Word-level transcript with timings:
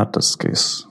Hát 0.00 0.16
ez 0.16 0.34
kész. 0.36 0.84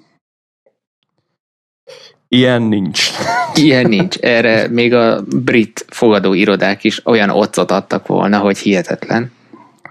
Ilyen 2.27 2.61
nincs. 2.61 3.09
Ilyen 3.55 3.87
nincs. 3.87 4.17
Erre 4.17 4.67
még 4.67 4.93
a 4.93 5.21
brit 5.23 5.85
fogadóirodák 5.89 6.83
is 6.83 7.05
olyan 7.05 7.29
otcot 7.29 7.71
adtak 7.71 8.07
volna, 8.07 8.39
hogy 8.39 8.57
hihetetlen. 8.57 9.31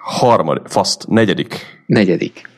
Harmadik, 0.00 0.66
faszt, 0.66 1.06
negyedik 1.08 1.82
Negyedik. 1.86 2.48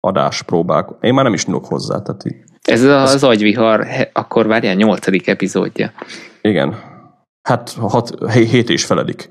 adás 0.00 0.42
próbák. 0.42 0.88
Én 1.00 1.14
már 1.14 1.24
nem 1.24 1.32
is 1.34 1.46
nyúlok 1.46 1.66
hozzá, 1.66 2.02
tehát 2.02 2.24
így. 2.24 2.36
Ez 2.62 2.82
az, 2.82 3.14
az 3.14 3.24
agyvihar, 3.24 3.86
akkor 4.12 4.46
várjál, 4.46 4.74
nyolcadik 4.74 5.26
epizódja. 5.26 5.92
Igen. 6.40 6.76
Hát 7.42 7.70
hat, 7.70 8.30
hé- 8.32 8.50
hét 8.50 8.70
és 8.70 8.84
feledik. 8.84 9.28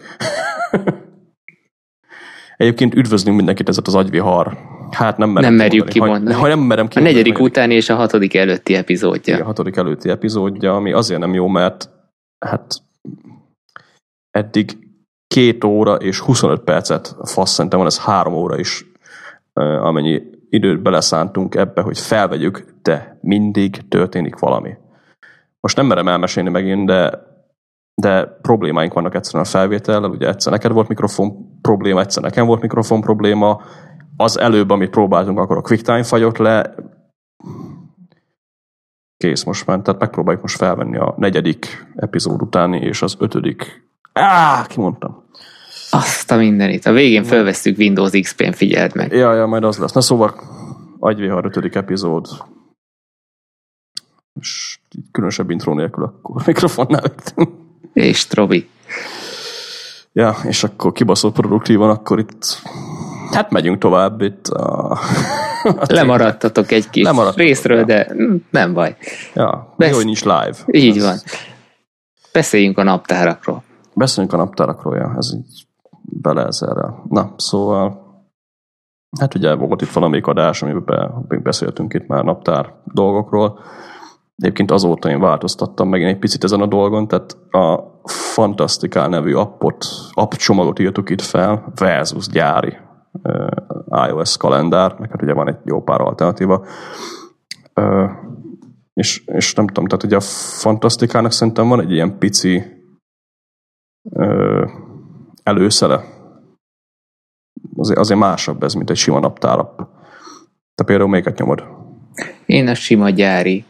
Egyébként 2.58 2.96
üdvözlünk 2.96 3.38
mindenkit 3.38 3.70
ez 3.70 3.78
az 3.84 3.96
agyvihar. 3.96 4.58
Hát 4.92 5.18
nem 5.18 5.30
merem 5.30 5.50
Nem 5.50 5.58
merjük 5.58 5.88
kimondani. 5.88 6.20
kimondani. 6.20 6.36
Ha, 6.36 6.42
ha 6.42 6.48
nem 6.48 6.60
merem 6.60 6.86
A 6.86 6.88
kimondani, 6.88 7.16
negyedik 7.16 7.38
hogy 7.38 7.50
utáni 7.50 7.74
és 7.74 7.90
a 7.90 7.96
hatodik 7.96 8.36
előtti 8.36 8.76
epizódja. 8.76 9.38
a 9.42 9.46
hatodik 9.46 9.76
előtti 9.76 10.10
epizódja, 10.10 10.76
ami 10.76 10.92
azért 10.92 11.20
nem 11.20 11.34
jó, 11.34 11.48
mert 11.48 11.90
hát 12.46 12.74
eddig 14.32 14.78
két 15.28 15.64
óra 15.64 15.96
és 15.96 16.20
25 16.20 16.60
percet, 16.62 17.16
fasz 17.24 17.52
szerintem 17.52 17.80
van 17.80 17.88
ez 17.88 18.00
három 18.00 18.34
óra 18.34 18.60
is, 18.60 18.86
amennyi 19.82 20.22
időt 20.50 20.82
beleszántunk 20.82 21.56
ebbe, 21.56 21.82
hogy 21.82 22.00
felvegyük, 22.00 22.66
de 22.82 23.18
mindig 23.22 23.88
történik 23.88 24.40
valami. 24.40 24.78
Most 25.60 25.76
nem 25.78 25.86
merem 25.86 26.08
elmesélni 26.08 26.50
megint, 26.50 26.86
de, 26.86 27.20
de 28.02 28.26
problémáink 28.42 28.94
vannak 28.94 29.16
egyszerűen 29.16 29.44
a 29.44 29.48
felvétellel, 29.48 30.10
ugye 30.10 30.28
egyszer 30.28 30.52
neked 30.52 30.72
volt 30.72 30.88
mikrofon 30.88 31.60
probléma, 31.62 32.00
egyszer 32.00 32.24
nekem 32.24 32.46
volt 32.46 32.62
mikrofon 32.62 33.02
probléma, 33.02 33.62
az 34.18 34.40
előbb, 34.40 34.70
amit 34.70 34.90
próbáltunk, 34.90 35.40
akkor 35.40 35.58
a 35.58 35.62
QuickTime 35.68 36.04
fagyott 36.04 36.38
le, 36.38 36.76
kész 39.18 39.44
most 39.44 39.66
már, 39.66 39.82
tehát 39.82 40.00
megpróbáljuk 40.00 40.42
most 40.42 40.58
felvenni 40.58 40.98
a 40.98 41.14
negyedik 41.18 41.88
epizód 41.96 42.42
utáni 42.42 42.80
és 42.80 43.02
az 43.02 43.16
ötödik. 43.20 43.84
Á, 44.14 44.66
kimondtam. 44.66 45.24
Azt 45.90 46.32
a 46.32 46.36
mindenit. 46.36 46.86
A 46.86 46.92
végén 46.92 47.24
felvesztük 47.24 47.78
Windows 47.78 48.12
XP-n, 48.22 48.52
figyeld 48.52 48.96
meg. 48.96 49.12
Ja, 49.12 49.34
ja, 49.34 49.46
majd 49.46 49.64
az 49.64 49.78
lesz. 49.78 49.92
Na 49.94 50.02
szóval, 50.02 50.36
agyvihar 51.00 51.46
ötödik 51.46 51.76
epizód. 51.76 52.28
És 54.40 54.80
különösebb 55.12 55.50
intro 55.50 55.74
nélkül 55.74 56.04
akkor 56.04 56.42
mikrofonnál. 56.46 57.14
És 57.94 58.28
Trobi. 58.28 58.70
Ja, 60.14 60.36
és 60.44 60.64
akkor 60.64 60.92
kibaszott 60.92 61.34
produktívan, 61.34 61.90
akkor 61.90 62.20
itt 62.20 62.62
hát 63.36 63.52
megyünk 63.52 63.78
tovább 63.78 64.22
itt 64.22 64.48
a... 64.48 64.98
Lemaradtatok 65.88 66.72
egy 66.72 66.90
kis 66.90 67.04
Lemaradtatok, 67.04 67.46
részről, 67.48 67.78
ja. 67.78 67.86
de 67.86 68.08
mm, 68.14 68.36
nem 68.50 68.74
baj. 68.74 68.96
Ja, 69.34 69.74
Besz- 69.78 69.90
jó, 69.90 69.96
hogy 69.96 70.06
nincs 70.06 70.24
live. 70.24 70.56
Így 70.68 70.98
Ez- 70.98 71.04
van. 71.04 71.18
Beszéljünk 72.34 72.78
a 72.78 72.84
naptárakról. 72.84 73.64
Beszéljünk 73.94 74.36
a 74.36 74.38
naptárakról, 74.38 74.96
ja, 74.96 75.14
ez 75.18 75.34
így 75.36 75.68
bele 76.02 76.46
ezerrel. 76.46 77.04
Na, 77.10 77.34
szóval 77.38 78.04
hát 79.20 79.36
ugye 79.36 79.54
volt 79.54 79.82
itt 79.82 79.90
valamelyik 79.90 80.28
adás, 80.28 80.62
amiben 80.62 81.26
beszéltünk 81.44 81.94
itt 81.94 82.08
már 82.08 82.24
naptár 82.24 82.74
dolgokról. 82.84 83.60
Egyébként 84.38 84.72
azóta 84.72 85.10
én 85.10 85.20
változtattam 85.20 85.90
megint 85.90 86.10
egy 86.10 86.20
picit 86.20 86.44
ezen 86.44 86.62
a 86.62 86.66
dolgon, 86.66 87.08
tehát 87.08 87.38
a 87.52 87.94
Fantasticál 88.04 89.10
nevű 89.10 89.34
appot, 89.34 89.86
app 90.12 90.32
csomagot 90.32 90.80
írtuk 90.80 91.10
itt 91.10 91.22
fel, 91.22 91.72
versus 91.76 92.28
gyári 92.28 92.78
iOS 94.10 94.38
kalendár, 94.38 94.96
meg 95.00 95.10
hát 95.10 95.22
ugye 95.22 95.34
van 95.34 95.48
egy 95.48 95.58
jó 95.64 95.84
pár 95.84 96.02
alternatíva. 96.02 96.66
És, 98.94 99.24
és 99.26 99.54
nem 99.54 99.68
tudom, 99.68 99.86
tehát 99.86 100.04
ugye 100.04 100.16
a 100.16 100.22
Fantasztikának 100.60 101.32
szerintem 101.32 101.68
van 101.68 101.80
egy 101.82 101.92
ilyen 101.92 102.18
pici 102.18 102.64
előszele. 105.44 106.04
Azért, 107.76 108.00
azért 108.00 108.20
másabb 108.20 108.64
ez, 108.64 108.74
mint 108.74 108.90
egy 108.90 108.98
sima 108.98 109.20
naptárapp. 109.20 109.80
Te 110.76 110.84
például 110.84 111.10
melyiket 111.10 111.38
nyomod? 111.38 111.64
Én 112.46 112.68
a 112.68 112.74
sima 112.74 113.10
gyári 113.10 113.66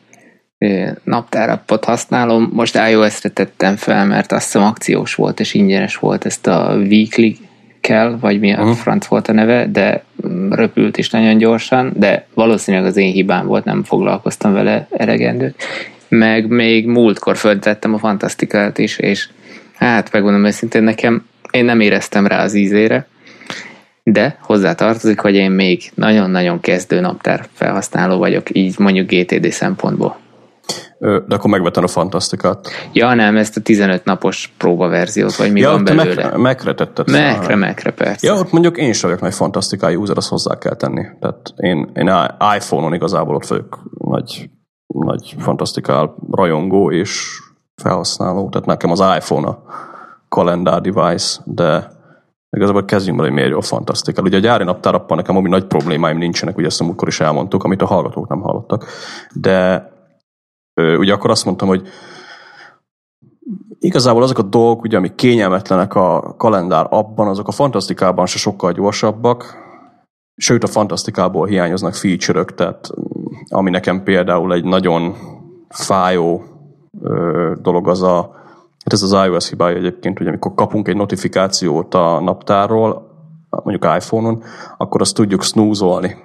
naptárappot 1.04 1.86
használom. 1.86 2.50
Most 2.54 2.76
iOS-re 2.90 3.30
tettem 3.30 3.76
fel, 3.76 4.06
mert 4.06 4.32
azt 4.32 4.44
hiszem 4.44 4.64
akciós 4.68 5.16
volt, 5.16 5.40
és 5.40 5.54
ingyenes 5.54 5.96
volt 5.98 6.26
ezt 6.26 6.48
a 6.48 6.76
Weekly 6.76 7.38
kell, 7.86 8.18
vagy 8.20 8.40
mi 8.40 8.54
a 8.54 8.64
Mhm. 8.64 8.72
franc 8.72 9.06
volt 9.06 9.28
a 9.28 9.34
neve, 9.34 9.68
de 9.72 10.04
mm, 10.28 10.52
röpült 10.52 10.98
is 10.98 11.10
nagyon 11.10 11.38
gyorsan, 11.38 11.94
de 11.96 12.26
valószínűleg 12.34 12.86
az 12.86 12.98
én 12.98 13.12
hibám 13.12 13.46
volt, 13.46 13.64
nem 13.66 13.84
foglalkoztam 13.84 14.54
vele 14.54 14.88
elegendőt. 14.92 15.64
Meg 16.08 16.48
még 16.48 16.86
múltkor 16.88 17.38
föltettem 17.38 17.94
a 17.94 17.98
Fantasztikát 17.98 18.78
is, 18.78 18.98
és 18.98 19.30
hát 19.76 20.12
megmondom 20.12 20.46
őszintén, 20.46 20.84
nekem 20.84 21.26
én 21.52 21.66
nem 21.66 21.80
éreztem 21.80 22.28
rá 22.28 22.44
az 22.44 22.54
ízére, 22.54 23.08
de 24.04 24.38
hozzá 24.42 24.74
tartozik, 24.74 25.20
hogy 25.20 25.36
én 25.36 25.52
még 25.52 25.92
nagyon-nagyon 25.94 26.60
kezdő 26.60 27.00
naptár 27.00 27.46
felhasználó 27.54 28.18
vagyok, 28.18 28.56
így 28.56 28.76
mondjuk 28.78 29.10
GTD 29.12 29.52
szempontból. 29.52 30.18
De 31.06 31.36
akkor 31.36 31.50
megvettem 31.50 31.84
a 31.84 31.88
Fantasztikát. 31.88 32.68
Ja, 32.94 33.14
nem, 33.14 33.38
ezt 33.38 33.58
a 33.58 33.62
15 33.62 34.06
napos 34.06 34.54
próbaverziót, 34.58 35.36
vagy 35.36 35.52
mi 35.52 35.60
ja, 35.60 35.72
van 35.72 35.84
belőle. 35.84 36.04
Mekre, 36.06 36.38
mekre 36.38 36.74
tetted. 36.74 37.12
Mekre, 37.12 37.56
mekre, 37.56 37.92
persze. 37.92 38.28
Ja, 38.28 38.34
ott 38.40 38.52
mondjuk 38.52 38.78
én 38.78 38.94
sem 38.94 39.10
vagyok 39.10 39.24
nagy 39.24 39.34
Fantasztiká 39.34 39.92
user, 39.92 40.18
azt 40.18 40.30
hozzá 40.30 40.58
kell 40.58 40.76
tenni. 40.76 41.06
Tehát 41.20 41.54
én, 41.56 41.92
én 41.94 42.12
iPhone-on 42.56 42.94
igazából 42.94 43.36
ott 43.36 43.48
vagyok 43.48 43.80
nagy, 43.98 44.50
nagy 44.88 45.36
Fantasztikál 45.38 46.16
rajongó 46.32 46.92
és 46.92 47.40
felhasználó. 47.82 48.50
Tehát 48.50 48.68
nekem 48.68 48.92
az 48.92 49.00
iPhone 49.00 49.48
a 49.48 49.64
kalendár 50.30 50.82
device, 50.82 51.42
de 51.44 51.92
igazából 52.50 52.86
kezdjünk 52.86 53.18
bele, 53.18 53.30
hogy 53.30 53.38
miért 53.38 53.52
jó 53.52 53.58
a 53.58 53.62
Fantasztikál. 53.62 54.24
Ugye 54.24 54.38
a 54.38 54.40
gyári 54.40 54.64
naptárappal 54.64 55.18
nekem 55.18 55.38
ami 55.38 55.50
nagy 55.50 55.66
problémáim 55.66 56.18
nincsenek, 56.18 56.58
ugye 56.58 56.68
ezt 56.68 56.84
múltkor 56.84 57.08
is 57.08 57.20
elmondtuk, 57.20 57.64
amit 57.64 57.82
a 57.82 57.86
hallgatók 57.86 58.28
nem 58.28 58.42
hallottak. 58.42 58.86
De 59.34 59.94
ugye 60.76 61.14
akkor 61.14 61.30
azt 61.30 61.46
mondtam, 61.46 61.68
hogy 61.68 61.88
igazából 63.80 64.24
azok 64.24 64.38
a 64.38 64.42
dolgok, 64.42 64.84
ugye, 64.84 64.98
amik 64.98 65.16
kényelmetlenek 65.16 65.96
a 65.96 66.36
kalendár 66.38 66.88
abban, 66.90 67.28
azok 67.28 67.48
a 67.48 67.52
fantasztikában 67.52 68.26
se 68.26 68.38
sokkal 68.38 68.72
gyorsabbak, 68.72 69.64
sőt 70.36 70.64
a 70.64 70.68
fantasztikából 70.68 71.48
hiányoznak 71.48 71.94
feature-ök, 71.94 72.54
tehát 72.54 72.90
mm, 73.00 73.24
ami 73.50 73.70
nekem 73.70 74.04
például 74.04 74.54
egy 74.54 74.64
nagyon 74.64 75.16
fájó 75.70 76.44
ö, 77.02 77.54
dolog 77.62 77.88
az 77.88 78.02
a, 78.02 78.32
hát 78.84 78.94
ez 78.94 79.02
az 79.02 79.12
iOS 79.12 79.50
hibája 79.50 79.78
egyébként, 79.78 80.18
hogy 80.18 80.28
amikor 80.28 80.54
kapunk 80.54 80.88
egy 80.88 80.96
notifikációt 80.96 81.94
a 81.94 82.20
naptárról, 82.20 83.14
mondjuk 83.50 83.96
iPhone-on, 83.96 84.44
akkor 84.78 85.02
azt 85.02 85.16
tudjuk 85.16 85.44
snoozolni. 85.44 86.16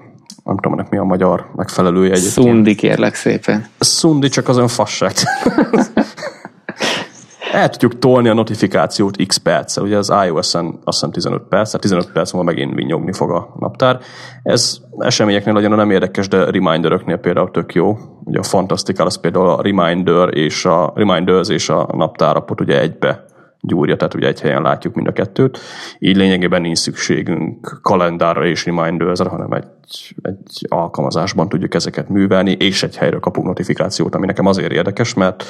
Nem 0.44 0.56
tudom, 0.56 0.78
ennek 0.78 0.90
mi 0.90 0.98
a 0.98 1.04
magyar 1.04 1.50
megfelelője 1.56 2.10
egyébként. 2.10 2.32
Szundi, 2.32 2.74
kérlek 2.74 3.14
szépen. 3.14 3.66
Szundi 3.78 4.28
csak 4.28 4.48
az 4.48 4.56
olyan 4.56 4.68
fasság. 4.68 5.12
El 7.52 7.68
tudjuk 7.68 7.98
tolni 7.98 8.28
a 8.28 8.34
notifikációt 8.34 9.26
x 9.26 9.36
perccel. 9.36 9.82
Ugye 9.82 9.96
az 9.96 10.12
iOS-en 10.26 10.66
azt 10.84 10.98
hiszem 10.98 11.10
15 11.10 11.42
perc, 11.48 11.64
tehát 11.64 11.80
15 11.80 12.12
perc 12.12 12.32
múlva 12.32 12.50
megint 12.50 12.74
vinyogni 12.74 13.12
fog 13.12 13.30
a 13.30 13.54
naptár. 13.58 13.98
Ez 14.42 14.78
eseményeknél 14.98 15.52
nagyon 15.52 15.76
nem 15.76 15.90
érdekes, 15.90 16.28
de 16.28 16.50
reminderöknél 16.50 17.16
például 17.16 17.50
tök 17.50 17.74
jó. 17.74 17.98
Ugye 18.24 18.38
a 18.38 18.42
Fantastical 18.42 19.06
az 19.06 19.20
például 19.20 19.48
a 19.48 19.62
reminder 19.62 20.36
és 20.36 20.64
a 20.64 20.92
reminders 20.94 21.48
és 21.48 21.68
a 21.68 21.88
naptárapot 21.92 22.60
ugye 22.60 22.80
egybe 22.80 23.24
gyúrja, 23.60 23.96
tehát 23.96 24.14
ugye 24.14 24.26
egy 24.26 24.40
helyen 24.40 24.62
látjuk 24.62 24.94
mind 24.94 25.06
a 25.06 25.12
kettőt. 25.12 25.58
Így 25.98 26.16
lényegében 26.16 26.60
nincs 26.60 26.78
szükségünk 26.78 27.78
kalendárra 27.82 28.46
és 28.46 28.64
remindersre, 28.64 29.28
hanem 29.28 29.52
egy, 29.52 30.14
egy 30.22 30.66
alkalmazásban 30.68 31.48
tudjuk 31.48 31.74
ezeket 31.74 32.08
művelni, 32.08 32.50
és 32.50 32.82
egy 32.82 32.96
helyről 32.96 33.20
kapunk 33.20 33.46
notifikációt, 33.46 34.14
ami 34.14 34.26
nekem 34.26 34.46
azért 34.46 34.72
érdekes, 34.72 35.14
mert 35.14 35.44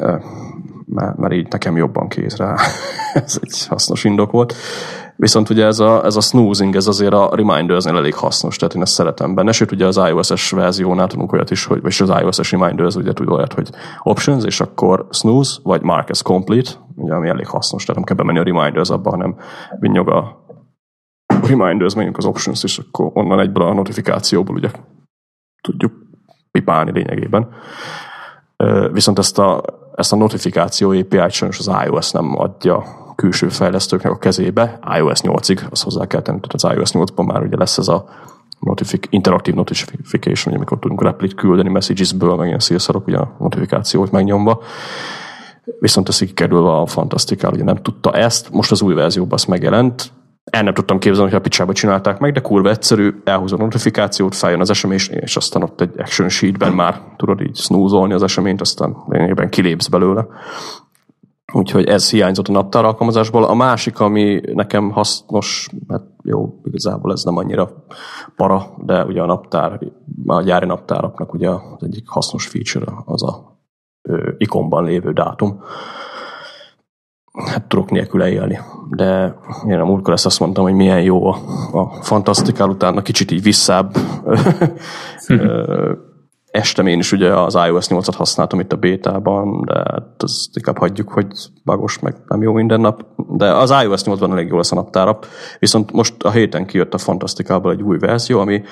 ö, 0.00 0.16
mert, 0.86 1.16
mert 1.16 1.32
így 1.32 1.46
nekem 1.50 1.76
jobban 1.76 2.08
kéz 2.08 2.36
rá. 2.36 2.56
ez 3.24 3.38
egy 3.42 3.66
hasznos 3.66 4.04
indok 4.04 4.30
volt. 4.30 4.54
Viszont 5.16 5.50
ugye 5.50 5.66
ez 5.66 5.78
a, 5.78 6.04
ez 6.04 6.16
a 6.16 6.20
snoozing, 6.20 6.76
ez 6.76 6.86
azért 6.86 7.12
a 7.12 7.30
Reminders-nél 7.34 7.96
elég 7.96 8.14
hasznos, 8.14 8.56
tehát 8.56 8.74
én 8.74 8.82
ezt 8.82 8.92
szeretem 8.92 9.34
benne. 9.34 9.52
Sőt, 9.52 9.72
ugye 9.72 9.86
az 9.86 9.96
iOS-es 9.96 10.50
verziónál 10.50 11.06
tudunk 11.06 11.32
olyat 11.32 11.50
is, 11.50 11.64
hogy, 11.64 11.82
vagy 11.82 11.96
az 11.98 12.12
iOS-es 12.20 12.50
Reminders 12.50 12.94
ugye 12.94 13.12
tud 13.12 13.28
olyat, 13.28 13.52
hogy 13.52 13.70
options, 14.02 14.44
és 14.44 14.60
akkor 14.60 15.06
snooze, 15.10 15.60
vagy 15.62 15.82
mark 15.82 16.08
as 16.08 16.22
complete, 16.22 16.70
ugye, 16.94 17.14
ami 17.14 17.28
elég 17.28 17.46
hasznos, 17.46 17.84
tehát 17.84 17.96
nem 17.96 18.04
kell 18.04 18.16
bemenni 18.16 18.38
a 18.38 18.54
Reminders 18.54 18.90
abba, 18.90 19.10
hanem 19.10 19.36
vinnyog 19.80 20.08
a 20.08 20.44
Reminders, 21.42 21.94
menjünk 21.94 22.16
az 22.16 22.24
options, 22.24 22.64
és 22.64 22.78
akkor 22.78 23.10
onnan 23.12 23.40
egyből 23.40 23.66
a 23.66 23.74
notifikációból 23.74 24.56
ugye 24.56 24.70
tudjuk 25.60 25.92
pipálni 26.50 26.90
lényegében. 26.90 27.48
Viszont 28.92 29.18
ezt 29.18 29.38
a, 29.38 29.62
ezt 29.94 30.12
a 30.12 30.16
notifikáció 30.16 30.90
API-t 30.90 31.30
sajnos 31.30 31.58
az 31.58 31.70
iOS 31.86 32.10
nem 32.10 32.38
adja 32.38 33.02
külső 33.14 33.48
fejlesztőknek 33.48 34.12
a 34.12 34.18
kezébe, 34.18 34.78
iOS 34.98 35.20
8-ig, 35.22 35.70
azt 35.70 35.82
hozzá 35.82 36.06
kell 36.06 36.22
tenni, 36.22 36.40
tehát 36.40 36.76
az 36.76 36.76
iOS 36.76 36.90
8-ban 36.92 37.26
már 37.26 37.42
ugye 37.42 37.56
lesz 37.56 37.78
ez 37.78 37.88
a 37.88 38.04
notifik, 38.60 39.06
interaktív 39.10 39.54
notification, 39.54 40.46
ugye, 40.46 40.56
amikor 40.56 40.78
tudunk 40.78 41.02
replit 41.02 41.34
küldeni 41.34 41.68
messagesből, 41.68 42.36
meg 42.36 42.46
ilyen 42.46 42.58
szélszarok, 42.58 43.06
ugye 43.06 43.18
a 43.18 43.36
notifikációt 43.38 44.10
megnyomva. 44.10 44.62
Viszont 45.78 46.08
ez 46.08 46.18
kikerülve 46.18 46.70
a 46.70 46.86
Fantastikál, 46.86 47.52
ugye 47.52 47.64
nem 47.64 47.76
tudta 47.76 48.12
ezt, 48.12 48.50
most 48.50 48.70
az 48.70 48.82
új 48.82 48.94
verzióban 48.94 49.32
azt 49.32 49.48
megjelent, 49.48 50.12
el 50.44 50.62
nem 50.62 50.74
tudtam 50.74 50.98
képzelni, 50.98 51.30
hogy 51.30 51.38
a 51.38 51.42
picsába 51.42 51.72
csinálták 51.72 52.18
meg, 52.18 52.32
de 52.32 52.40
kurva 52.40 52.70
egyszerű, 52.70 53.14
elhúzod 53.24 53.60
a 53.60 53.62
notifikációt, 53.62 54.34
feljön 54.34 54.60
az 54.60 54.70
esemény, 54.70 54.98
és 55.10 55.36
aztán 55.36 55.62
ott 55.62 55.80
egy 55.80 55.90
action 55.98 56.28
sheetben 56.28 56.72
már 56.72 57.00
tudod 57.16 57.40
így 57.40 57.56
snoozolni 57.56 58.12
az 58.12 58.22
eseményt, 58.22 58.60
aztán 58.60 58.96
lényegében 59.08 59.48
kilépsz 59.48 59.86
belőle. 59.86 60.26
Úgyhogy 61.54 61.88
ez 61.88 62.10
hiányzott 62.10 62.48
a 62.48 62.52
naptár 62.52 62.84
alkalmazásból. 62.84 63.44
A 63.44 63.54
másik, 63.54 64.00
ami 64.00 64.40
nekem 64.52 64.90
hasznos, 64.90 65.68
hát 65.88 66.02
jó, 66.22 66.60
igazából 66.64 67.12
ez 67.12 67.22
nem 67.22 67.36
annyira 67.36 67.84
para, 68.36 68.74
de 68.84 69.04
ugye 69.04 69.22
a 69.22 69.26
naptár, 69.26 69.80
a 70.26 70.42
gyári 70.42 70.66
naptáraknak 70.66 71.32
ugye 71.32 71.48
az 71.48 71.82
egyik 71.82 72.08
hasznos 72.08 72.46
feature 72.46 72.92
az 73.04 73.22
a 73.22 73.58
ö, 74.02 74.30
ikonban 74.36 74.84
lévő 74.84 75.12
dátum. 75.12 75.60
Hát 77.46 77.68
tudok 77.68 77.90
nélkül 77.90 78.22
élni. 78.22 78.58
De 78.90 79.38
én 79.68 79.78
a 79.78 79.84
múltkor 79.84 80.12
ezt 80.12 80.26
azt 80.26 80.40
mondtam, 80.40 80.64
hogy 80.64 80.74
milyen 80.74 81.02
jó 81.02 81.26
a, 81.26 81.36
a 81.72 82.02
fantasztikál, 82.02 82.68
utána 82.68 83.02
kicsit 83.02 83.30
így 83.30 83.42
visszább 83.42 83.96
estem 86.54 86.86
én 86.86 86.98
is 86.98 87.12
ugye 87.12 87.34
az 87.34 87.54
iOS 87.54 87.86
8-at 87.88 88.14
használtam 88.16 88.60
itt 88.60 88.72
a 88.72 88.76
bétában, 88.76 89.64
de 89.64 89.74
hát 89.74 90.22
az 90.22 90.50
inkább 90.54 90.78
hagyjuk, 90.78 91.12
hogy 91.12 91.26
bagos, 91.64 91.98
meg 91.98 92.14
nem 92.26 92.42
jó 92.42 92.52
minden 92.52 92.80
nap. 92.80 93.04
De 93.16 93.54
az 93.54 93.74
iOS 93.82 94.02
8-ban 94.04 94.32
elég 94.32 94.48
jó 94.48 94.56
lesz 94.56 94.72
a 94.72 94.74
naptárap. 94.74 95.26
Viszont 95.58 95.92
most 95.92 96.22
a 96.22 96.30
héten 96.30 96.66
kijött 96.66 96.94
a 96.94 96.98
Fantasztikából 96.98 97.72
egy 97.72 97.82
új 97.82 97.98
verzió, 97.98 98.40
ami 98.40 98.62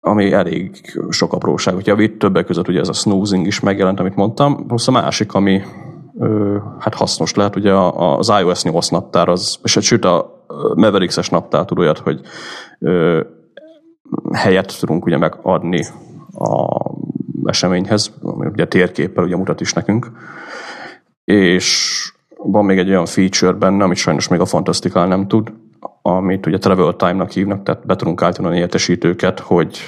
ami 0.00 0.32
elég 0.32 0.70
sok 1.08 1.32
apróságot 1.32 1.86
javít, 1.86 2.18
többek 2.18 2.46
között 2.46 2.68
ugye 2.68 2.80
ez 2.80 2.88
a 2.88 2.92
snoozing 2.92 3.46
is 3.46 3.60
megjelent, 3.60 4.00
amit 4.00 4.14
mondtam, 4.14 4.66
plusz 4.66 4.88
a 4.88 4.90
másik, 4.90 5.34
ami 5.34 5.62
ö, 6.18 6.56
hát 6.78 6.94
hasznos 6.94 7.34
lehet, 7.34 7.56
ugye 7.56 7.72
az 7.96 8.32
iOS 8.40 8.62
8 8.62 8.88
naptár, 8.88 9.28
az, 9.28 9.58
és 9.62 9.78
sőt 9.80 10.04
a 10.04 10.44
Mavericks-es 10.74 11.28
naptár 11.28 11.64
tud 11.64 11.78
olyat, 11.78 11.98
hogy 11.98 12.20
ö, 12.78 13.20
helyet 14.32 14.78
tudunk 14.80 15.04
ugye 15.04 15.18
megadni 15.18 15.84
a 16.38 16.80
eseményhez, 17.44 18.12
ami 18.22 18.46
ugye 18.46 18.66
térképpel 18.66 19.24
ugye 19.24 19.36
mutat 19.36 19.60
is 19.60 19.72
nekünk. 19.72 20.10
És 21.24 21.96
van 22.36 22.64
még 22.64 22.78
egy 22.78 22.88
olyan 22.88 23.06
feature 23.06 23.52
benne, 23.52 23.84
amit 23.84 23.96
sajnos 23.96 24.28
még 24.28 24.40
a 24.40 24.46
Fantastical 24.46 25.06
nem 25.06 25.28
tud, 25.28 25.52
amit 26.02 26.46
ugye 26.46 26.58
travel 26.58 26.96
time-nak 26.96 27.30
hívnak, 27.30 27.62
tehát 27.62 27.86
be 27.86 27.96
tudunk 27.96 28.22
állítani 28.22 28.58
értesítőket, 28.58 29.40
hogy 29.40 29.78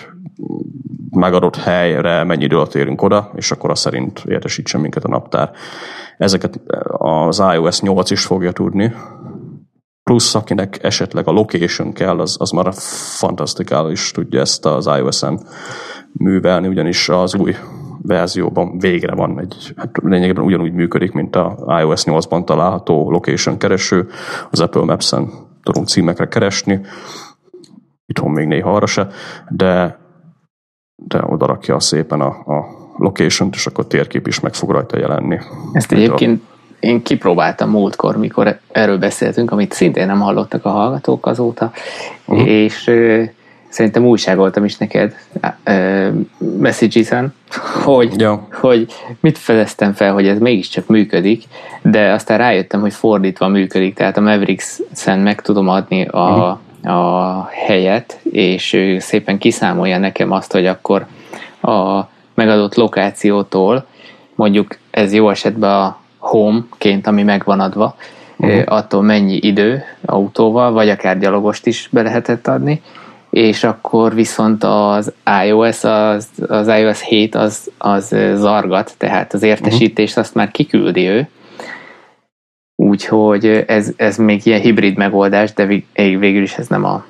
megadott 1.10 1.56
helyre 1.56 2.24
mennyi 2.24 2.44
idő 2.44 2.56
alatt 2.56 2.74
érünk 2.74 3.02
oda, 3.02 3.30
és 3.34 3.50
akkor 3.50 3.70
azt 3.70 3.82
szerint 3.82 4.24
értesítsen 4.28 4.80
minket 4.80 5.04
a 5.04 5.08
naptár. 5.08 5.50
Ezeket 6.18 6.60
az 6.92 7.42
iOS 7.54 7.80
8 7.80 8.10
is 8.10 8.24
fogja 8.24 8.52
tudni, 8.52 8.94
plusz 10.02 10.34
akinek 10.34 10.78
esetleg 10.82 11.28
a 11.28 11.32
location 11.32 11.92
kell, 11.92 12.20
az, 12.20 12.36
az 12.38 12.50
már 12.50 12.66
a 12.66 12.72
Fantastical 13.18 13.90
is 13.90 14.10
tudja 14.10 14.40
ezt 14.40 14.66
az 14.66 14.86
iOS-en 14.86 15.40
művelni, 16.12 16.68
ugyanis 16.68 17.08
az 17.08 17.34
új 17.34 17.54
verzióban 18.02 18.78
végre 18.78 19.14
van 19.14 19.40
egy, 19.40 19.72
hát 19.76 19.90
lényegében 20.02 20.44
ugyanúgy 20.44 20.72
működik, 20.72 21.12
mint 21.12 21.36
a 21.36 21.78
iOS 21.80 22.02
8-ban 22.04 22.44
található 22.44 23.10
location 23.10 23.58
kereső, 23.58 24.08
az 24.50 24.60
Apple 24.60 24.84
Maps-en 24.84 25.30
tudunk 25.62 25.88
címekre 25.88 26.28
keresni, 26.28 26.80
itthon 28.06 28.30
még 28.30 28.46
néha 28.46 28.74
arra 28.74 28.86
se, 28.86 29.08
de, 29.48 29.98
de 30.94 31.22
oda 31.26 31.46
rakja 31.46 31.80
szépen 31.80 32.20
a, 32.20 32.26
a 32.26 32.66
location-t, 32.96 33.54
és 33.54 33.66
akkor 33.66 33.86
térkép 33.86 34.26
is 34.26 34.40
meg 34.40 34.54
fog 34.54 34.70
rajta 34.70 34.98
jelenni. 34.98 35.38
Ezt 35.72 35.92
egyébként 35.92 36.42
én 36.80 37.02
kipróbáltam 37.02 37.70
múltkor, 37.70 38.16
mikor 38.16 38.58
erről 38.72 38.98
beszéltünk, 38.98 39.50
amit 39.50 39.72
szintén 39.72 40.06
nem 40.06 40.20
hallottak 40.20 40.64
a 40.64 40.70
hallgatók 40.70 41.26
azóta, 41.26 41.72
uh-huh. 42.26 42.48
és 42.48 42.90
szerintem 43.68 44.06
újságoltam 44.06 44.64
is 44.64 44.76
neked 44.76 45.16
uh, 45.66 46.08
messages 46.58 47.08
hogy, 47.84 48.20
ja. 48.20 48.46
hogy 48.52 48.86
mit 49.20 49.38
fedeztem 49.38 49.92
fel, 49.92 50.12
hogy 50.12 50.26
ez 50.26 50.38
mégiscsak 50.38 50.86
működik, 50.86 51.42
de 51.82 52.12
aztán 52.12 52.38
rájöttem, 52.38 52.80
hogy 52.80 52.92
fordítva 52.92 53.48
működik, 53.48 53.94
tehát 53.94 54.16
a 54.16 54.20
Mavericks-en 54.20 55.18
meg 55.18 55.40
tudom 55.40 55.68
adni 55.68 56.06
a, 56.06 56.58
uh-huh. 56.82 56.96
a 56.96 57.48
helyet, 57.66 58.20
és 58.30 58.72
ő 58.72 58.98
szépen 58.98 59.38
kiszámolja 59.38 59.98
nekem 59.98 60.32
azt, 60.32 60.52
hogy 60.52 60.66
akkor 60.66 61.06
a 61.62 62.00
megadott 62.34 62.74
lokációtól, 62.74 63.86
mondjuk 64.34 64.78
ez 64.90 65.12
jó 65.12 65.30
esetben 65.30 65.70
a 65.70 65.98
home-ként, 66.18 67.06
ami 67.06 67.22
megvan 67.22 67.60
adva, 67.60 67.96
uh-huh. 68.36 68.62
attól 68.66 69.02
mennyi 69.02 69.36
idő 69.36 69.82
autóval, 70.04 70.72
vagy 70.72 70.88
akár 70.88 71.18
gyalogost 71.18 71.66
is 71.66 71.88
be 71.92 72.02
lehetett 72.02 72.46
adni, 72.46 72.82
és 73.30 73.64
akkor 73.64 74.14
viszont 74.14 74.64
az 74.64 75.12
iOS, 75.44 75.84
az, 75.84 76.28
az 76.48 76.68
iOS 76.68 77.02
7 77.02 77.34
az, 77.34 77.70
az 77.78 78.16
zargat, 78.34 78.94
tehát 78.98 79.34
az 79.34 79.42
értesítést 79.42 80.16
azt 80.16 80.34
már 80.34 80.50
kiküldi 80.50 81.06
ő, 81.06 81.28
úgyhogy 82.76 83.46
ez, 83.46 83.92
ez 83.96 84.16
még 84.16 84.46
ilyen 84.46 84.60
hibrid 84.60 84.96
megoldás, 84.96 85.52
de 85.52 85.66
végül 85.94 86.42
is 86.42 86.54
ez 86.54 86.66
nem 86.68 86.84
a 86.84 87.04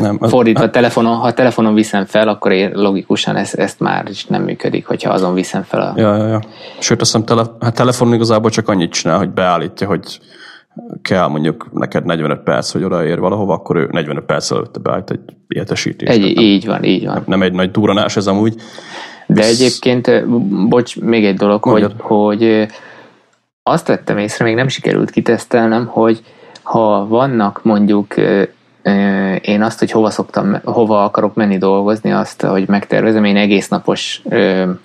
nem, 0.00 0.16
az, 0.20 0.30
Fordítva, 0.30 0.62
hát, 0.62 0.72
telefonon, 0.72 1.16
ha 1.16 1.32
telefonon 1.32 1.74
viszem 1.74 2.04
fel, 2.04 2.28
akkor 2.28 2.52
én 2.52 2.70
logikusan 2.74 3.36
ezt, 3.36 3.54
ezt 3.54 3.80
már 3.80 4.08
is 4.08 4.26
nem 4.26 4.42
működik, 4.42 4.86
hogyha 4.86 5.12
azon 5.12 5.34
viszem 5.34 5.62
fel 5.62 5.80
a... 5.80 5.92
Ja, 5.96 6.16
ja, 6.16 6.26
ja. 6.26 6.40
Sőt, 6.78 7.00
azt 7.00 7.12
hiszem, 7.12 7.26
tele, 7.26 7.42
hát 7.60 7.74
telefonon 7.74 8.14
igazából 8.14 8.50
csak 8.50 8.68
annyit 8.68 8.92
csinál, 8.92 9.18
hogy 9.18 9.28
beállítja, 9.28 9.86
hogy 9.86 10.18
kell 11.02 11.26
mondjuk 11.26 11.68
neked 11.72 12.04
45 12.04 12.40
perc, 12.40 12.72
hogy 12.72 12.84
odaér 12.84 13.18
valahova, 13.18 13.52
akkor 13.52 13.76
ő 13.76 13.88
45 13.92 14.24
perc 14.24 14.50
előtte 14.50 14.78
beállt 14.78 15.10
egy 15.10 15.20
értesítést. 15.48 16.12
Egy, 16.12 16.40
így 16.40 16.66
van, 16.66 16.84
így 16.84 17.06
van. 17.06 17.22
Nem 17.26 17.42
egy 17.42 17.52
nagy 17.52 17.70
duranás 17.70 18.16
ez 18.16 18.26
amúgy. 18.26 18.54
De 19.26 19.42
ez... 19.42 19.60
egyébként, 19.60 20.28
bocs, 20.68 21.00
még 21.00 21.24
egy 21.24 21.36
dolog, 21.36 21.62
hogy, 21.62 21.92
hogy 21.98 22.66
azt 23.62 23.86
vettem 23.86 24.18
észre, 24.18 24.44
még 24.44 24.54
nem 24.54 24.68
sikerült 24.68 25.10
kitesztelnem, 25.10 25.86
hogy 25.86 26.22
ha 26.62 27.06
vannak 27.06 27.60
mondjuk 27.62 28.14
én 29.42 29.62
azt, 29.62 29.78
hogy 29.78 29.90
hova 29.90 30.10
szoktam, 30.10 30.60
hova 30.64 31.04
akarok 31.04 31.34
menni 31.34 31.58
dolgozni, 31.58 32.12
azt, 32.12 32.42
hogy 32.42 32.68
megtervezem, 32.68 33.24
én 33.24 33.36
egész 33.36 33.68
napos 33.68 34.22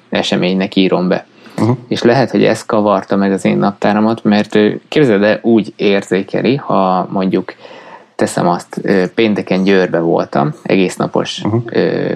eseménynek 0.10 0.76
írom 0.76 1.08
be 1.08 1.26
Uh-huh. 1.62 1.78
És 1.88 2.02
lehet, 2.04 2.32
hogy 2.32 2.44
ez 2.44 2.66
kavarta 2.66 3.16
meg 3.16 3.32
az 3.32 3.46
én 3.46 3.58
naptáramat, 3.58 4.24
mert 4.24 4.56
ő 4.56 4.82
képzeld 4.88 5.24
el, 5.24 5.40
úgy 5.42 5.74
érzékeli, 5.76 6.56
ha 6.56 7.08
mondjuk 7.12 7.54
teszem 8.16 8.48
azt, 8.48 8.82
pénteken 9.16 9.64
Győrbe 9.64 10.00
voltam, 10.00 10.54
egész 10.64 10.96
napos 10.96 11.42
uh-huh. 11.44 11.64
ö, 11.66 12.14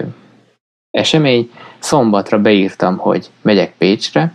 esemény, 0.90 1.50
szombatra 1.78 2.38
beírtam, 2.38 2.96
hogy 2.96 3.30
megyek 3.42 3.74
Pécsre, 3.78 4.32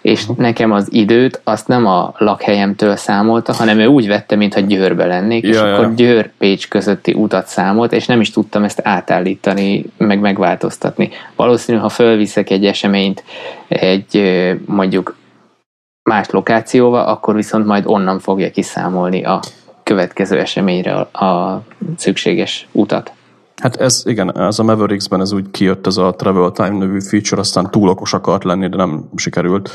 és 0.00 0.22
uh-huh. 0.22 0.36
nekem 0.36 0.72
az 0.72 0.88
időt 0.92 1.40
azt 1.44 1.68
nem 1.68 1.86
a 1.86 2.14
lakhelyemtől 2.18 2.96
számolta, 2.96 3.52
hanem 3.52 3.78
ő 3.78 3.86
úgy 3.86 4.06
vette, 4.06 4.36
mintha 4.36 4.60
Győrbe 4.60 5.06
lennék, 5.06 5.42
ja, 5.42 5.48
és 5.48 5.56
ja. 5.56 5.74
akkor 5.74 5.94
Győr-Pécs 5.94 6.68
közötti 6.68 7.12
utat 7.12 7.46
számolt, 7.46 7.92
és 7.92 8.06
nem 8.06 8.20
is 8.20 8.30
tudtam 8.30 8.64
ezt 8.64 8.80
átállítani, 8.84 9.84
meg 9.96 10.20
megváltoztatni. 10.20 11.10
Valószínű, 11.36 11.78
ha 11.78 11.88
fölviszek 11.88 12.50
egy 12.50 12.66
eseményt 12.66 13.24
egy 13.68 14.22
mondjuk 14.66 15.16
más 16.02 16.30
lokációval, 16.30 17.06
akkor 17.06 17.34
viszont 17.34 17.66
majd 17.66 17.86
onnan 17.86 18.18
fogja 18.18 18.50
kiszámolni 18.50 19.24
a 19.24 19.40
következő 19.82 20.38
eseményre 20.38 20.94
a, 20.94 21.24
a 21.24 21.62
szükséges 21.96 22.68
utat. 22.72 23.12
Hát 23.62 23.76
ez, 23.76 24.02
igen, 24.04 24.38
ez 24.38 24.58
a 24.58 24.62
Mavericks-ben 24.62 25.20
ez 25.20 25.32
úgy 25.32 25.50
kijött, 25.50 25.86
ez 25.86 25.96
a 25.96 26.14
Travel 26.14 26.50
Time 26.50 26.78
nevű 26.78 27.00
feature, 27.00 27.40
aztán 27.40 27.70
túl 27.70 27.88
okos 27.88 28.12
akart 28.12 28.44
lenni, 28.44 28.68
de 28.68 28.76
nem 28.76 29.10
sikerült. 29.16 29.70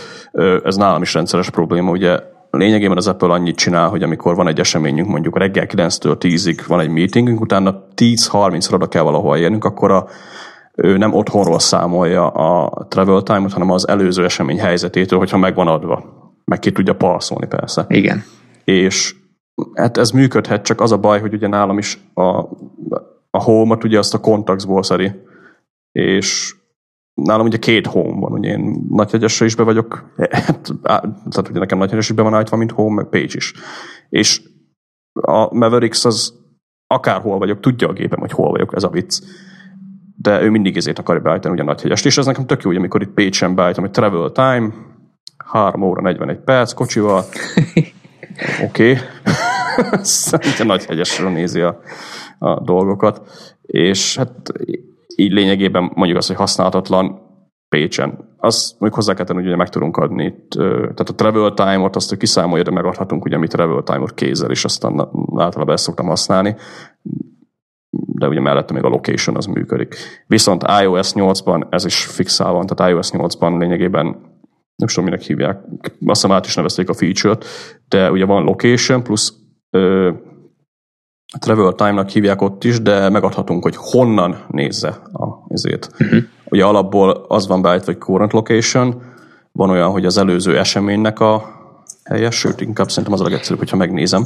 Ez 0.63 0.75
nálam 0.75 1.01
is 1.01 1.13
rendszeres 1.13 1.49
probléma, 1.49 1.91
ugye 1.91 2.19
lényegében 2.49 2.97
az 2.97 3.07
Apple 3.07 3.33
annyit 3.33 3.55
csinál, 3.55 3.89
hogy 3.89 4.03
amikor 4.03 4.35
van 4.35 4.47
egy 4.47 4.59
eseményünk, 4.59 5.09
mondjuk 5.09 5.37
reggel 5.37 5.65
9-től 5.67 6.15
10-ig 6.19 6.63
van 6.67 6.79
egy 6.79 6.89
meetingünk, 6.89 7.41
utána 7.41 7.87
10-30-ra 7.95 8.73
oda 8.73 8.87
kell 8.87 9.03
valahol 9.03 9.37
érnünk, 9.37 9.65
akkor 9.65 9.91
a, 9.91 10.07
ő 10.75 10.97
nem 10.97 11.13
otthonról 11.13 11.59
számolja 11.59 12.27
a 12.27 12.85
travel 12.89 13.21
time-ot, 13.21 13.53
hanem 13.53 13.71
az 13.71 13.87
előző 13.87 14.23
esemény 14.23 14.59
helyzetétől, 14.59 15.19
hogyha 15.19 15.37
meg 15.37 15.55
van 15.55 15.67
adva. 15.67 16.03
Meg 16.45 16.59
ki 16.59 16.71
tudja 16.71 16.95
parszolni 16.95 17.47
persze. 17.47 17.85
Igen. 17.87 18.23
És 18.63 19.15
hát 19.73 19.97
ez 19.97 20.11
működhet, 20.11 20.63
csak 20.63 20.81
az 20.81 20.91
a 20.91 20.97
baj, 20.97 21.19
hogy 21.19 21.33
ugye 21.33 21.47
nálam 21.47 21.77
is 21.77 21.99
a 22.13 22.43
a 23.37 23.43
home-ot 23.43 23.83
ugye 23.83 23.97
azt 23.97 24.13
a 24.13 24.19
Contactsból 24.19 24.83
szeri, 24.83 25.11
és 25.91 26.55
nálam 27.13 27.45
ugye 27.45 27.57
két 27.57 27.87
home 27.87 28.19
van, 28.19 28.31
ugye 28.31 28.49
én 28.49 28.85
Nagyhegyesre 28.89 29.45
is 29.45 29.55
be 29.55 29.63
vagyok, 29.63 30.13
hát, 30.17 30.71
tehát 30.81 31.49
ugye 31.49 31.59
nekem 31.59 31.77
Nagyhegyes 31.77 32.09
is 32.09 32.15
be 32.15 32.21
van 32.21 32.33
állítva, 32.33 32.57
mint 32.57 32.71
home, 32.71 32.95
meg 32.95 33.05
page 33.09 33.33
is. 33.33 33.53
És 34.09 34.41
a 35.13 35.55
Mavericks 35.55 36.05
az 36.05 36.33
akárhol 36.87 37.37
vagyok, 37.37 37.59
tudja 37.59 37.87
a 37.87 37.93
gépem, 37.93 38.19
hogy 38.19 38.31
hol 38.31 38.49
vagyok, 38.49 38.75
ez 38.75 38.83
a 38.83 38.89
vicc. 38.89 39.21
De 40.15 40.41
ő 40.41 40.49
mindig 40.49 40.77
ezért 40.77 40.99
akarja 40.99 41.21
beállítani 41.21 41.53
ugye 41.53 41.63
Nagyhegyest. 41.63 42.05
És 42.05 42.17
ez 42.17 42.25
nekem 42.25 42.45
tök 42.45 42.61
jó, 42.61 42.69
hogy 42.69 42.79
amikor 42.79 43.01
itt 43.01 43.13
Pécsen 43.13 43.55
beállítom, 43.55 43.83
hogy 43.83 43.93
travel 43.93 44.31
time, 44.31 44.73
3 45.45 45.81
óra 45.81 46.01
41 46.01 46.37
perc 46.37 46.73
kocsival, 46.73 47.23
oké. 48.65 48.91
Okay. 48.91 48.97
Szerintem 50.01 50.67
Nagyhegyesről 50.67 51.29
nézi 51.29 51.61
a, 51.61 51.79
a 52.43 52.59
dolgokat. 52.59 53.21
És 53.61 54.17
hát 54.17 54.51
így 55.15 55.31
lényegében 55.31 55.91
mondjuk 55.95 56.17
azt, 56.17 56.27
hogy 56.27 56.37
használhatatlan 56.37 57.21
Pécsen. 57.69 58.35
Azt 58.37 58.71
mondjuk 58.71 58.93
hozzá 58.93 59.13
kell 59.13 59.25
tenni, 59.25 59.39
hogy 59.39 59.47
ugye 59.47 59.57
meg 59.57 59.69
tudunk 59.69 59.97
adni 59.97 60.25
itt, 60.25 60.49
tehát 60.49 61.09
a 61.09 61.15
travel 61.15 61.53
time-ot 61.53 61.95
azt, 61.95 62.09
hogy 62.09 62.17
kiszámolja, 62.17 62.63
de 62.63 62.71
megadhatunk 62.71 63.25
ugye 63.25 63.37
mi 63.37 63.47
travel 63.47 63.83
time-ot 63.83 64.13
kézzel, 64.13 64.49
és 64.49 64.63
aztán 64.63 65.09
általában 65.35 65.73
ezt 65.73 65.83
szoktam 65.83 66.05
használni 66.05 66.55
de 68.23 68.27
ugye 68.27 68.39
mellette 68.39 68.73
még 68.73 68.83
a 68.83 68.87
location 68.87 69.35
az 69.35 69.45
működik. 69.45 69.95
Viszont 70.27 70.63
iOS 70.81 71.11
8-ban 71.13 71.67
ez 71.69 71.85
is 71.85 72.05
fixál 72.05 72.51
van, 72.51 72.65
tehát 72.65 72.91
iOS 72.91 73.09
8-ban 73.11 73.59
lényegében 73.59 74.05
nem 74.75 74.87
tudom, 74.87 75.03
minek 75.03 75.21
hívják, 75.21 75.57
azt 75.81 76.21
hiszem 76.21 76.31
át 76.31 76.45
is 76.45 76.55
nevezték 76.55 76.89
a 76.89 76.93
feature-t, 76.93 77.45
de 77.87 78.11
ugye 78.11 78.25
van 78.25 78.43
location 78.43 79.03
plusz 79.03 79.33
travel 81.39 81.73
time-nak 81.73 82.09
hívják 82.09 82.41
ott 82.41 82.63
is, 82.63 82.81
de 82.81 83.09
megadhatunk, 83.09 83.63
hogy 83.63 83.75
honnan 83.77 84.37
nézze 84.47 84.87
a 85.13 85.27
ezért. 85.49 85.89
Uh-huh. 85.99 86.19
Ugye 86.45 86.63
alapból 86.63 87.25
az 87.27 87.47
van 87.47 87.61
beállítva, 87.61 87.91
hogy 87.91 88.01
current 88.01 88.31
location, 88.31 89.01
van 89.51 89.69
olyan, 89.69 89.91
hogy 89.91 90.05
az 90.05 90.17
előző 90.17 90.57
eseménynek 90.57 91.19
a 91.19 91.51
helye, 92.03 92.31
sőt, 92.31 92.61
inkább 92.61 92.89
szerintem 92.89 93.13
az 93.13 93.21
a 93.21 93.23
legegyszerűbb, 93.23 93.59
hogyha 93.59 93.77
megnézem. 93.77 94.25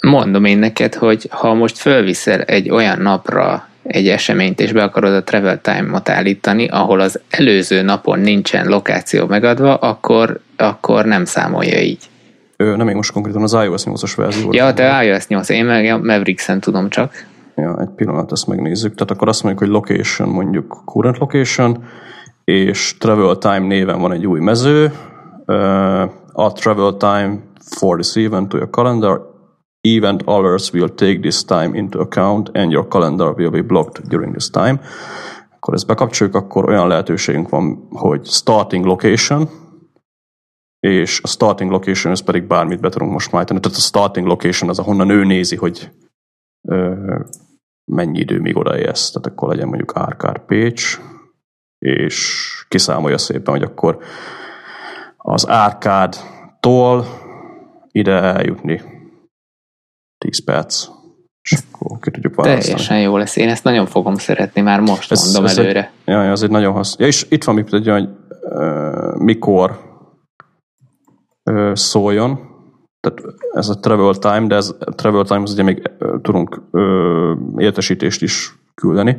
Mondom 0.00 0.44
én 0.44 0.58
neked, 0.58 0.94
hogy 0.94 1.28
ha 1.30 1.54
most 1.54 1.78
fölviszel 1.78 2.40
egy 2.40 2.70
olyan 2.70 3.00
napra 3.00 3.68
egy 3.82 4.08
eseményt, 4.08 4.60
és 4.60 4.72
be 4.72 4.82
akarod 4.82 5.12
a 5.12 5.22
travel 5.22 5.60
time-ot 5.60 6.08
állítani, 6.08 6.68
ahol 6.68 7.00
az 7.00 7.20
előző 7.30 7.82
napon 7.82 8.18
nincsen 8.18 8.66
lokáció 8.66 9.26
megadva, 9.26 9.74
akkor, 9.74 10.40
akkor 10.56 11.04
nem 11.04 11.24
számolja 11.24 11.80
így. 11.80 12.08
Nem 12.64 12.86
még 12.86 12.94
most 12.94 13.12
konkrétan 13.12 13.42
az 13.42 13.52
iOS 13.52 13.82
8-as 13.84 14.12
verzió. 14.16 14.52
Ja, 14.52 14.72
de 14.72 15.04
iOS 15.04 15.26
8, 15.26 15.48
én 15.48 15.64
meg 15.64 15.84
a 15.84 15.98
Mavericks-en 15.98 16.60
tudom 16.60 16.88
csak. 16.88 17.12
Ja, 17.54 17.80
egy 17.80 17.88
pillanat, 17.96 18.32
ezt 18.32 18.46
megnézzük. 18.46 18.94
Tehát 18.94 19.10
akkor 19.10 19.28
azt 19.28 19.42
mondjuk, 19.42 19.64
hogy 19.64 19.72
location, 19.74 20.28
mondjuk 20.28 20.82
current 20.84 21.18
location, 21.18 21.84
és 22.44 22.96
travel 22.98 23.36
time 23.36 23.58
néven 23.58 24.00
van 24.00 24.12
egy 24.12 24.26
új 24.26 24.40
mező, 24.40 24.92
a 26.32 26.52
travel 26.52 26.96
time 26.96 27.38
for 27.76 27.98
this 27.98 28.24
event 28.24 28.48
to 28.48 28.56
your 28.56 28.70
calendar, 28.70 29.20
event 29.80 30.22
hours 30.24 30.72
will 30.72 30.88
take 30.88 31.18
this 31.18 31.44
time 31.44 31.70
into 31.72 32.00
account, 32.00 32.50
and 32.54 32.70
your 32.70 32.88
calendar 32.88 33.34
will 33.36 33.50
be 33.50 33.62
blocked 33.62 34.06
during 34.08 34.30
this 34.30 34.50
time. 34.50 34.80
Akkor 35.56 35.74
ezt 35.74 35.86
bekapcsoljuk, 35.86 36.36
akkor 36.36 36.68
olyan 36.68 36.88
lehetőségünk 36.88 37.48
van, 37.48 37.88
hogy 37.90 38.24
starting 38.24 38.84
location, 38.84 39.48
és 40.80 41.20
a 41.22 41.26
starting 41.26 41.70
location, 41.70 42.12
ez 42.12 42.22
pedig 42.22 42.42
bármit 42.42 42.80
be 42.80 42.88
tudunk 42.88 43.12
most 43.12 43.32
már 43.32 43.44
tenni. 43.44 43.60
Tehát 43.60 43.78
a 43.78 43.80
starting 43.80 44.26
location 44.26 44.70
az, 44.70 44.78
ahonnan 44.78 45.10
ő 45.10 45.24
nézi, 45.24 45.56
hogy 45.56 45.90
ö, 46.68 47.14
mennyi 47.84 48.18
idő 48.18 48.40
még 48.40 48.56
odaérsz. 48.56 49.10
Tehát 49.10 49.26
akkor 49.26 49.48
legyen 49.48 49.68
mondjuk 49.68 49.96
Árkár 49.96 50.44
Pécs, 50.44 51.00
és 51.78 52.44
kiszámolja 52.68 53.18
szépen, 53.18 53.54
hogy 53.54 53.62
akkor 53.62 53.98
az 55.16 55.48
Árkádtól 55.48 57.04
ide 57.90 58.12
eljutni 58.12 58.82
10 60.18 60.44
perc, 60.44 60.86
és 61.42 61.58
akkor 61.72 61.98
ki 61.98 62.10
tudjuk 62.10 62.34
választani. 62.34 62.62
Teljesen 62.62 63.00
jó 63.00 63.16
lesz. 63.16 63.36
Én 63.36 63.48
ezt 63.48 63.64
nagyon 63.64 63.86
fogom 63.86 64.14
szeretni, 64.14 64.60
már 64.60 64.80
most 64.80 65.12
ez, 65.12 65.24
mondom 65.24 65.44
ez 65.44 65.58
előre. 65.58 65.92
Egy, 66.04 66.14
ja, 66.14 66.22
ez 66.22 66.42
egy 66.42 66.50
nagyon 66.50 66.72
hasznos. 66.72 67.00
Ja, 67.00 67.06
és 67.06 67.26
itt 67.28 67.44
van 67.44 67.54
még 67.54 67.68
hogy 67.68 67.88
uh, 67.88 69.16
mikor 69.16 69.89
szóljon, 71.72 72.38
tehát 73.00 73.22
ez 73.52 73.68
a 73.68 73.80
travel 73.80 74.14
time, 74.14 74.46
de 74.46 74.54
ez 74.54 74.74
a 74.78 74.94
travel 74.94 75.24
time 75.24 75.42
az 75.42 75.52
ugye 75.52 75.62
még 75.62 75.90
tudunk 76.22 76.62
uh, 76.70 76.82
értesítést 77.56 78.22
is 78.22 78.58
küldeni. 78.74 79.16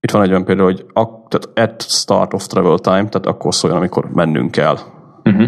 Itt 0.00 0.10
van 0.10 0.22
egy 0.22 0.30
olyan 0.30 0.44
például, 0.44 0.70
hogy 0.72 0.86
ak, 0.92 1.28
tehát 1.28 1.70
at 1.70 1.82
start 1.82 2.34
of 2.34 2.46
travel 2.46 2.78
time, 2.78 3.08
tehát 3.08 3.26
akkor 3.26 3.54
szóljon, 3.54 3.78
amikor 3.78 4.10
mennünk 4.12 4.50
kell. 4.50 4.76
Uh-huh. 5.24 5.46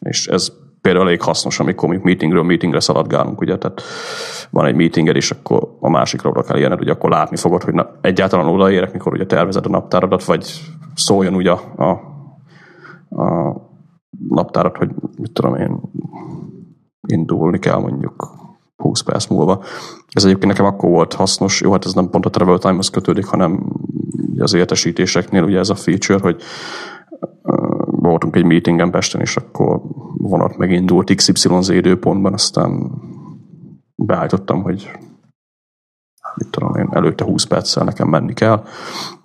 És 0.00 0.26
ez 0.26 0.52
például 0.80 1.06
elég 1.06 1.22
hasznos, 1.22 1.60
amikor 1.60 1.88
mi 1.88 2.00
meetingről 2.02 2.42
meetingre 2.42 2.80
szaladgálunk, 2.80 3.40
ugye, 3.40 3.58
tehát 3.58 3.82
van 4.50 4.66
egy 4.66 4.74
meetinged, 4.74 5.16
és 5.16 5.30
akkor 5.30 5.76
a 5.80 5.90
másikra 5.90 6.30
oda 6.30 6.42
kell 6.42 6.58
ilyened, 6.58 6.78
hogy 6.78 6.88
akkor 6.88 7.10
látni 7.10 7.36
fogod, 7.36 7.62
hogy 7.62 7.74
na, 7.74 7.90
egyáltalán 8.00 8.46
odaérek, 8.46 8.92
mikor 8.92 9.12
ugye 9.12 9.26
tervezed 9.26 9.66
a 9.66 9.68
naptáradat, 9.68 10.24
vagy 10.24 10.46
szóljon 10.94 11.34
ugye 11.34 11.50
a, 11.50 11.60
a, 11.76 11.90
a 13.22 13.56
naptárat, 14.28 14.76
hogy 14.76 14.90
mit 15.18 15.32
tudom 15.32 15.54
én, 15.54 15.80
indulni 17.06 17.58
kell 17.58 17.78
mondjuk 17.78 18.40
20 18.76 19.00
perc 19.00 19.26
múlva. 19.26 19.62
Ez 20.12 20.24
egyébként 20.24 20.50
nekem 20.50 20.64
akkor 20.64 20.90
volt 20.90 21.12
hasznos, 21.12 21.60
jó, 21.60 21.72
hát 21.72 21.84
ez 21.84 21.94
nem 21.94 22.10
pont 22.10 22.26
a 22.26 22.30
travel 22.30 22.58
time-hoz 22.58 22.88
kötődik, 22.88 23.24
hanem 23.24 23.72
az 24.38 24.54
értesítéseknél 24.54 25.42
ugye 25.42 25.58
ez 25.58 25.68
a 25.68 25.74
feature, 25.74 26.18
hogy 26.22 26.42
voltunk 27.86 28.36
egy 28.36 28.44
meetingen 28.44 28.90
Pesten, 28.90 29.20
és 29.20 29.36
akkor 29.36 29.80
vonat 30.16 30.56
megindult 30.56 31.14
XYZ 31.14 31.68
időpontban, 31.68 32.32
aztán 32.32 32.90
beállítottam, 33.94 34.62
hogy 34.62 34.90
mit 36.34 36.48
tudom 36.50 36.76
én, 36.76 36.88
előtte 36.90 37.24
20 37.24 37.44
perccel 37.44 37.84
nekem 37.84 38.08
menni 38.08 38.32
kell, 38.32 38.64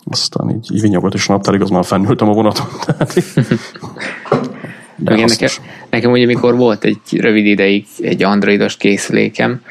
aztán 0.05 0.49
így, 0.49 0.73
így 0.73 0.81
vinyogott, 0.81 1.13
és 1.13 1.29
a 1.29 1.33
naptárig 1.33 1.61
az 1.61 1.69
már 1.69 1.85
fennültem 1.85 2.29
a 2.29 2.33
vonaton. 2.33 2.65
de 4.97 5.13
Igen, 5.13 5.25
nekem, 5.29 5.49
nekem 5.89 6.11
ugye 6.11 6.25
mikor 6.25 6.55
volt 6.55 6.83
egy 6.83 6.99
rövid 7.11 7.45
ideig 7.45 7.85
egy 7.99 8.23
androidos 8.23 8.77
készülékem, 8.77 9.61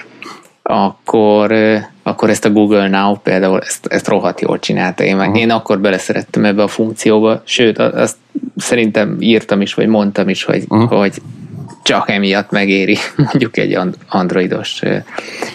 akkor, 0.62 1.54
akkor 2.02 2.30
ezt 2.30 2.44
a 2.44 2.50
Google 2.50 2.88
Now 2.88 3.16
például 3.16 3.60
ezt, 3.60 3.86
ezt 3.86 4.08
rohadt 4.08 4.40
jól 4.40 4.58
csinálta. 4.58 5.04
Én, 5.04 5.16
uh-huh. 5.16 5.38
én 5.38 5.50
akkor 5.50 5.80
beleszerettem 5.80 6.44
ebbe 6.44 6.62
a 6.62 6.68
funkcióba, 6.68 7.42
sőt, 7.44 7.78
azt 7.78 8.16
szerintem 8.56 9.16
írtam 9.20 9.60
is, 9.60 9.74
vagy 9.74 9.86
mondtam 9.86 10.28
is, 10.28 10.44
hogy, 10.44 10.64
uh-huh. 10.68 10.98
hogy 10.98 11.12
csak 11.82 12.10
emiatt 12.10 12.50
megéri 12.50 12.96
mondjuk 13.30 13.56
egy 13.56 13.78
androidos 14.08 14.82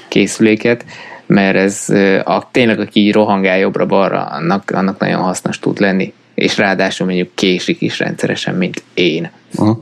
készüléket, 0.08 0.86
mert 1.26 1.56
ez 1.56 1.90
a, 2.24 2.48
tényleg, 2.52 2.80
aki 2.80 3.00
így 3.00 3.14
rohangál 3.14 3.58
jobbra-balra, 3.58 4.24
annak, 4.24 4.72
annak 4.72 5.00
nagyon 5.00 5.22
hasznos 5.22 5.60
tud 5.60 5.80
lenni. 5.80 6.14
És 6.42 6.58
ráadásul 6.58 7.06
mondjuk 7.06 7.30
késik 7.36 7.82
is 7.82 8.00
rendszeresen, 8.00 8.56
mint 8.56 8.84
én. 8.94 9.32
Uh-huh. 9.56 9.78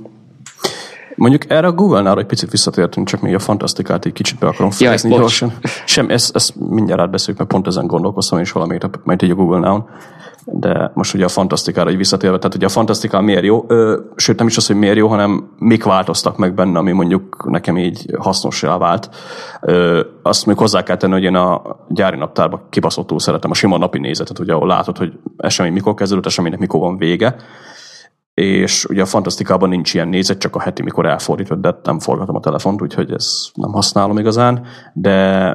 Mondjuk 1.15 1.51
erre 1.51 1.67
a 1.67 1.71
Google-nál 1.71 2.19
egy 2.19 2.25
picit 2.25 2.51
visszatértünk, 2.51 3.07
csak 3.07 3.21
még 3.21 3.33
a 3.33 3.39
fantasztikát 3.39 4.05
egy 4.05 4.13
kicsit 4.13 4.37
be 4.37 4.47
akarom 4.47 4.71
fejezni 4.71 5.09
gyorsan. 5.09 5.53
Sem, 5.85 6.09
ezt, 6.09 6.35
ezt 6.35 6.55
mindjárt 6.55 7.01
átbeszéljük, 7.01 7.37
mert 7.37 7.51
pont 7.51 7.67
ezen 7.67 7.87
gondolkoztam 7.87 8.39
és 8.39 8.51
valamit, 8.51 8.89
majd 9.03 9.23
egy 9.23 9.29
a 9.29 9.35
Google-nál 9.35 9.89
de 10.51 10.91
most 10.93 11.13
ugye 11.13 11.25
a 11.25 11.27
fantasztikára 11.27 11.89
egy 11.89 11.97
visszatérve, 11.97 12.37
tehát 12.37 12.55
ugye 12.55 12.65
a 12.65 12.69
fantasztikán 12.69 13.23
miért 13.23 13.43
jó, 13.43 13.65
ö, 13.67 13.99
sőt 14.15 14.37
nem 14.37 14.47
is 14.47 14.57
az, 14.57 14.67
hogy 14.67 14.75
miért 14.75 14.97
jó, 14.97 15.07
hanem 15.07 15.49
mik 15.57 15.83
változtak 15.83 16.37
meg 16.37 16.53
benne, 16.53 16.79
ami 16.79 16.91
mondjuk 16.91 17.45
nekem 17.49 17.77
így 17.77 18.05
hasznosá 18.17 18.77
vált. 18.77 19.09
Ö, 19.61 20.03
azt 20.23 20.45
még 20.45 20.57
hozzá 20.57 20.83
kell 20.83 20.97
tenni, 20.97 21.13
hogy 21.13 21.23
én 21.23 21.35
a 21.35 21.61
gyári 21.89 22.17
naptárban 22.17 22.61
kibaszottul 22.69 23.19
szeretem 23.19 23.51
a 23.51 23.53
sima 23.53 23.77
napi 23.77 23.99
nézetet, 23.99 24.39
ugye 24.39 24.53
ahol 24.53 24.67
látod, 24.67 24.97
hogy 24.97 25.13
esemény 25.37 25.73
mikor 25.73 25.93
kezdődött, 25.93 26.25
eseménynek 26.25 26.59
mikor 26.59 26.79
van 26.79 26.97
vége, 26.97 27.35
és 28.39 28.85
ugye 28.85 29.01
a 29.01 29.05
fantasztikában 29.05 29.69
nincs 29.69 29.93
ilyen 29.93 30.07
nézet, 30.07 30.37
csak 30.37 30.55
a 30.55 30.61
heti, 30.61 30.81
mikor 30.81 31.05
elfordítod, 31.05 31.59
de 31.59 31.79
nem 31.83 31.99
forgatom 31.99 32.35
a 32.35 32.39
telefont, 32.39 32.81
úgyhogy 32.81 33.11
ez 33.11 33.25
nem 33.53 33.71
használom 33.71 34.17
igazán, 34.17 34.65
de 34.93 35.53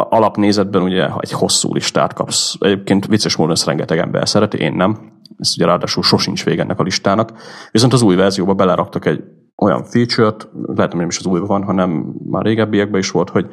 alapnézetben 0.00 0.82
ugye 0.82 1.08
egy 1.18 1.32
hosszú 1.32 1.74
listát 1.74 2.12
kapsz. 2.12 2.54
Egyébként 2.60 3.06
vicces 3.06 3.36
módon 3.36 3.52
ezt 3.52 3.66
rengeteg 3.66 3.98
ember 3.98 4.28
szereti, 4.28 4.58
én 4.58 4.72
nem. 4.72 5.12
Ez 5.38 5.52
ugye 5.56 5.66
ráadásul 5.66 6.02
sosincs 6.02 6.44
vége 6.44 6.62
ennek 6.62 6.78
a 6.78 6.82
listának. 6.82 7.32
Viszont 7.70 7.92
az 7.92 8.02
új 8.02 8.14
verzióba 8.14 8.54
beleraktak 8.54 9.06
egy 9.06 9.22
olyan 9.56 9.84
feature-t, 9.84 10.48
lehet, 10.66 10.90
hogy 10.90 11.00
nem 11.00 11.08
is 11.08 11.18
az 11.18 11.26
újban 11.26 11.48
van, 11.48 11.64
hanem 11.64 12.14
már 12.30 12.44
régebbiekben 12.44 13.00
is 13.00 13.10
volt, 13.10 13.30
hogy 13.30 13.46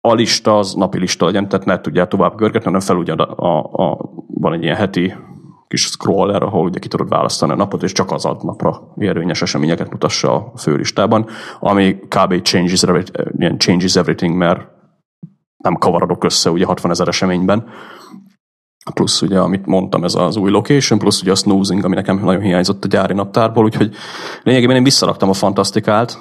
a 0.00 0.14
lista 0.14 0.58
az 0.58 0.74
napi 0.74 0.98
lista 0.98 1.26
legyen, 1.26 1.48
tehát 1.48 1.66
ne 1.66 1.80
tudjál 1.80 2.08
tovább 2.08 2.36
görgetni, 2.36 2.64
hanem 2.64 2.80
fel 2.80 2.96
ugye 2.96 3.12
a, 3.12 3.34
a, 3.36 3.58
a, 3.72 4.10
van 4.26 4.52
egy 4.52 4.62
ilyen 4.62 4.76
heti 4.76 5.14
kis 5.68 5.82
scroller, 5.82 6.42
ahol 6.42 6.64
ugye 6.64 6.78
ki 6.78 6.88
tudod 6.88 7.08
választani 7.08 7.52
a 7.52 7.56
napot, 7.56 7.82
és 7.82 7.92
csak 7.92 8.10
az 8.10 8.24
ad 8.24 8.44
napra 8.44 8.92
érvényes 8.96 9.42
eseményeket 9.42 9.90
mutassa 9.90 10.34
a 10.34 10.58
főlistában, 10.58 11.26
ami 11.60 11.94
kb. 11.94 12.42
changes, 12.42 12.84
changes 13.56 13.96
everything, 13.96 14.36
mert 14.36 14.78
nem 15.62 15.74
kavarodok 15.74 16.24
össze 16.24 16.50
ugye 16.50 16.64
60 16.64 16.90
ezer 16.90 17.08
eseményben. 17.08 17.68
Plusz 18.94 19.22
ugye, 19.22 19.38
amit 19.38 19.66
mondtam, 19.66 20.04
ez 20.04 20.14
az 20.14 20.36
új 20.36 20.50
location, 20.50 20.98
plusz 20.98 21.20
ugye 21.20 21.30
a 21.30 21.34
snoozing, 21.34 21.84
ami 21.84 21.94
nekem 21.94 22.24
nagyon 22.24 22.42
hiányzott 22.42 22.84
a 22.84 22.88
gyári 22.88 23.14
naptárból, 23.14 23.64
úgyhogy 23.64 23.94
lényegében 24.42 24.76
én 24.76 24.82
visszaraktam 24.82 25.28
a 25.28 25.32
fantasztikát, 25.32 26.18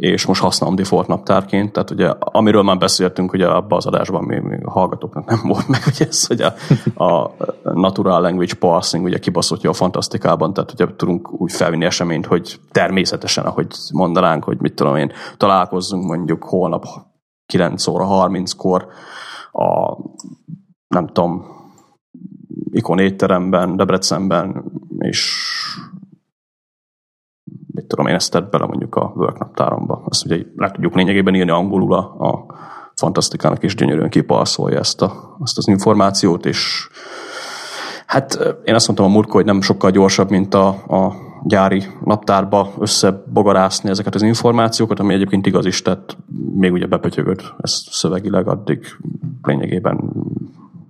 és 0.00 0.26
most 0.26 0.40
használom 0.40 0.74
default 0.74 1.06
naptárként, 1.06 1.72
tehát 1.72 1.90
ugye 1.90 2.12
amiről 2.18 2.62
már 2.62 2.78
beszéltünk 2.78 3.32
ugye 3.32 3.46
abban 3.46 3.78
az 3.78 3.86
adásban, 3.86 4.24
még, 4.24 4.40
még 4.40 4.60
a 4.64 4.70
hallgatóknak 4.70 5.24
nem 5.24 5.40
volt 5.42 5.68
meg, 5.68 5.84
hogy 5.84 6.06
ez, 6.08 6.26
hogy 6.26 6.40
a, 6.40 6.54
a 7.04 7.34
natural 7.62 8.20
language 8.20 8.54
parsing 8.54 9.04
ugye 9.04 9.18
kibaszottja 9.18 9.70
a 9.70 9.72
fantasztikában, 9.72 10.52
tehát 10.52 10.72
ugye 10.72 10.86
tudunk 10.96 11.40
úgy 11.40 11.52
felvinni 11.52 11.84
eseményt, 11.84 12.26
hogy 12.26 12.60
természetesen, 12.72 13.44
ahogy 13.44 13.66
mondanánk, 13.92 14.44
hogy 14.44 14.60
mit 14.60 14.74
tudom 14.74 14.96
én, 14.96 15.12
találkozzunk 15.36 16.04
mondjuk 16.04 16.44
holnap 16.44 16.84
9 17.50 17.86
óra 17.86 18.06
30-kor 18.08 18.86
a 19.52 19.96
nem 20.88 21.06
tudom, 21.06 21.44
ikon 22.70 22.98
étteremben, 22.98 23.76
Debrecenben, 23.76 24.64
és 24.98 25.46
mit 27.74 27.86
tudom 27.86 28.06
én, 28.06 28.14
ezt 28.14 28.30
tett 28.30 28.50
bele 28.50 28.66
mondjuk 28.66 28.94
a 28.94 29.12
work 29.16 29.38
naptáromba. 29.38 30.02
Azt 30.04 30.24
ugye 30.24 30.44
le 30.56 30.70
tudjuk 30.70 30.94
lényegében 30.94 31.34
írni 31.34 31.50
angolul 31.50 31.94
a, 31.94 32.28
a 32.28 32.46
fantasztikának, 32.94 33.62
és 33.62 33.74
gyönyörűen 33.74 34.10
kipalszolja 34.10 34.78
ezt, 34.78 35.02
a, 35.02 35.36
azt 35.38 35.58
az 35.58 35.68
információt, 35.68 36.46
és 36.46 36.88
hát 38.06 38.56
én 38.64 38.74
azt 38.74 38.86
mondtam 38.86 39.08
a 39.08 39.12
múltkor, 39.12 39.34
hogy 39.34 39.44
nem 39.44 39.60
sokkal 39.60 39.90
gyorsabb, 39.90 40.30
mint 40.30 40.54
a, 40.54 40.68
a 40.68 41.12
gyári 41.44 41.84
naptárba 42.04 42.72
összebogarászni 42.78 43.90
ezeket 43.90 44.14
az 44.14 44.22
információkat, 44.22 45.00
ami 45.00 45.14
egyébként 45.14 45.46
igaz 45.46 45.66
is, 45.66 45.82
tehát 45.82 46.16
még 46.54 46.72
ugye 46.72 46.86
bepötyögött 46.86 47.54
ezt 47.60 47.90
szövegileg, 47.90 48.48
addig 48.48 48.96
lényegében 49.42 50.00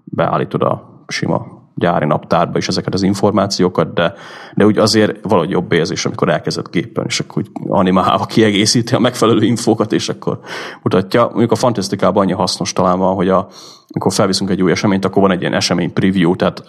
beállítod 0.05 0.63
a 0.63 1.03
sima 1.07 1.59
gyári 1.75 2.07
naptárba 2.07 2.59
is 2.59 2.69
ezeket 2.69 2.95
az 2.95 3.03
információkat, 3.03 3.93
de, 3.93 4.15
de 4.55 4.67
úgy 4.67 4.79
azért 4.79 5.23
valahogy 5.23 5.51
jobb 5.51 5.73
érzés, 5.73 6.05
amikor 6.05 6.29
elkezdett 6.29 6.71
gépen, 6.71 7.05
és 7.07 7.21
akkor 7.21 7.43
úgy 7.43 7.51
animálva 7.69 8.25
kiegészíti 8.25 8.95
a 8.95 8.99
megfelelő 8.99 9.43
infókat, 9.43 9.93
és 9.93 10.09
akkor 10.09 10.39
mutatja. 10.83 11.25
Mondjuk 11.25 11.53
a 11.53 11.57
fantasztikában 11.57 12.23
annyi 12.23 12.33
hasznos 12.33 12.73
talán 12.73 12.99
van, 12.99 13.15
hogy 13.15 13.29
a, 13.29 13.49
amikor 13.89 14.13
felviszünk 14.13 14.51
egy 14.51 14.63
új 14.63 14.71
eseményt, 14.71 15.05
akkor 15.05 15.23
van 15.23 15.31
egy 15.31 15.41
ilyen 15.41 15.55
esemény 15.55 15.93
preview, 15.93 16.37
tehát 16.37 16.65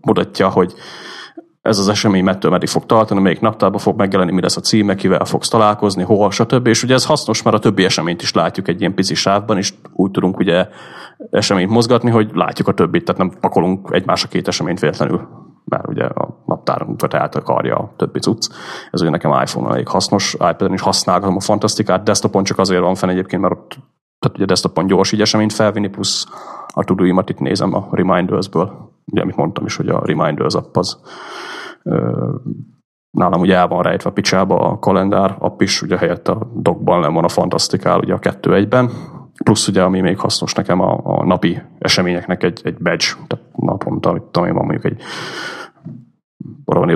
mutatja, 0.00 0.48
hogy 0.48 0.74
ez 1.62 1.78
az 1.78 1.88
esemény 1.88 2.24
mettől 2.24 2.50
meddig 2.50 2.68
fog 2.68 2.86
tartani, 2.86 3.20
melyik 3.20 3.40
naptárba 3.40 3.78
fog 3.78 3.96
megjelenni, 3.96 4.32
mi 4.32 4.40
lesz 4.40 4.56
a 4.56 4.60
címe, 4.60 4.94
kivel 4.94 5.24
fogsz 5.24 5.48
találkozni, 5.48 6.02
hol, 6.02 6.30
stb. 6.30 6.66
És 6.66 6.82
ugye 6.82 6.94
ez 6.94 7.06
hasznos, 7.06 7.42
mert 7.42 7.56
a 7.56 7.58
többi 7.58 7.84
eseményt 7.84 8.22
is 8.22 8.32
látjuk 8.32 8.68
egy 8.68 8.80
ilyen 8.80 8.94
pici 8.94 9.14
sávban, 9.14 9.56
és 9.56 9.74
úgy 9.92 10.10
tudunk 10.10 10.38
ugye 10.38 10.68
eseményt 11.30 11.70
mozgatni, 11.70 12.10
hogy 12.10 12.30
látjuk 12.34 12.68
a 12.68 12.74
többit, 12.74 13.04
tehát 13.04 13.20
nem 13.20 13.40
pakolunk 13.40 13.88
egymásra 13.92 14.28
két 14.28 14.48
eseményt 14.48 14.80
véletlenül, 14.80 15.28
mert 15.64 15.88
ugye 15.88 16.04
a 16.04 16.42
naptárunkat 16.46 17.14
eltakarja 17.14 17.76
a 17.76 17.92
többi 17.96 18.18
cucc. 18.18 18.50
Ez 18.90 19.00
ugye 19.00 19.10
nekem 19.10 19.42
iPhone-on 19.42 19.72
elég 19.72 19.88
hasznos, 19.88 20.32
iPad-en 20.34 20.72
is 20.72 20.80
használgatom 20.80 21.36
a 21.36 21.40
fantasztikát, 21.40 22.02
desktopon 22.02 22.44
csak 22.44 22.58
azért 22.58 22.80
van 22.80 22.94
fenn 22.94 23.10
egyébként, 23.10 23.42
mert 23.42 23.54
ott 23.54 23.78
tehát 24.18 24.36
ugye 24.36 24.44
desktopon 24.44 24.86
gyors 24.86 25.12
így 25.12 25.20
eseményt 25.20 25.52
felvinni, 25.52 25.88
plusz 25.88 26.26
a 26.74 26.84
tuduimat 26.84 27.30
itt 27.30 27.38
nézem 27.38 27.74
a 27.74 27.88
Reminders-ből. 27.90 28.90
Ugye, 29.10 29.22
amit 29.22 29.36
mondtam 29.36 29.64
is, 29.64 29.76
hogy 29.76 29.88
a 29.88 30.02
Reminders 30.04 30.54
app 30.54 30.76
az 30.76 30.98
nálam 33.10 33.40
ugye 33.40 33.56
el 33.56 33.68
van 33.68 33.82
rejtve 33.82 34.10
a 34.10 34.12
picsába 34.12 34.58
a 34.58 34.78
kalendár 34.78 35.36
app 35.38 35.60
is, 35.60 35.82
ugye 35.82 35.96
helyett 35.96 36.28
a 36.28 36.50
dokban 36.54 37.00
le 37.00 37.08
van 37.08 37.24
a 37.24 37.28
fantasztikál, 37.28 37.98
ugye 37.98 38.14
a 38.14 38.18
kettő 38.18 38.54
egyben, 38.54 38.90
plusz 39.44 39.68
ugye, 39.68 39.82
ami 39.82 40.00
még 40.00 40.18
hasznos 40.18 40.54
nekem 40.54 40.80
a, 40.80 41.00
a 41.02 41.24
napi 41.24 41.62
eseményeknek 41.78 42.42
egy, 42.42 42.60
egy 42.64 42.76
badge, 42.78 43.06
tehát 43.26 43.46
naponta, 43.56 44.10
hogy 44.10 44.22
tudom 44.22 44.48
én, 44.48 44.54
van 44.54 44.64
mondjuk 44.64 44.92
egy 44.92 45.02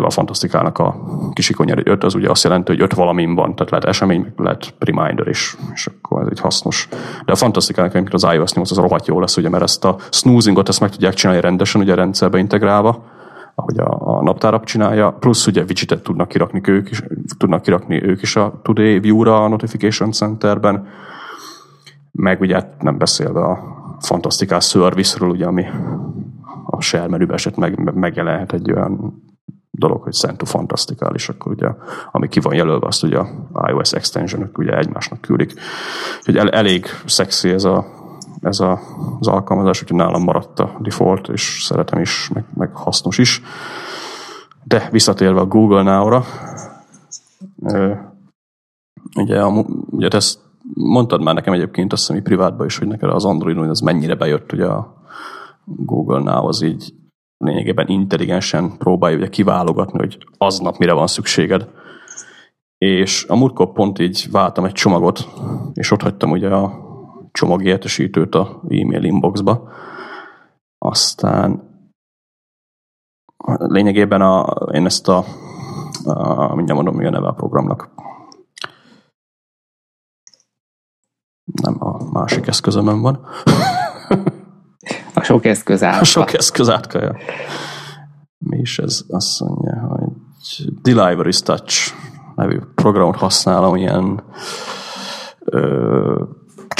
a 0.04 0.10
fantasztikának 0.10 0.78
a 0.78 0.96
kisikonyár 1.32 1.78
egy 1.78 1.88
öt, 1.88 2.04
az 2.04 2.14
ugye 2.14 2.30
azt 2.30 2.44
jelenti, 2.44 2.72
hogy 2.72 2.80
öt 2.80 2.94
valamin 2.94 3.34
van, 3.34 3.54
tehát 3.54 3.70
lehet 3.70 3.84
esemény, 3.84 4.32
lehet 4.36 4.74
reminder 4.78 5.28
is, 5.28 5.56
és 5.72 5.86
akkor 5.86 6.22
ez 6.22 6.28
egy 6.30 6.40
hasznos. 6.40 6.88
De 7.24 7.32
a 7.32 7.36
fantasztikának, 7.36 7.94
amikor 7.94 8.14
az 8.14 8.34
iOS 8.34 8.52
8 8.52 8.70
az 8.70 8.76
rohadt 8.76 9.06
jó 9.06 9.20
lesz, 9.20 9.36
ugye, 9.36 9.48
mert 9.48 9.62
ezt 9.62 9.84
a 9.84 9.96
snoozingot 10.10 10.68
ezt 10.68 10.80
meg 10.80 10.90
tudják 10.90 11.14
csinálni 11.14 11.40
rendesen, 11.42 11.80
ugye 11.80 11.92
a 11.92 11.96
rendszerbe 11.96 12.38
integrálva, 12.38 13.04
ahogy 13.54 13.78
a, 13.78 14.16
a 14.18 14.22
naptárap 14.22 14.64
csinálja, 14.64 15.10
plusz 15.10 15.46
ugye 15.46 15.62
widgetet 15.62 16.02
tudnak 16.02 16.28
kirakni 16.28 16.60
ők 16.64 16.90
is, 16.90 17.02
tudnak 17.38 17.62
kirakni 17.62 18.02
ők 18.02 18.22
is 18.22 18.36
a 18.36 18.60
Today 18.62 18.98
View-ra 18.98 19.44
a 19.44 19.48
Notification 19.48 20.12
Centerben, 20.12 20.86
meg 22.12 22.40
ugye 22.40 22.54
hát 22.54 22.82
nem 22.82 22.98
beszélve 22.98 23.40
a 23.40 23.58
fantasztikás 24.00 24.68
service-ről, 24.68 25.28
ugye, 25.28 25.46
ami 25.46 25.64
a 26.66 26.80
share 26.80 27.08
menübe 27.08 27.34
eset 27.34 27.56
meg, 27.56 27.94
megjelenhet 27.94 28.52
egy 28.52 28.72
olyan 28.72 29.22
dolog, 29.76 30.02
hogy 30.02 30.14
send 30.14 30.36
to 30.36 30.44
fantastikál, 30.44 31.14
és 31.14 31.28
akkor 31.28 31.52
ugye, 31.52 31.68
ami 32.10 32.28
ki 32.28 32.40
van 32.40 32.54
jelölve, 32.54 32.86
azt 32.86 33.02
ugye 33.02 33.22
iOS 33.68 33.92
extension 33.92 34.50
ugye 34.56 34.76
egymásnak 34.76 35.20
küldik. 35.20 35.54
Úgyhogy 36.18 36.36
el, 36.36 36.50
elég 36.50 36.86
szexi 37.06 37.50
ez, 37.50 37.64
a, 37.64 37.86
ez 38.40 38.60
a, 38.60 38.80
az 39.20 39.26
alkalmazás, 39.26 39.82
úgyhogy 39.82 39.98
nálam 39.98 40.22
maradt 40.22 40.60
a 40.60 40.76
default, 40.80 41.28
és 41.28 41.62
szeretem 41.62 42.00
is, 42.00 42.30
meg, 42.34 42.44
meg 42.54 42.76
hasznos 42.76 43.18
is. 43.18 43.42
De 44.64 44.88
visszatérve 44.90 45.40
a 45.40 45.46
Google 45.46 45.82
Now-ra, 45.82 46.24
ugye, 49.16 49.40
a, 49.40 49.64
ugye 49.90 50.08
ezt 50.08 50.38
mondtad 50.74 51.22
már 51.22 51.34
nekem 51.34 51.52
egyébként 51.52 51.92
azt 51.92 52.06
hiszem, 52.06 52.22
privátban 52.22 52.66
is, 52.66 52.78
hogy 52.78 52.88
neked 52.88 53.10
az 53.10 53.24
Androidon 53.24 53.68
az 53.68 53.80
mennyire 53.80 54.14
bejött, 54.14 54.52
ugye 54.52 54.66
a 54.66 55.02
Google 55.64 56.18
Now 56.18 56.46
az 56.46 56.62
így 56.62 56.94
lényegében 57.44 57.88
intelligensen 57.88 58.76
próbálja 58.78 59.16
ugye 59.16 59.28
kiválogatni, 59.28 59.98
hogy 59.98 60.18
aznap 60.38 60.76
mire 60.76 60.92
van 60.92 61.06
szükséged. 61.06 61.68
És 62.78 63.24
a 63.28 63.36
múltkor 63.36 63.72
pont 63.72 63.98
így 63.98 64.28
váltam 64.30 64.64
egy 64.64 64.72
csomagot, 64.72 65.28
és 65.74 65.90
ott 65.90 66.02
hagytam 66.02 66.30
ugye 66.30 66.48
a 66.48 66.82
csomagértesítőt 67.32 68.34
a 68.34 68.60
e-mail 68.68 69.04
inboxba. 69.04 69.68
Aztán 70.78 71.72
lényegében 73.46 74.20
a, 74.20 74.42
én 74.72 74.84
ezt 74.84 75.08
a, 75.08 75.24
a 76.04 76.54
mindjárt 76.54 76.82
mondom, 76.82 76.96
mi 76.96 77.06
a 77.06 77.10
neve 77.10 77.26
a 77.26 77.32
programnak. 77.32 77.90
Nem, 81.44 81.76
a 81.78 82.10
másik 82.12 82.46
eszközömön 82.46 83.00
van. 83.00 83.20
A 85.14 85.22
sok 85.22 85.44
eszköz 85.44 85.82
átka. 85.82 86.00
A 86.00 86.04
sok 86.04 86.32
eszköz 86.32 86.70
átka, 86.70 87.16
Mi 88.38 88.58
is 88.58 88.78
ez? 88.78 89.00
Azt 89.08 89.40
mondja, 89.40 89.86
hogy 89.88 90.08
Delivery 90.82 91.32
Touch 91.44 91.94
nevű 92.34 92.58
programot 92.74 93.16
használom 93.16 93.76
ilyen 93.76 94.22
ö, 95.44 96.22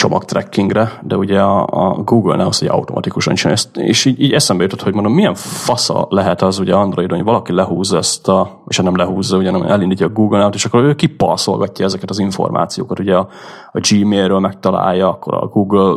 csomagtrackingre, 0.05 1.01
de 1.03 1.17
ugye 1.17 1.41
a, 1.41 1.67
a 1.67 2.03
Google 2.03 2.37
ne 2.37 2.47
az, 2.47 2.59
hogy 2.59 2.69
automatikusan 2.69 3.35
csinálja 3.35 3.59
ezt, 3.59 3.77
és 3.77 4.05
így, 4.05 4.21
így 4.21 4.33
eszembe 4.33 4.63
jutott, 4.63 4.83
hogy 4.83 4.95
mondom, 4.95 5.13
milyen 5.13 5.35
fasza 5.35 6.07
lehet 6.11 6.43
az 6.43 6.59
ugye 6.59 6.75
Androidon, 6.75 7.17
hogy 7.17 7.27
valaki 7.27 7.53
lehúzza 7.53 7.97
ezt 7.97 8.29
a, 8.29 8.63
és 8.67 8.79
nem 8.79 8.97
lehúzza, 8.97 9.37
ugye 9.37 9.51
nem 9.51 9.63
elindítja 9.63 10.07
a 10.07 10.11
google 10.11 10.49
t 10.49 10.55
és 10.55 10.65
akkor 10.65 10.83
ő 10.83 10.95
kipalszolgatja 10.95 11.85
ezeket 11.85 12.11
az 12.11 12.19
információkat, 12.19 12.99
ugye 12.99 13.17
a, 13.17 13.29
a 13.73 13.81
Gmailről 13.89 14.39
megtalálja, 14.39 15.09
akkor 15.09 15.35
a 15.35 15.47
Google 15.47 15.97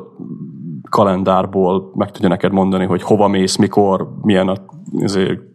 kalendárból 0.90 1.92
meg 1.96 2.12
tudja 2.12 2.30
neked 2.30 2.52
mondani, 2.52 2.86
hogy 2.86 3.02
hova 3.02 3.28
mész, 3.28 3.56
mikor, 3.56 4.10
milyen 4.22 4.48
a 4.48 4.56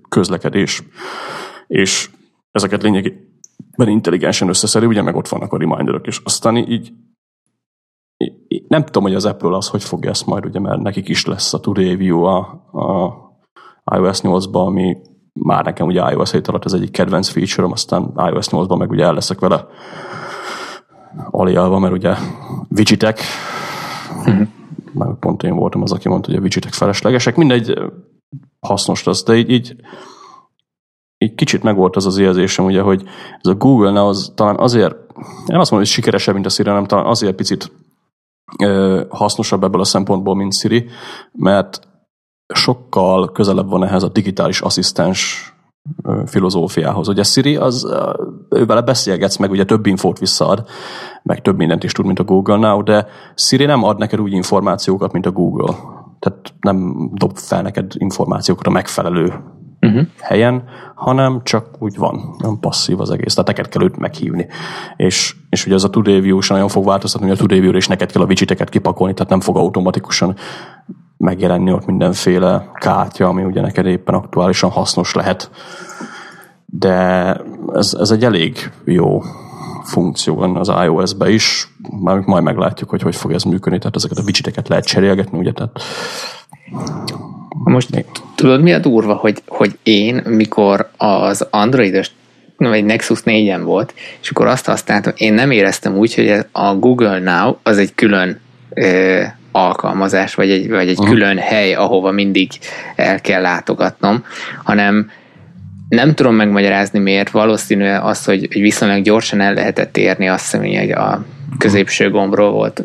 közlekedés, 0.08 0.82
és 1.66 2.10
ezeket 2.50 2.82
lényegében 2.82 3.88
intelligensen 3.88 4.48
összeszedi, 4.48 4.86
ugye 4.86 5.02
meg 5.02 5.16
ott 5.16 5.28
vannak 5.28 5.52
a 5.52 5.58
reminderök, 5.58 6.06
és 6.06 6.20
aztán 6.24 6.56
így 6.56 6.92
nem 8.68 8.84
tudom, 8.84 9.02
hogy 9.02 9.14
az 9.14 9.24
Apple 9.24 9.56
az 9.56 9.68
hogy 9.68 9.84
fogja 9.84 10.10
ezt 10.10 10.26
majd, 10.26 10.44
ugye, 10.44 10.60
mert 10.60 10.80
nekik 10.80 11.08
is 11.08 11.26
lesz 11.26 11.54
a 11.54 11.60
Today 11.60 11.96
View 11.96 12.22
a, 12.22 12.38
a 12.72 13.96
iOS 13.96 14.20
8-ban, 14.22 14.66
ami 14.66 14.96
már 15.32 15.64
nekem 15.64 15.86
ugye 15.86 16.10
iOS 16.10 16.30
7 16.30 16.48
alatt 16.48 16.64
ez 16.64 16.72
egyik 16.72 16.90
kedvenc 16.90 17.28
feature 17.28 17.68
aztán 17.72 18.12
iOS 18.16 18.46
8-ban 18.50 18.78
meg 18.78 18.90
ugye 18.90 19.04
el 19.04 19.14
leszek 19.14 19.40
vele 19.40 19.66
alialva, 21.30 21.78
mert 21.78 21.92
ugye 21.92 22.14
widgetek, 22.70 23.20
uh-huh. 24.18 24.46
meg 24.92 25.16
pont 25.20 25.42
én 25.42 25.54
voltam 25.54 25.82
az, 25.82 25.92
aki 25.92 26.08
mondta, 26.08 26.28
hogy 26.28 26.38
a 26.38 26.40
widgetek 26.40 26.72
feleslegesek, 26.72 27.36
mindegy 27.36 27.74
hasznos 28.60 29.04
lesz, 29.04 29.24
de 29.24 29.34
így, 29.34 29.50
így 29.50 29.76
így 31.22 31.34
kicsit 31.34 31.62
megvolt 31.62 31.96
az 31.96 32.06
az 32.06 32.18
érzésem, 32.18 32.64
ugye, 32.64 32.80
hogy 32.80 33.02
ez 33.40 33.50
a 33.50 33.54
Google-nál 33.54 34.06
az 34.06 34.32
talán 34.34 34.58
azért, 34.58 34.94
nem 35.46 35.60
azt 35.60 35.70
mondom, 35.70 35.78
hogy 35.78 35.86
sikeresebb, 35.86 36.34
mint 36.34 36.46
a 36.46 36.48
Siri, 36.48 36.68
hanem 36.68 36.86
talán 36.86 37.06
azért 37.06 37.34
picit 37.34 37.72
hasznosabb 39.08 39.64
ebből 39.64 39.80
a 39.80 39.84
szempontból, 39.84 40.34
mint 40.34 40.54
Siri, 40.54 40.86
mert 41.32 41.88
sokkal 42.54 43.32
közelebb 43.32 43.68
van 43.68 43.84
ehhez 43.84 44.02
a 44.02 44.08
digitális 44.08 44.60
asszisztens 44.60 45.52
filozófiához. 46.26 47.08
Ugye 47.08 47.22
Siri, 47.22 47.56
az, 47.56 47.94
ő 48.48 48.66
vele 48.66 48.80
beszélgetsz, 48.80 49.36
meg 49.36 49.50
ugye 49.50 49.64
több 49.64 49.86
infót 49.86 50.18
visszaad, 50.18 50.64
meg 51.22 51.42
több 51.42 51.56
mindent 51.56 51.84
is 51.84 51.92
tud, 51.92 52.06
mint 52.06 52.18
a 52.18 52.24
Google 52.24 52.56
Now, 52.56 52.82
de 52.82 53.06
Siri 53.34 53.64
nem 53.64 53.82
ad 53.82 53.98
neked 53.98 54.20
úgy 54.20 54.32
információkat, 54.32 55.12
mint 55.12 55.26
a 55.26 55.32
Google. 55.32 55.74
Tehát 56.18 56.54
nem 56.60 57.10
dob 57.12 57.36
fel 57.36 57.62
neked 57.62 57.92
a 58.62 58.70
megfelelő 58.70 59.34
uh-huh. 59.82 60.06
helyen, 60.20 60.64
hanem 60.94 61.40
csak 61.42 61.66
úgy 61.78 61.96
van, 61.96 62.36
nem 62.38 62.58
passzív 62.60 63.00
az 63.00 63.10
egész. 63.10 63.34
Tehát 63.34 63.48
neked 63.48 63.68
kell 63.68 63.82
őt 63.82 63.96
meghívni. 63.96 64.46
És, 64.96 65.36
és 65.50 65.66
ugye 65.66 65.74
ez 65.74 65.84
a 65.84 65.90
Today 65.90 66.20
View 66.20 66.38
is 66.38 66.48
nagyon 66.48 66.68
fog 66.68 66.84
változtatni, 66.84 67.28
hogy 67.28 67.36
a 67.36 67.40
Today 67.40 67.60
View-ra 67.60 67.78
is 67.78 67.88
neked 67.88 68.12
kell 68.12 68.22
a 68.22 68.26
widgeteket 68.26 68.68
kipakolni, 68.68 69.14
tehát 69.14 69.30
nem 69.30 69.40
fog 69.40 69.56
automatikusan 69.56 70.36
megjelenni 71.16 71.72
ott 71.72 71.86
mindenféle 71.86 72.70
kártya, 72.74 73.28
ami 73.28 73.44
ugye 73.44 73.60
neked 73.60 73.86
éppen 73.86 74.14
aktuálisan 74.14 74.70
hasznos 74.70 75.14
lehet. 75.14 75.50
De 76.66 77.36
ez, 77.72 77.96
ez 78.00 78.10
egy 78.10 78.24
elég 78.24 78.70
jó 78.84 79.22
funkció 79.82 80.34
van 80.34 80.56
az 80.56 80.72
iOS-be 80.84 81.30
is, 81.30 81.74
már 82.00 82.18
majd 82.18 82.42
meglátjuk, 82.42 82.90
hogy 82.90 83.02
hogy 83.02 83.16
fog 83.16 83.32
ez 83.32 83.42
működni, 83.42 83.78
tehát 83.78 83.96
ezeket 83.96 84.18
a 84.18 84.22
widgeteket 84.22 84.68
lehet 84.68 84.86
cserélgetni, 84.86 85.38
ugye, 85.38 85.52
tehát 85.52 85.82
most 87.64 88.04
tudod 88.34 88.62
mi 88.62 88.72
a 88.72 88.78
durva, 88.78 89.14
hogy, 89.14 89.42
hogy 89.46 89.78
én, 89.82 90.22
mikor 90.24 90.90
az 90.96 91.46
Androidos 91.50 92.10
vagy 92.56 92.84
Nexus 92.84 93.20
4-en 93.24 93.60
volt, 93.64 93.94
és 94.22 94.30
akkor 94.30 94.46
azt 94.46 94.66
használtam, 94.66 95.12
én 95.16 95.34
nem 95.34 95.50
éreztem 95.50 95.96
úgy, 95.96 96.14
hogy 96.14 96.44
a 96.52 96.74
Google 96.74 97.18
Now 97.18 97.56
az 97.62 97.78
egy 97.78 97.94
külön 97.94 98.40
ö, 98.74 99.22
alkalmazás, 99.52 100.34
vagy 100.34 100.50
egy, 100.50 100.68
vagy 100.68 100.88
egy 100.88 100.98
külön 101.04 101.38
hely, 101.38 101.74
ahova 101.74 102.10
mindig 102.10 102.50
el 102.96 103.20
kell 103.20 103.40
látogatnom, 103.40 104.24
hanem 104.64 105.10
nem 105.88 106.14
tudom 106.14 106.34
megmagyarázni 106.34 106.98
miért, 106.98 107.30
valószínű 107.30 107.88
az, 107.88 108.24
hogy, 108.24 108.48
hogy 108.52 108.60
viszonylag 108.60 109.02
gyorsan 109.02 109.40
el 109.40 109.54
lehetett 109.54 109.96
érni, 109.96 110.28
azt 110.28 110.42
hiszem, 110.42 110.66
hogy 110.66 110.90
a 110.90 111.24
középső 111.58 112.10
gombról 112.10 112.50
volt, 112.50 112.82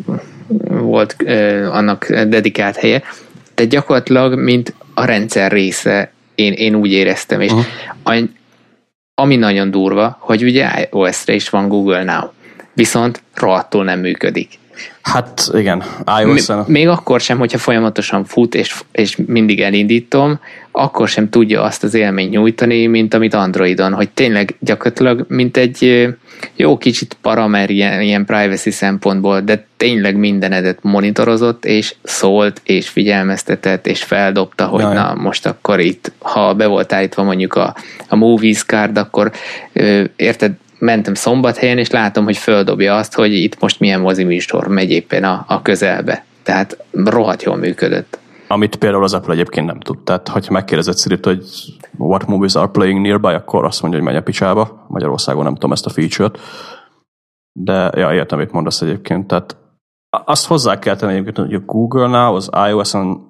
volt 0.67 1.15
ö, 1.25 1.67
annak 1.69 2.13
dedikált 2.13 2.75
helye, 2.75 3.01
de 3.57 3.65
gyakorlatilag, 3.65 4.39
mint 4.39 4.73
a 4.93 5.05
rendszer 5.05 5.51
része, 5.51 6.11
én, 6.35 6.53
én 6.53 6.75
úgy 6.75 6.91
éreztem, 6.91 7.41
és 7.41 7.51
uh-huh. 7.51 8.23
ami 9.15 9.35
nagyon 9.35 9.71
durva, 9.71 10.17
hogy 10.19 10.43
ugye 10.43 10.89
iOS-re 10.91 11.33
is 11.33 11.49
van 11.49 11.67
Google 11.67 12.03
Now, 12.03 12.29
viszont 12.73 13.21
rohadtul 13.33 13.83
nem 13.83 13.99
működik. 13.99 14.49
Hát 15.01 15.49
igen, 15.53 15.83
ios 16.21 16.47
Még 16.65 16.87
akkor 16.87 17.19
sem, 17.19 17.37
hogyha 17.37 17.57
folyamatosan 17.57 18.25
fut, 18.25 18.55
és, 18.55 18.81
és 18.91 19.17
mindig 19.25 19.61
elindítom, 19.61 20.39
akkor 20.71 21.07
sem 21.07 21.29
tudja 21.29 21.61
azt 21.61 21.83
az 21.83 21.93
élményt 21.93 22.31
nyújtani, 22.31 22.87
mint 22.87 23.13
amit 23.13 23.33
Androidon, 23.33 23.93
hogy 23.93 24.09
tényleg 24.09 24.55
gyakorlatilag, 24.59 25.25
mint 25.27 25.57
egy 25.57 26.07
jó 26.55 26.77
kicsit 26.77 27.17
paramer 27.21 27.69
ilyen, 27.69 28.01
ilyen 28.01 28.25
privacy 28.25 28.71
szempontból, 28.71 29.41
de 29.41 29.65
tényleg 29.77 30.15
mindenedet 30.15 30.79
monitorozott, 30.81 31.65
és 31.65 31.95
szólt, 32.03 32.61
és 32.63 32.89
figyelmeztetett, 32.89 33.87
és 33.87 34.03
feldobta, 34.03 34.65
hogy 34.65 34.81
Jaj. 34.81 34.93
na, 34.93 35.13
most 35.13 35.45
akkor 35.45 35.79
itt, 35.79 36.11
ha 36.19 36.53
be 36.53 36.65
volt 36.65 36.93
állítva 36.93 37.23
mondjuk 37.23 37.53
a, 37.53 37.75
a 38.07 38.15
Movies 38.15 38.63
card, 38.63 38.97
akkor 38.97 39.31
ö, 39.73 40.03
érted, 40.15 40.51
mentem 40.79 41.13
szombathelyen, 41.13 41.77
és 41.77 41.89
látom, 41.89 42.23
hogy 42.23 42.37
földobja 42.37 42.95
azt, 42.95 43.15
hogy 43.15 43.33
itt 43.33 43.59
most 43.59 43.79
milyen 43.79 44.01
moziműsor 44.01 44.67
megy 44.67 44.91
éppen 44.91 45.23
a, 45.23 45.45
a 45.47 45.61
közelbe. 45.61 46.25
Tehát 46.43 46.85
rohadt 46.91 47.43
jól 47.43 47.55
működött. 47.55 48.19
Amit 48.47 48.75
például 48.75 49.03
az 49.03 49.13
Apple 49.13 49.33
egyébként 49.33 49.65
nem 49.65 49.79
tud. 49.79 49.99
Tehát, 49.99 50.27
hogyha 50.27 50.53
megkérdezed 50.53 50.97
Siri, 50.97 51.19
hogy 51.21 51.43
what 51.97 52.25
movies 52.25 52.55
are 52.55 52.67
playing 52.67 53.01
nearby, 53.01 53.27
akkor 53.27 53.65
azt 53.65 53.81
mondja, 53.81 53.99
hogy 53.99 54.09
megy 54.09 54.17
a 54.17 54.23
picsába. 54.23 54.85
Magyarországon 54.87 55.43
nem 55.43 55.53
tudom 55.53 55.71
ezt 55.71 55.85
a 55.85 55.89
feature-t. 55.89 56.39
De 57.51 57.91
ja, 57.95 58.13
értem, 58.13 58.39
mit 58.39 58.51
mondasz 58.51 58.81
egyébként. 58.81 59.27
Tehát 59.27 59.57
azt 60.25 60.47
hozzá 60.47 60.79
kell 60.79 60.95
tenni 60.95 61.11
egyébként, 61.13 61.37
hogy 61.37 61.53
a 61.53 61.59
Google 61.65 62.07
Now 62.07 62.35
az 62.35 62.49
iOS-on 62.69 63.27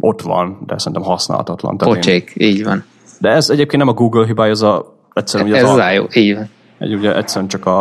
ott 0.00 0.22
van, 0.22 0.62
de 0.66 0.78
szerintem 0.78 1.02
használhatatlan. 1.02 1.76
Pocsék, 1.76 2.32
én... 2.34 2.48
így 2.48 2.64
van. 2.64 2.84
De 3.18 3.28
ez 3.28 3.50
egyébként 3.50 3.82
nem 3.82 3.92
a 3.92 3.96
Google 3.96 4.26
hibája, 4.26 4.50
ez 4.50 4.62
a 4.62 4.94
egyszerűen 5.12 5.54
ez 5.54 5.64
az, 5.64 5.78
az 5.78 5.92
iOS, 5.92 6.16
így 6.16 6.34
van. 6.34 6.48
Egy 6.84 6.94
ugye 6.94 7.16
egyszerűen 7.16 7.48
csak 7.48 7.66
a, 7.66 7.80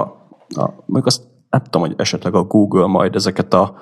a 0.50 0.70
mondjuk 0.86 1.06
azt 1.06 1.22
nem 1.50 1.62
tudom, 1.64 1.88
hogy 1.88 1.94
esetleg 1.98 2.34
a 2.34 2.44
Google 2.44 2.86
majd 2.86 3.16
ezeket 3.16 3.54
a, 3.54 3.76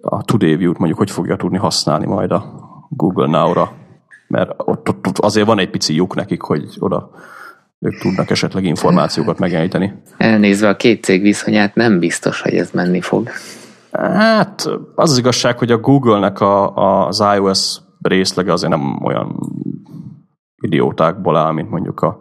a 0.00 0.22
Today 0.22 0.56
View-t 0.56 0.78
mondjuk 0.78 0.98
hogy 0.98 1.10
fogja 1.10 1.36
tudni 1.36 1.58
használni 1.58 2.06
majd 2.06 2.30
a 2.30 2.44
Google 2.88 3.26
Now-ra, 3.26 3.72
mert 4.28 4.50
ott, 4.56 4.88
ott, 4.88 5.06
ott 5.06 5.18
azért 5.18 5.46
van 5.46 5.58
egy 5.58 5.70
pici 5.70 5.94
lyuk 5.94 6.14
nekik, 6.14 6.42
hogy 6.42 6.76
oda 6.78 7.10
ők 7.78 7.98
tudnak 7.98 8.30
esetleg 8.30 8.64
információkat 8.64 9.38
megjeleníteni. 9.38 10.02
Elnézve 10.16 10.68
a 10.68 10.76
két 10.76 11.04
cég 11.04 11.22
viszonyát 11.22 11.74
nem 11.74 11.98
biztos, 11.98 12.40
hogy 12.40 12.54
ez 12.54 12.70
menni 12.70 13.00
fog. 13.00 13.28
Hát 13.92 14.66
az 14.94 15.10
az 15.10 15.18
igazság, 15.18 15.58
hogy 15.58 15.70
a 15.70 15.78
Google-nek 15.78 16.40
a, 16.40 16.76
a, 16.76 17.06
az 17.06 17.24
iOS 17.36 17.76
részlege 18.02 18.52
azért 18.52 18.72
nem 18.72 19.04
olyan 19.04 19.36
idiótákból 20.56 21.36
áll, 21.36 21.52
mint 21.52 21.70
mondjuk 21.70 22.00
a, 22.00 22.18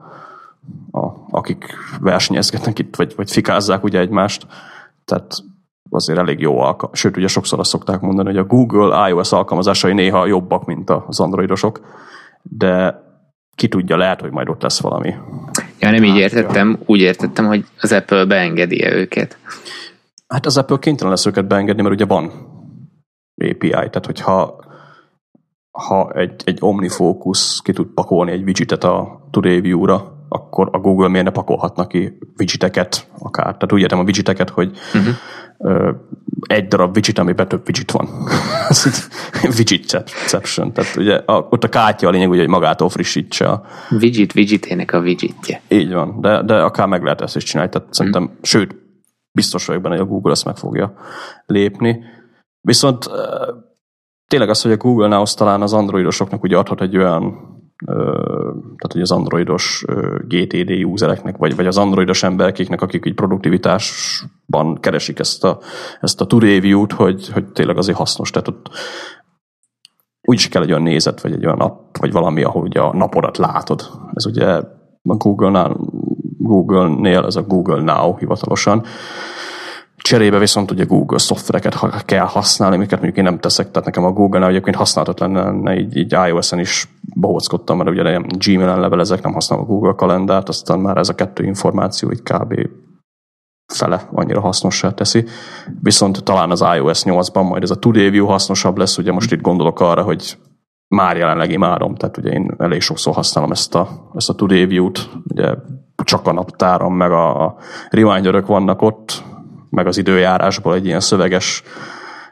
a, 0.95 1.25
akik 1.29 1.65
versenyezgetnek 1.99 2.79
itt, 2.79 2.95
vagy, 2.95 3.13
vagy 3.15 3.31
fikázzák 3.31 3.83
ugye 3.83 3.99
egymást. 3.99 4.47
Tehát 5.05 5.43
azért 5.89 6.19
elég 6.19 6.39
jó 6.39 6.59
alka. 6.59 6.89
Sőt, 6.93 7.17
ugye 7.17 7.27
sokszor 7.27 7.59
azt 7.59 7.69
szokták 7.69 7.99
mondani, 7.99 8.27
hogy 8.27 8.37
a 8.37 8.43
Google 8.43 9.09
iOS 9.09 9.31
alkalmazásai 9.31 9.93
néha 9.93 10.25
jobbak, 10.25 10.65
mint 10.65 10.89
az 10.89 11.19
androidosok, 11.19 11.79
de 12.41 13.03
ki 13.55 13.67
tudja, 13.67 13.97
lehet, 13.97 14.21
hogy 14.21 14.31
majd 14.31 14.49
ott 14.49 14.61
lesz 14.61 14.81
valami. 14.81 15.13
Ja, 15.79 15.91
nem 15.91 16.03
így 16.03 16.15
értettem, 16.15 16.79
úgy 16.85 16.99
értettem, 16.99 17.45
hogy 17.45 17.65
az 17.81 17.91
Apple 17.91 18.25
beengedi-e 18.25 18.95
őket. 18.95 19.37
Hát 20.27 20.45
az 20.45 20.57
Apple 20.57 20.77
kénytelen 20.77 21.11
lesz 21.11 21.25
őket 21.25 21.47
beengedni, 21.47 21.81
mert 21.81 21.93
ugye 21.93 22.05
van 22.05 22.31
API, 23.35 23.69
tehát 23.69 24.05
hogyha 24.05 24.63
ha 25.71 26.11
egy, 26.11 26.41
egy 26.45 26.57
OmniFocus 26.61 27.61
ki 27.63 27.73
tud 27.73 27.87
pakolni 27.87 28.31
egy 28.31 28.43
widgetet 28.43 28.83
a 28.83 29.27
Today 29.31 29.61
View-ra, 29.61 30.14
akkor 30.35 30.69
a 30.71 30.79
Google 30.79 31.07
miért 31.07 31.25
ne 31.25 31.31
pakolhatna 31.31 31.87
ki 31.87 32.17
widgeteket 32.37 33.07
akár. 33.19 33.43
Tehát 33.43 33.73
úgy 33.73 33.81
értem 33.81 33.99
a 33.99 34.03
widgeteket, 34.03 34.49
hogy 34.49 34.77
uh-huh. 34.93 35.95
egy 36.47 36.67
darab 36.67 36.95
widget, 36.95 37.17
amiben 37.17 37.47
több 37.47 37.61
widget 37.65 37.91
van. 37.91 38.09
widgetception. 39.57 40.73
Tehát 40.73 40.95
ugye 40.95 41.15
a, 41.15 41.47
ott 41.49 41.63
a 41.63 41.69
kártya 41.69 42.07
a 42.07 42.11
lényeg, 42.11 42.29
ugye, 42.29 42.39
hogy 42.39 42.49
magától 42.49 42.89
frissítse 42.89 43.47
a... 43.47 43.63
Widget 43.89 44.35
widgetének 44.35 44.93
a 44.93 44.99
widgetje. 44.99 45.61
Így 45.67 45.93
van, 45.93 46.21
de, 46.21 46.43
de 46.43 46.55
akár 46.55 46.87
meg 46.87 47.03
lehet 47.03 47.21
ezt 47.21 47.35
is 47.35 47.43
csinálni. 47.43 47.71
Tehát 47.71 47.87
uh-huh. 47.87 47.97
szerintem, 47.97 48.37
sőt, 48.41 48.75
biztos 49.31 49.65
vagyok 49.65 49.81
benne, 49.81 49.95
hogy 49.95 50.05
a 50.05 50.09
Google 50.09 50.31
ezt 50.31 50.45
meg 50.45 50.57
fogja 50.57 50.93
lépni. 51.45 52.03
Viszont 52.61 53.09
tényleg 54.27 54.49
az, 54.49 54.61
hogy 54.61 54.71
a 54.71 54.77
Google-nál 54.77 55.25
talán 55.25 55.61
az 55.61 55.73
androidosoknak 55.73 56.43
ugye 56.43 56.57
adhat 56.57 56.81
egy 56.81 56.97
olyan 56.97 57.54
tehát 57.77 58.91
hogy 58.91 59.01
az 59.01 59.11
androidos 59.11 59.85
GTD 60.27 60.85
usereknek, 60.85 61.37
vagy, 61.37 61.55
vagy 61.55 61.67
az 61.67 61.77
androidos 61.77 62.23
emberkéknek, 62.23 62.81
akik 62.81 63.05
így 63.05 63.13
produktivitásban 63.13 64.79
keresik 64.79 65.19
ezt 65.19 65.43
a, 65.43 65.59
ezt 66.01 66.21
a 66.21 66.25
to 66.25 66.37
hogy, 66.95 67.29
hogy 67.29 67.45
tényleg 67.45 67.77
azért 67.77 67.97
hasznos. 67.97 68.31
Tehát 68.31 68.47
ott 68.47 68.69
úgy 70.21 70.37
is 70.37 70.49
kell 70.49 70.61
egy 70.61 70.69
olyan 70.69 70.81
nézet, 70.81 71.21
vagy 71.21 71.31
egy 71.31 71.45
olyan 71.45 71.57
nap, 71.57 71.97
vagy 71.97 72.11
valami, 72.11 72.43
ahol 72.43 72.61
ugye 72.61 72.79
a 72.79 72.95
napodat 72.95 73.37
látod. 73.37 73.89
Ez 74.13 74.25
ugye 74.25 74.45
a 75.03 75.15
Google-nál, 75.15 75.77
Google-nél, 76.37 77.25
ez 77.25 77.35
a 77.35 77.43
Google 77.43 77.81
Now 77.81 78.17
hivatalosan, 78.17 78.83
Cserébe 80.05 80.39
viszont 80.39 80.71
ugye 80.71 80.83
Google 80.83 81.17
szoftvereket 81.17 82.05
kell 82.05 82.25
használni, 82.25 82.75
amiket 82.75 82.99
mondjuk 82.99 83.17
én 83.17 83.23
nem 83.23 83.39
teszek, 83.39 83.71
tehát 83.71 83.85
nekem 83.85 84.03
a 84.03 84.11
Google-nál 84.11 84.49
egyébként 84.49 84.75
használhatatlan 84.75 85.31
lenne, 85.31 85.75
így, 85.79 85.97
így 85.97 86.15
iOS-en 86.27 86.59
is 86.59 86.87
bohóckodtam, 87.15 87.77
mert 87.77 87.89
ugye 87.89 88.19
Gmail-en 88.37 88.79
levelezek, 88.79 89.23
nem 89.23 89.33
használom 89.33 89.65
a 89.65 89.67
Google 89.67 89.93
kalendárt, 89.95 90.49
aztán 90.49 90.79
már 90.79 90.97
ez 90.97 91.09
a 91.09 91.15
kettő 91.15 91.43
információ 91.43 92.11
így 92.11 92.21
kb 92.21 92.53
fele 93.73 94.07
annyira 94.11 94.41
hasznossá 94.41 94.91
teszi. 94.91 95.25
Viszont 95.81 96.23
talán 96.23 96.51
az 96.51 96.65
iOS 96.75 97.03
8-ban 97.03 97.49
majd 97.49 97.63
ez 97.63 97.71
a 97.71 97.79
Today 97.79 98.17
hasznosabb 98.17 98.77
lesz, 98.77 98.97
ugye 98.97 99.11
most 99.11 99.31
itt 99.31 99.41
gondolok 99.41 99.79
arra, 99.79 100.03
hogy 100.03 100.37
már 100.87 101.17
jelenleg 101.17 101.51
imádom, 101.51 101.95
tehát 101.95 102.17
ugye 102.17 102.29
én 102.29 102.55
elég 102.57 102.81
sokszor 102.81 103.13
használom 103.13 103.51
ezt 103.51 103.75
a, 103.75 104.09
ezt 104.15 104.29
a 104.29 104.35
Today 104.35 104.79
ugye 105.29 105.53
csak 106.03 106.27
a 106.27 106.33
naptáram, 106.33 106.93
meg 106.95 107.11
a, 107.11 107.45
a 107.45 107.55
reminderök 107.89 108.45
vannak 108.45 108.81
ott, 108.81 109.23
meg 109.69 109.87
az 109.87 109.97
időjárásból 109.97 110.73
egy 110.73 110.85
ilyen 110.85 110.99
szöveges 110.99 111.63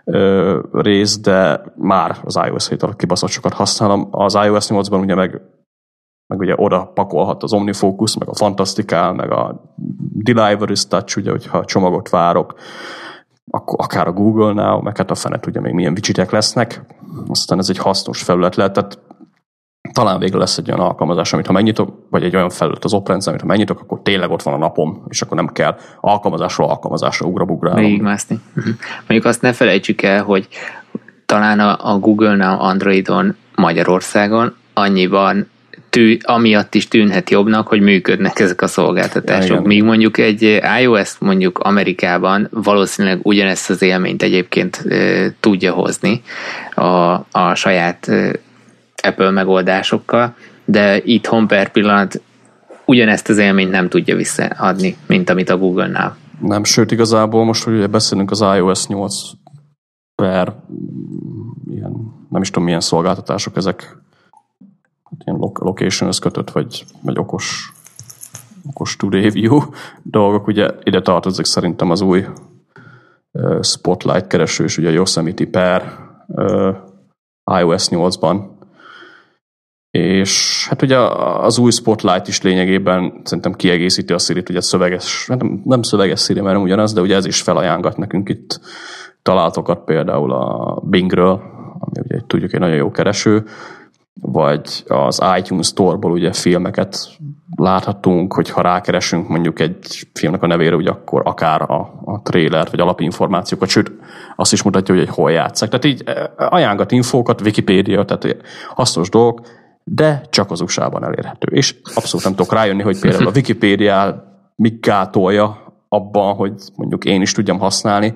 ö, 0.04 0.60
rész, 0.72 1.20
de 1.20 1.62
már 1.76 2.18
az 2.24 2.40
iOS 2.48 2.68
7 2.68 2.84
a 2.84 2.94
kibaszott 2.94 3.30
sokat 3.30 3.54
használom. 3.54 4.08
Az 4.12 4.34
iOS 4.34 4.68
8-ban 4.70 5.02
ugye 5.02 5.16
meg, 5.16 5.42
meg 6.28 6.40
ugye 6.40 6.54
oda 6.58 6.92
pakolhat 6.94 7.44
az 7.44 7.54
OmniFocus, 7.54 8.18
meg 8.18 8.30
a 8.30 8.36
Fantastical, 8.36 9.14
meg 9.14 9.32
a 9.32 9.74
Delivery 10.14 10.76
Touch, 10.90 11.18
ugye, 11.18 11.32
hogyha 11.32 11.66
csomagot 11.66 12.10
várok, 12.10 12.54
akkor 13.50 13.80
akár 13.80 14.08
a 14.08 14.12
Google 14.12 14.54
Now, 14.54 14.82
meg 14.82 14.98
hát 14.98 15.12
a 15.12 15.16
fenet 15.16 15.46
ugye 15.46 15.60
még 15.60 15.74
milyen 15.74 15.92
widgetek 15.92 16.32
lesznek. 16.32 16.86
Aztán 17.28 17.60
ez 17.60 17.70
egy 17.70 17.78
hasznos 17.78 18.24
felület 18.24 18.56
lehet, 18.56 18.74
tehát 18.74 19.00
talán 19.94 20.20
végre 20.20 20.38
lesz 20.38 20.58
egy 20.58 20.72
olyan 20.72 20.86
alkalmazás, 20.86 21.34
amit 21.34 21.46
ha 21.46 21.52
megnyitok, 21.52 22.08
vagy 22.10 22.24
egy 22.24 22.36
olyan 22.36 22.50
felület 22.50 22.84
az 22.84 22.94
oprendszer, 22.94 23.30
amit 23.30 23.42
ha 23.42 23.48
megnyitok, 23.48 23.80
akkor 23.80 24.00
tényleg 24.04 24.32
ott 24.32 24.42
van 24.42 24.54
a 24.54 24.58
napom, 24.58 25.04
és 25.10 25.22
akkor 25.22 25.38
nem 25.38 25.48
kell 25.48 25.78
alkalmazásról 26.02 26.70
alkalmazásra 26.70 27.28
ugrabugrálnom. 27.28 27.84
Végigmászni. 27.84 28.40
Uh-huh. 28.56 28.74
Mondjuk 28.98 29.26
azt 29.26 29.42
ne 29.42 29.54
felejtsük 29.54 30.02
el, 30.02 30.24
hogy 30.24 30.48
talán 31.26 31.60
a, 31.60 31.94
a 31.94 32.00
Google-nál 32.00 32.60
Androidon 32.60 33.36
Magyarországon 33.56 34.56
annyiban 34.74 35.52
tű, 35.90 36.18
amiatt 36.22 36.76
is 36.76 36.88
tűnhet 36.88 37.30
jobbnak, 37.30 37.68
hogy 37.68 37.82
működnek 37.82 38.40
ezek 38.40 38.62
a 38.62 38.68
szolgáltatások. 38.68 39.50
Igen. 39.50 39.64
Míg 39.64 39.84
mondjuk 39.84 40.18
egy 40.18 40.62
iOS 40.82 41.16
mondjuk 41.20 41.60
Amerikában 41.60 42.48
valószínűleg 42.52 43.20
ugyanezt 43.24 43.70
az 43.70 43.82
élményt 43.82 44.24
egyébként 44.24 44.86
e, 44.90 45.34
tudja 45.40 45.74
hozni 45.74 46.22
a, 46.74 47.14
a 47.32 47.56
saját 47.56 48.08
e, 48.08 48.32
Apple 49.04 49.30
megoldásokkal, 49.30 50.36
de 50.66 51.02
itthon 51.04 51.48
per 51.48 51.72
pillanat 51.72 52.22
ugyanezt 52.86 53.30
az 53.30 53.38
élményt 53.38 53.72
nem 53.72 53.90
tudja 53.90 54.16
visszaadni, 54.16 54.98
mint 55.08 55.30
amit 55.30 55.50
a 55.50 55.58
Google-nál. 55.58 56.18
Nem, 56.42 56.64
sőt 56.64 56.92
igazából 56.92 57.46
most, 57.46 57.64
hogy 57.64 57.90
beszélünk 57.90 58.32
az 58.32 58.42
iOS 58.42 58.88
8 58.88 59.16
per 60.16 60.56
ilyen, 61.72 61.92
nem 62.30 62.42
is 62.42 62.48
tudom 62.50 62.64
milyen 62.64 62.80
szolgáltatások 62.80 63.58
ezek, 63.58 63.98
hát 65.04 65.22
ilyen 65.26 65.40
location 65.54 66.10
kötött, 66.22 66.52
vagy, 66.52 66.86
vagy 67.02 67.18
okos, 67.18 67.74
okos 68.70 68.96
to 68.96 69.10
review 69.10 69.62
dolgok, 70.02 70.48
ugye 70.48 70.70
ide 70.84 71.02
tartozik 71.02 71.46
szerintem 71.46 71.92
az 71.92 72.02
új 72.02 72.26
Spotlight 73.62 74.28
kereső, 74.28 74.64
és 74.64 74.78
ugye 74.78 74.88
a 74.88 74.92
Yosemite 74.92 75.46
per 75.46 75.98
iOS 77.60 77.88
8-ban, 77.90 78.42
és 79.98 80.66
hát 80.70 80.82
ugye 80.82 80.98
az 80.98 81.58
új 81.58 81.72
Spotlight 81.72 82.28
is 82.28 82.42
lényegében 82.42 83.22
szerintem 83.24 83.54
kiegészíti 83.54 84.14
a 84.14 84.18
Siri-t, 84.18 84.50
ugye 84.50 84.62
szöveges, 84.62 85.28
hát 85.28 85.42
nem, 85.42 85.62
nem 85.64 85.82
szöveges 85.82 86.22
Siri, 86.22 86.42
mert 86.42 86.54
nem 86.56 86.64
ugyanaz, 86.64 86.94
de 86.94 87.02
ugye 87.02 87.16
ez 87.16 87.26
is 87.26 87.42
felajánlgat 87.42 87.98
nekünk 87.98 88.30
itt 88.30 88.60
találatokat 89.22 89.84
például 89.84 90.32
a 90.32 90.80
Bingről, 90.84 91.42
ami 91.80 92.00
ugye 92.04 92.20
tudjuk 92.28 92.54
egy 92.54 92.60
nagyon 92.60 92.76
jó 92.76 92.92
kereső, 92.92 93.44
vagy 94.22 94.84
az 94.88 95.22
iTunes 95.38 95.68
Store-ból 95.68 96.12
ugye 96.12 96.34
filmeket 96.34 97.10
láthatunk, 97.56 98.34
hogyha 98.34 98.62
rákeresünk 98.62 99.28
mondjuk 99.28 99.60
egy 99.60 100.08
filmnek 100.14 100.44
a 100.44 100.48
nevére, 100.48 100.76
ugye 100.76 100.90
akkor 100.90 101.22
akár 101.26 101.62
a, 101.62 102.02
a 102.06 102.22
trailer, 102.24 102.68
vagy 102.72 102.80
alapinformációkat, 102.80 103.70
sőt, 103.70 103.92
azt 104.36 104.54
is 104.54 104.64
mutatja, 104.64 104.96
hogy 104.96 105.04
egy 105.04 105.14
hol 105.14 105.32
játszák. 105.32 105.70
Tehát 105.70 105.86
így 105.86 106.04
ajánlgat 106.38 106.92
infókat, 106.92 107.42
Wikipédia, 107.42 108.06
tehát 108.06 108.38
hasznos 108.76 109.10
dolgok, 109.10 109.42
de 109.84 110.22
csak 110.30 110.52
az 110.52 110.62
USA-ban 110.62 111.04
elérhető. 111.04 111.56
És 111.56 111.76
abszolút 111.96 112.26
nem 112.26 112.36
tudok 112.36 112.54
rájönni, 112.54 112.82
hogy 112.82 113.00
például 113.00 113.28
a 113.28 113.32
Wikipédia 113.36 114.24
mit 114.56 114.82
gátolja 114.82 115.74
abban, 115.88 116.36
hogy 116.36 116.54
mondjuk 116.76 117.06
én 117.06 117.22
is 117.22 117.32
tudjam 117.32 117.60
használni. 117.60 118.14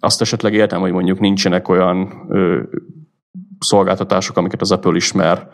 Azt 0.00 0.20
esetleg 0.20 0.54
értem, 0.54 0.80
hogy 0.80 0.92
mondjuk 0.92 1.20
nincsenek 1.20 1.68
olyan 1.68 2.26
ö, 2.28 2.62
szolgáltatások, 3.58 4.36
amiket 4.36 4.60
az 4.60 4.72
Apple 4.72 4.96
ismer, 4.96 5.48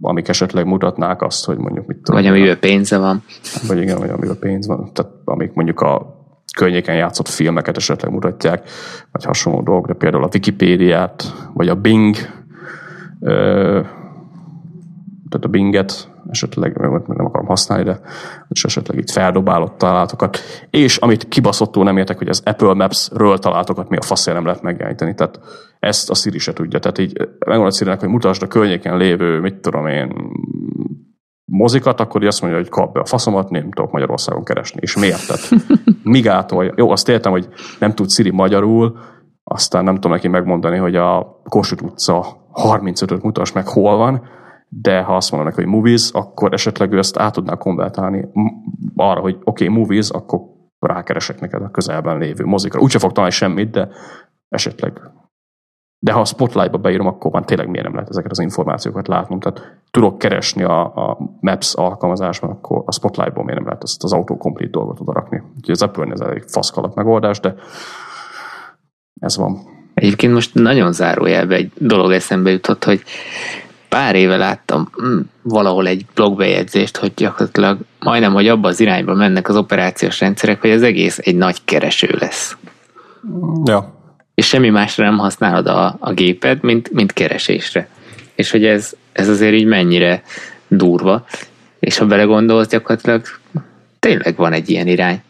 amik 0.00 0.28
esetleg 0.28 0.66
mutatnák 0.66 1.22
azt, 1.22 1.44
hogy 1.44 1.56
mondjuk 1.56 1.86
mit 1.86 1.96
tudom. 1.96 2.20
Vagy 2.20 2.30
amiből 2.30 2.58
pénze 2.58 2.98
van. 2.98 3.22
Vagy 3.66 3.80
igen, 3.80 3.98
vagy 3.98 4.10
amiből 4.10 4.38
pénz 4.38 4.66
van. 4.66 4.92
Tehát 4.92 5.12
amik 5.24 5.52
mondjuk 5.52 5.80
a 5.80 6.16
környéken 6.56 6.94
játszott 6.94 7.28
filmeket 7.28 7.76
esetleg 7.76 8.12
mutatják, 8.12 8.70
vagy 9.12 9.24
hasonló 9.24 9.62
dolgok, 9.62 9.86
de 9.86 9.92
például 9.92 10.24
a 10.24 10.28
Wikipédiát, 10.32 11.34
vagy 11.52 11.68
a 11.68 11.74
Bing 11.74 12.16
ö, 13.20 13.80
tehát 15.28 15.46
a 15.46 15.48
Binget 15.48 16.08
esetleg 16.30 16.76
nem 17.06 17.26
akarom 17.26 17.46
használni, 17.46 17.84
de 17.84 18.00
és 18.48 18.64
esetleg 18.64 18.98
itt 18.98 19.10
feldobálott 19.10 19.78
találatokat. 19.78 20.38
És 20.70 20.96
amit 20.96 21.28
kibaszottul 21.28 21.84
nem 21.84 21.96
értek, 21.96 22.18
hogy 22.18 22.28
az 22.28 22.42
Apple 22.44 22.74
Maps-ről 22.74 23.38
találatokat 23.38 23.88
mi 23.88 23.96
a 23.96 24.02
faszért 24.02 24.36
nem 24.36 24.46
lehet 24.46 24.62
megjeleníteni. 24.62 25.14
Tehát 25.14 25.40
ezt 25.78 26.10
a 26.10 26.14
Siri 26.14 26.38
se 26.38 26.52
tudja. 26.52 26.78
Tehát 26.78 26.98
így 26.98 27.28
megmondod 27.38 27.72
a 27.72 27.76
siri 27.76 27.90
hogy 27.90 28.08
mutasd 28.08 28.42
a 28.42 28.46
környéken 28.46 28.96
lévő, 28.96 29.40
mit 29.40 29.54
tudom 29.54 29.86
én, 29.86 30.12
mozikat, 31.44 32.00
akkor 32.00 32.24
azt 32.24 32.40
mondja, 32.40 32.60
hogy 32.60 32.68
kap 32.68 32.92
be 32.92 33.00
a 33.00 33.04
faszomat, 33.04 33.50
nem 33.50 33.70
tudok 33.70 33.92
Magyarországon 33.92 34.44
keresni. 34.44 34.80
És 34.82 34.96
miért? 34.96 35.26
Tehát 35.26 35.66
migától. 36.02 36.72
Jó, 36.76 36.90
azt 36.90 37.08
értem, 37.08 37.32
hogy 37.32 37.48
nem 37.78 37.94
tud 37.94 38.10
Siri 38.10 38.30
magyarul, 38.30 38.98
aztán 39.44 39.84
nem 39.84 39.94
tudom 39.94 40.12
neki 40.12 40.28
megmondani, 40.28 40.76
hogy 40.76 40.96
a 40.96 41.40
Kossuth 41.48 41.82
utca 41.82 42.26
35-öt 42.52 43.22
mutass 43.22 43.52
meg, 43.52 43.68
hol 43.68 43.96
van, 43.96 44.22
de 44.68 45.02
ha 45.02 45.16
azt 45.16 45.30
mondanak, 45.30 45.54
hogy 45.54 45.66
movies, 45.66 46.10
akkor 46.12 46.52
esetleg 46.52 46.92
ő 46.92 46.98
ezt 46.98 47.18
át 47.18 47.32
tudná 47.32 47.54
konvertálni 47.54 48.28
arra, 48.96 49.20
hogy 49.20 49.38
oké, 49.44 49.66
okay, 49.66 49.78
movies, 49.78 50.10
akkor 50.10 50.40
rákeresek 50.78 51.40
neked 51.40 51.62
a 51.62 51.70
közelben 51.70 52.18
lévő 52.18 52.44
mozikra. 52.44 52.80
Úgyse 52.80 52.98
fog 52.98 53.12
találni 53.12 53.34
semmit, 53.34 53.70
de 53.70 53.88
esetleg. 54.48 55.00
De 55.98 56.12
ha 56.12 56.20
a 56.20 56.24
Spotlightba 56.24 56.78
beírom, 56.78 57.06
akkor 57.06 57.30
van 57.30 57.44
tényleg 57.44 57.68
miért 57.68 57.84
nem 57.84 57.94
lehet 57.94 58.08
ezeket 58.08 58.30
az 58.30 58.38
információkat 58.38 59.08
látnom. 59.08 59.40
Tehát 59.40 59.80
tudok 59.90 60.18
keresni 60.18 60.62
a, 60.62 60.80
a 60.80 61.18
Maps 61.40 61.74
alkalmazásban, 61.74 62.50
akkor 62.50 62.82
a 62.86 62.92
Spotlightból 62.92 63.44
miért 63.44 63.58
nem 63.58 63.68
lehet 63.68 63.82
ezt 63.82 64.04
az 64.04 64.12
autocomplete 64.12 64.70
dolgot 64.70 65.00
oda 65.00 65.12
rakni. 65.12 65.42
Úgyhogy 65.56 65.70
az 65.70 65.82
Apple 65.82 66.12
ez 66.12 66.20
egy 66.20 66.44
faszkalat 66.46 66.94
megoldás, 66.94 67.40
de 67.40 67.54
ez 69.20 69.36
van. 69.36 69.58
Egyébként 69.94 70.32
most 70.32 70.54
nagyon 70.54 70.92
zárójelbe 70.92 71.54
egy 71.54 71.72
dolog 71.78 72.12
eszembe 72.12 72.50
jutott, 72.50 72.84
hogy 72.84 73.02
pár 73.88 74.14
éve 74.14 74.36
láttam 74.36 74.90
hm, 74.92 75.18
valahol 75.42 75.86
egy 75.86 76.04
blogbejegyzést, 76.14 76.96
hogy 76.96 77.12
gyakorlatilag 77.16 77.78
majdnem, 77.98 78.32
hogy 78.32 78.48
abba 78.48 78.68
az 78.68 78.80
irányba 78.80 79.14
mennek 79.14 79.48
az 79.48 79.56
operációs 79.56 80.20
rendszerek, 80.20 80.60
hogy 80.60 80.70
az 80.70 80.82
egész 80.82 81.18
egy 81.22 81.36
nagy 81.36 81.56
kereső 81.64 82.16
lesz. 82.18 82.56
Ja. 83.64 83.96
És 84.34 84.46
semmi 84.46 84.68
másra 84.70 85.04
nem 85.04 85.18
használod 85.18 85.66
a, 85.66 85.96
a 86.00 86.12
géped, 86.12 86.62
mint, 86.62 86.90
mint 86.92 87.12
keresésre. 87.12 87.88
És 88.34 88.50
hogy 88.50 88.64
ez, 88.64 88.92
ez 89.12 89.28
azért 89.28 89.54
így 89.54 89.66
mennyire 89.66 90.22
durva. 90.68 91.24
És 91.78 91.98
ha 91.98 92.06
belegondolsz, 92.06 92.68
gyakorlatilag 92.68 93.22
tényleg 93.98 94.36
van 94.36 94.52
egy 94.52 94.70
ilyen 94.70 94.86
irány. 94.86 95.22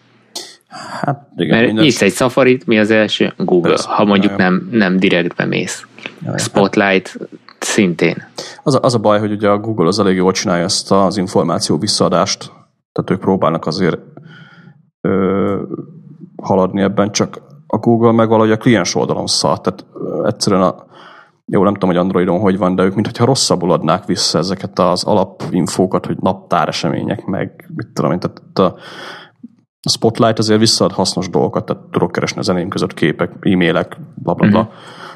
Hát 1.02 1.28
igen. 1.36 1.58
Mert 1.58 1.72
nyitsz 1.72 2.02
egy 2.02 2.12
Safari, 2.12 2.58
mi 2.66 2.78
az 2.78 2.90
első? 2.90 3.32
Google, 3.36 3.70
Persze, 3.70 3.88
ha 3.88 4.04
mondjuk 4.04 4.36
nem, 4.36 4.68
nem 4.70 4.98
direktbe 4.98 5.44
mész. 5.44 5.86
Spotlight, 6.36 7.18
Szintén. 7.58 8.24
Az 8.62 8.74
a, 8.74 8.78
az 8.82 8.94
a 8.94 8.98
baj, 8.98 9.18
hogy 9.18 9.32
ugye 9.32 9.48
a 9.48 9.58
Google 9.58 9.86
az 9.86 9.98
elég 9.98 10.16
jól 10.16 10.32
csinálja 10.32 10.64
ezt 10.64 10.92
az 10.92 11.16
információ 11.16 11.78
visszaadást, 11.78 12.52
tehát 12.92 13.10
ők 13.10 13.20
próbálnak 13.20 13.66
azért 13.66 13.98
ö, 15.00 15.62
haladni 16.42 16.82
ebben, 16.82 17.12
csak 17.12 17.42
a 17.66 17.76
Google 17.76 18.12
meg 18.12 18.28
valahogy 18.28 18.50
a 18.50 18.56
kliens 18.56 18.94
oldalon 18.94 19.26
szart, 19.26 19.62
tehát 19.62 19.86
egyszerűen 20.26 20.62
a, 20.62 20.86
jó, 21.44 21.62
nem 21.64 21.72
tudom, 21.72 21.90
hogy 21.90 21.98
Androidon 21.98 22.40
hogy 22.40 22.58
van, 22.58 22.74
de 22.74 22.82
ők 22.82 22.94
mintha 22.94 23.24
rosszabbul 23.24 23.72
adnák 23.72 24.04
vissza 24.04 24.38
ezeket 24.38 24.78
az 24.78 25.04
alapinfókat, 25.04 26.06
hogy 26.06 26.16
naptár 26.20 26.68
események, 26.68 27.24
meg 27.24 27.70
mit 27.74 27.88
tudom 27.92 28.12
én, 28.12 28.20
tehát 28.20 28.58
a, 28.58 28.78
a 29.82 29.90
Spotlight 29.90 30.38
azért 30.38 30.58
visszaad 30.58 30.92
hasznos 30.92 31.30
dolgokat, 31.30 31.64
tehát 31.64 31.82
tudok 31.90 32.12
keresni 32.12 32.38
a 32.38 32.42
zeném 32.42 32.68
között 32.68 32.94
képek, 32.94 33.32
e-mailek, 33.40 33.96
bla 34.14 34.34
bla 34.34 34.48
bla. 34.48 34.60
Mm-hmm 34.60 35.06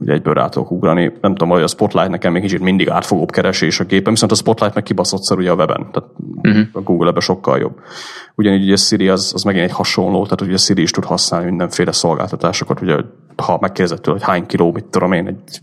ugye 0.00 0.12
egyből 0.12 0.34
rá 0.34 0.48
tudok 0.48 0.70
ugrani. 0.70 1.12
Nem 1.20 1.30
tudom, 1.30 1.48
hogy 1.48 1.62
a 1.62 1.66
Spotlight 1.66 2.10
nekem 2.10 2.32
még 2.32 2.42
kicsit 2.42 2.60
mindig 2.60 2.88
átfogóbb 2.88 3.30
keresés 3.30 3.80
a 3.80 3.84
gépem, 3.84 4.12
viszont 4.12 4.32
a 4.32 4.34
Spotlight 4.34 4.74
meg 4.74 4.82
kibaszott 4.82 5.22
szar 5.22 5.38
ugye 5.38 5.50
a 5.50 5.54
weben, 5.54 5.88
tehát 5.92 6.10
uh-huh. 6.42 6.66
a 6.72 6.80
Google 6.80 7.08
ebben 7.08 7.20
sokkal 7.20 7.58
jobb. 7.58 7.80
Ugyanígy 8.34 8.62
ugye 8.62 8.76
Siri 8.76 9.08
az, 9.08 9.32
az 9.34 9.42
megint 9.42 9.64
egy 9.64 9.76
hasonló, 9.76 10.22
tehát 10.22 10.40
ugye 10.40 10.56
Siri 10.56 10.82
is 10.82 10.90
tud 10.90 11.04
használni 11.04 11.46
mindenféle 11.46 11.92
szolgáltatásokat, 11.92 12.80
ugye 12.80 12.96
ha 13.36 13.58
megkérdezett 13.60 14.02
tőle, 14.02 14.16
hogy 14.16 14.26
hány 14.26 14.46
kiló, 14.46 14.72
mit 14.72 14.84
tudom 14.84 15.12
én, 15.12 15.26
egy 15.26 15.62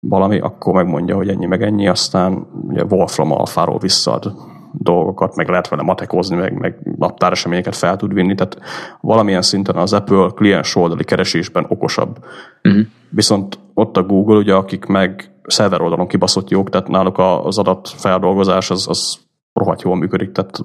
valami, 0.00 0.38
akkor 0.38 0.74
megmondja, 0.74 1.16
hogy 1.16 1.28
ennyi 1.28 1.46
meg 1.46 1.62
ennyi, 1.62 1.88
aztán 1.88 2.46
ugye 2.68 2.84
Wolfram 2.84 3.32
alfáról 3.32 3.78
visszaad 3.78 4.32
dolgokat, 4.72 5.36
meg 5.36 5.48
lehet 5.48 5.68
vele 5.68 5.82
matekozni, 5.82 6.36
meg, 6.36 6.58
meg 6.58 6.78
naptár 6.98 7.32
eseményeket 7.32 7.76
fel 7.76 7.96
tud 7.96 8.14
vinni, 8.14 8.34
tehát 8.34 8.58
valamilyen 9.00 9.42
szinten 9.42 9.76
az 9.76 9.92
Apple 9.92 10.30
kliens 10.34 10.76
oldali 10.76 11.04
keresésben 11.04 11.66
okosabb. 11.68 12.24
Uh-huh. 12.62 12.82
Viszont 13.08 13.58
ott 13.74 13.96
a 13.96 14.02
Google, 14.02 14.36
ugye, 14.36 14.54
akik 14.54 14.84
meg 14.84 15.30
szerver 15.46 15.80
oldalon 15.80 16.06
kibaszott 16.06 16.50
jók, 16.50 16.70
tehát 16.70 16.88
náluk 16.88 17.18
az 17.18 17.58
adatfeldolgozás 17.58 18.70
az, 18.70 18.88
az 18.88 19.18
rohadt 19.52 19.82
jól 19.82 19.96
működik, 19.96 20.32
tehát 20.32 20.60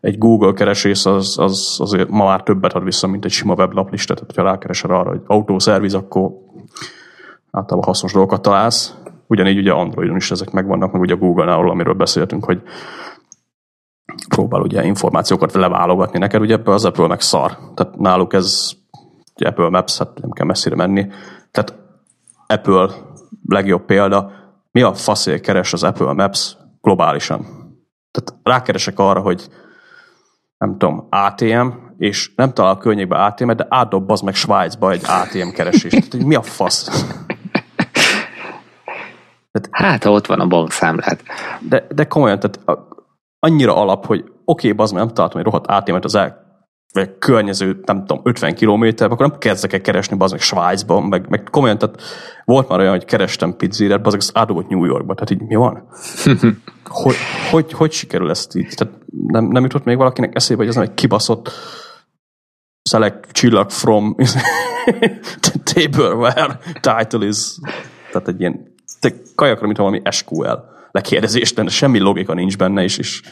egy 0.00 0.18
Google 0.18 0.52
keresés 0.52 1.06
az, 1.06 1.38
az 1.38 1.76
azért 1.80 2.08
ma 2.08 2.24
már 2.24 2.42
többet 2.42 2.72
ad 2.72 2.84
vissza, 2.84 3.06
mint 3.06 3.24
egy 3.24 3.30
sima 3.30 3.54
weblaplista, 3.54 4.14
tehát 4.14 4.34
ha 4.36 4.42
rákeresel 4.42 4.90
arra, 4.90 5.10
hogy 5.10 5.22
autószerviz, 5.26 5.94
akkor 5.94 6.30
általában 7.50 7.88
hasznos 7.88 8.12
dolgokat 8.12 8.42
találsz. 8.42 8.94
Ugyanígy 9.26 9.58
ugye 9.58 9.72
Androidon 9.72 10.16
is 10.16 10.30
ezek 10.30 10.50
megvannak, 10.50 10.92
meg 10.92 11.00
ugye 11.00 11.14
Google-nál, 11.14 11.68
amiről 11.68 11.94
beszéltünk, 11.94 12.44
hogy 12.44 12.62
próbál 14.28 14.60
ugye 14.60 14.84
információkat 14.84 15.52
leválogatni 15.52 16.18
neked, 16.18 16.40
ugye 16.40 16.58
az 16.64 16.84
Apple 16.84 17.06
meg 17.06 17.20
szar. 17.20 17.58
Tehát 17.74 17.96
náluk 17.96 18.32
ez 18.32 18.70
ugye 19.34 19.48
Apple 19.48 19.68
Maps, 19.68 19.98
hát 19.98 20.20
nem 20.20 20.30
kell 20.30 20.46
messzire 20.46 20.76
menni. 20.76 21.06
Tehát 21.50 21.74
Apple 22.46 22.88
legjobb 23.46 23.84
példa, 23.84 24.30
mi 24.70 24.82
a 24.82 24.94
faszél 24.94 25.40
keres 25.40 25.72
az 25.72 25.82
Apple 25.82 26.12
Maps 26.12 26.56
globálisan? 26.80 27.40
Tehát 28.10 28.40
rákeresek 28.42 28.98
arra, 28.98 29.20
hogy 29.20 29.48
nem 30.58 30.78
tudom, 30.78 31.06
ATM, 31.10 31.68
és 31.98 32.32
nem 32.36 32.52
talál 32.52 32.72
a 32.72 32.78
környékbe 32.78 33.24
ATM-et, 33.24 33.56
de 33.56 33.66
átdob 33.68 34.10
az 34.10 34.20
meg 34.20 34.34
Svájcba 34.34 34.90
egy 34.90 35.02
ATM 35.04 35.48
keresést. 35.48 36.10
Tehát, 36.10 36.26
mi 36.26 36.34
a 36.34 36.42
fasz? 36.42 37.06
Tehát, 39.60 39.90
hát, 39.90 40.04
ha 40.04 40.10
ott 40.10 40.26
van 40.26 40.40
a 40.40 40.46
bankszámlát. 40.46 41.22
De, 41.60 41.86
de 41.94 42.04
komolyan, 42.04 42.40
tehát 42.40 42.80
annyira 43.38 43.76
alap, 43.76 44.06
hogy 44.06 44.20
oké, 44.20 44.32
okay, 44.44 44.72
bazd, 44.72 44.94
nem 44.94 45.08
találtam 45.08 45.38
egy 45.38 45.44
rohadt 45.44 45.70
átmémet 45.70 46.04
az 46.04 46.14
el, 46.14 46.44
vagy 46.92 47.18
környező, 47.18 47.80
nem 47.84 48.04
tudom, 48.04 48.20
50 48.24 48.54
kilométer, 48.54 49.10
akkor 49.10 49.28
nem 49.28 49.38
kezdek 49.38 49.72
el 49.72 49.80
keresni, 49.80 50.16
bazd 50.16 50.32
meg 50.32 50.42
Svájcban, 50.42 51.02
meg, 51.02 51.28
meg 51.28 51.48
komolyan, 51.50 51.78
tehát 51.78 52.02
volt 52.44 52.68
már 52.68 52.78
olyan, 52.78 52.90
hogy 52.90 53.04
kerestem 53.04 53.56
pizzérát, 53.56 54.02
bazd 54.02 54.16
azt 54.16 54.38
átdobott 54.38 54.68
New 54.68 54.84
Yorkba, 54.84 55.14
tehát 55.14 55.30
így 55.30 55.48
mi 55.48 55.54
van? 55.54 55.88
hogy, 57.02 57.16
hogy, 57.50 57.72
hogy 57.72 57.92
sikerül 57.92 58.30
ezt 58.30 58.56
így? 58.56 58.74
Tehát 58.76 58.94
nem, 59.26 59.44
nem 59.44 59.62
jutott 59.62 59.84
még 59.84 59.96
valakinek 59.96 60.34
eszébe, 60.34 60.58
hogy 60.58 60.68
ez 60.68 60.74
nem 60.74 60.84
egy 60.84 60.94
kibaszott 60.94 61.50
select 62.90 63.32
csillag 63.32 63.70
from 63.70 64.16
tableware 65.74 66.58
title 66.80 67.26
is 67.26 67.54
tehát 68.16 68.28
egy 68.28 68.40
ilyen 68.40 68.74
te 69.00 69.12
kajakra, 69.34 69.66
mint 69.66 69.78
valami 69.78 70.02
SQL 70.10 70.74
lekérdezés 70.96 71.52
de 71.52 71.68
semmi 71.68 71.98
logika 71.98 72.34
nincs 72.34 72.56
benne, 72.56 72.82
és, 72.82 72.98
és 72.98 73.22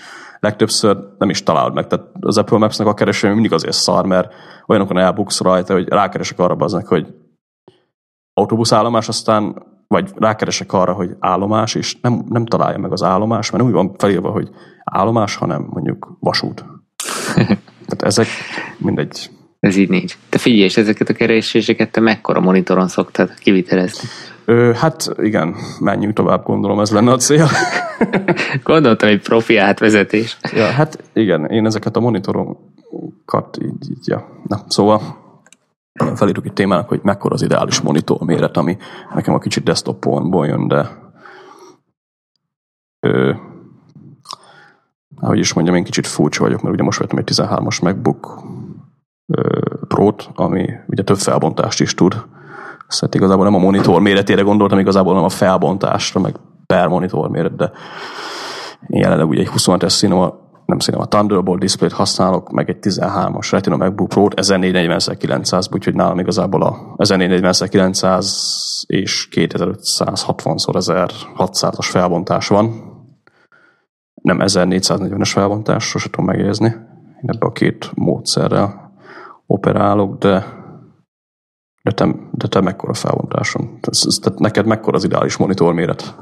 legtöbbször 0.40 0.96
nem 1.18 1.30
is 1.30 1.42
találod 1.42 1.74
meg. 1.74 1.86
Tehát 1.86 2.06
az 2.20 2.38
Apple 2.38 2.58
Maps-nek 2.58 2.86
a 2.86 2.94
kereső 2.94 3.32
mindig 3.32 3.52
azért 3.52 3.74
szar, 3.74 4.06
mert 4.06 4.32
olyanokon 4.66 4.98
elbuksz 4.98 5.40
rajta, 5.40 5.72
hogy 5.72 5.88
rákeresek 5.88 6.38
arra 6.38 6.56
aznak, 6.58 6.86
hogy 6.86 7.06
autóbuszállomás, 8.34 9.08
aztán 9.08 9.72
vagy 9.88 10.10
rákeresek 10.16 10.72
arra, 10.72 10.92
hogy 10.92 11.10
állomás, 11.18 11.74
és 11.74 11.96
nem, 12.00 12.24
nem 12.28 12.46
találja 12.46 12.78
meg 12.78 12.92
az 12.92 13.02
állomás, 13.02 13.50
mert 13.50 13.64
úgy 13.64 13.72
van 13.72 13.94
felírva, 13.98 14.30
hogy 14.30 14.50
állomás, 14.84 15.36
hanem 15.36 15.66
mondjuk 15.70 16.16
vasút. 16.20 16.64
Tehát 17.86 18.02
ezek 18.02 18.26
mindegy. 18.78 19.30
Ez 19.60 19.76
így 19.76 19.88
nincs. 19.88 20.18
Te 20.28 20.38
figyelj, 20.38 20.64
és 20.64 20.76
ezeket 20.76 21.08
a 21.08 21.14
kereséseket 21.14 21.90
te 21.90 22.00
mekkora 22.00 22.40
monitoron 22.40 22.88
szoktad 22.88 23.34
kivitelezni? 23.34 24.08
Ö, 24.44 24.72
hát 24.74 25.14
igen, 25.16 25.54
menjünk 25.80 26.14
tovább, 26.14 26.44
gondolom 26.44 26.80
ez 26.80 26.90
lenne 26.90 27.12
a 27.12 27.16
cél. 27.16 27.48
Gondoltam, 28.62 29.08
hogy 29.08 29.22
profi 29.22 29.56
átvezetés. 29.56 30.38
Ja, 30.52 30.66
hát 30.66 31.04
igen, 31.12 31.46
én 31.46 31.66
ezeket 31.66 31.96
a 31.96 32.00
monitorokat 32.00 33.58
így, 33.62 33.90
így 33.90 34.06
ja. 34.06 34.28
Na, 34.46 34.64
szóval 34.68 35.22
felírjuk 36.14 36.46
egy 36.46 36.52
témának, 36.52 36.88
hogy 36.88 37.00
mekkora 37.02 37.34
az 37.34 37.42
ideális 37.42 37.80
monitor 37.80 38.20
méret, 38.20 38.56
ami 38.56 38.76
nekem 39.14 39.34
a 39.34 39.38
kicsit 39.38 39.64
desktopomból 39.64 40.46
jön, 40.46 40.68
de 40.68 40.88
ö, 43.06 43.32
ahogy 45.20 45.38
is 45.38 45.52
mondjam, 45.52 45.76
én 45.76 45.84
kicsit 45.84 46.06
furcsa 46.06 46.42
vagyok, 46.42 46.62
mert 46.62 46.74
ugye 46.74 46.84
most 46.84 46.98
vettem 46.98 47.18
egy 47.18 47.30
13-as 47.34 47.82
MacBook 47.82 48.42
Pro-t, 49.88 50.30
ami 50.34 50.70
ugye 50.86 51.02
több 51.02 51.16
felbontást 51.16 51.80
is 51.80 51.94
tud, 51.94 52.24
Szóval 52.94 53.08
igazából 53.12 53.44
nem 53.44 53.54
a 53.54 53.58
monitor 53.58 54.00
méretére 54.00 54.42
gondoltam, 54.42 54.78
igazából 54.78 55.14
nem 55.14 55.24
a 55.24 55.28
felbontásra, 55.28 56.20
meg 56.20 56.34
per 56.66 56.88
monitor 56.88 57.30
méret, 57.30 57.56
de 57.56 57.72
én 58.88 59.00
jelenleg 59.00 59.28
ugye 59.28 59.40
egy 59.40 59.50
26-es 59.56 59.98
Cinema, 59.98 60.42
nem 60.66 60.78
a 60.92 61.06
Thunderbolt 61.06 61.60
displayt 61.60 61.92
használok, 61.92 62.50
meg 62.50 62.68
egy 62.68 62.78
13-as 62.80 63.48
Retina 63.50 63.76
MacBook 63.76 64.08
Pro-t 64.08 64.34
1440x900, 64.36 65.74
úgyhogy 65.74 65.94
nálam 65.94 66.18
igazából 66.18 66.62
a 66.62 66.94
1440x900 66.96 68.26
és 68.86 69.28
2560x1600-as 69.30 71.88
felbontás 71.90 72.48
van. 72.48 72.92
Nem 74.22 74.38
1440-es 74.40 75.30
felbontás, 75.32 75.84
sosem 75.84 76.10
tudom 76.10 76.26
megjegyezni. 76.26 76.66
Én 77.22 77.30
ebbe 77.34 77.46
a 77.46 77.52
két 77.52 77.90
módszerrel 77.94 78.92
operálok, 79.46 80.18
de 80.18 80.62
de 81.84 81.90
te, 81.90 82.06
de 82.30 82.48
te 82.48 82.60
mekkora 82.60 82.94
felbontáson? 82.94 83.78
Tehát 84.20 84.38
neked 84.38 84.66
mekkora 84.66 84.96
az 84.96 85.04
ideális 85.04 85.36
monitor 85.36 85.74
méret? 85.74 86.14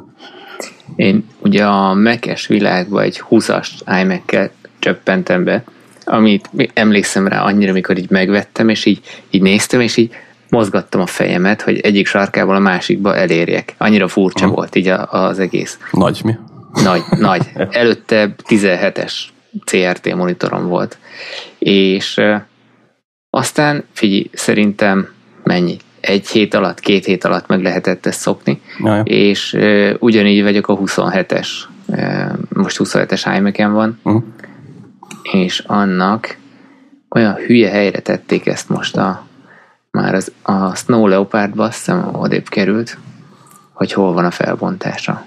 Én 0.96 1.28
ugye 1.38 1.66
a 1.66 1.94
Mac-es 1.94 2.46
világba 2.46 3.02
egy 3.02 3.22
20-as 3.30 3.68
iMac-kel 4.02 4.50
csöppentem 4.78 5.44
be, 5.44 5.64
amit 6.04 6.50
emlékszem 6.74 7.28
rá 7.28 7.42
annyira, 7.42 7.70
amikor 7.70 7.98
így 7.98 8.10
megvettem, 8.10 8.68
és 8.68 8.84
így, 8.84 9.00
így 9.30 9.42
néztem, 9.42 9.80
és 9.80 9.96
így 9.96 10.14
mozgattam 10.48 11.00
a 11.00 11.06
fejemet, 11.06 11.62
hogy 11.62 11.78
egyik 11.78 12.06
sarkából 12.06 12.54
a 12.54 12.58
másikba 12.58 13.16
elérjek. 13.16 13.74
Annyira 13.78 14.08
furcsa 14.08 14.44
Aha. 14.44 14.54
volt 14.54 14.76
így 14.76 14.88
a, 14.88 15.06
az 15.10 15.38
egész. 15.38 15.78
Nagy 15.90 16.20
mi? 16.24 16.34
Nagy, 16.82 17.02
nagy. 17.10 17.50
Előtte 17.70 18.34
17-es 18.48 19.12
CRT 19.64 20.14
monitorom 20.14 20.68
volt. 20.68 20.98
És 21.58 22.20
aztán, 23.30 23.84
figyelj, 23.92 24.30
szerintem 24.32 25.08
mennyi? 25.42 25.76
Egy 26.00 26.28
hét 26.28 26.54
alatt, 26.54 26.80
két 26.80 27.04
hét 27.04 27.24
alatt 27.24 27.46
meg 27.46 27.62
lehetett 27.62 28.06
ezt 28.06 28.20
szokni, 28.20 28.60
Jaj. 28.78 29.02
és 29.04 29.52
uh, 29.52 29.94
ugyanígy 29.98 30.42
vagyok 30.42 30.68
a 30.68 30.78
27-es, 30.78 31.48
uh, 31.86 32.32
most 32.48 32.76
27-es 32.84 33.34
imac 33.36 33.72
van, 33.72 33.98
uh-huh. 34.02 34.22
és 35.32 35.58
annak 35.58 36.36
olyan 37.08 37.34
hülye 37.34 37.70
helyre 37.70 38.00
tették 38.00 38.46
ezt 38.46 38.68
most 38.68 38.96
a 38.96 39.26
már 39.90 40.14
az, 40.14 40.32
a 40.42 40.74
Snow 40.74 41.06
Leopard-ba, 41.06 41.64
azt 41.64 41.76
hiszem 41.76 42.14
odébb 42.14 42.48
került, 42.48 42.98
hogy 43.72 43.92
hol 43.92 44.12
van 44.12 44.24
a 44.24 44.30
felbontása. 44.30 45.24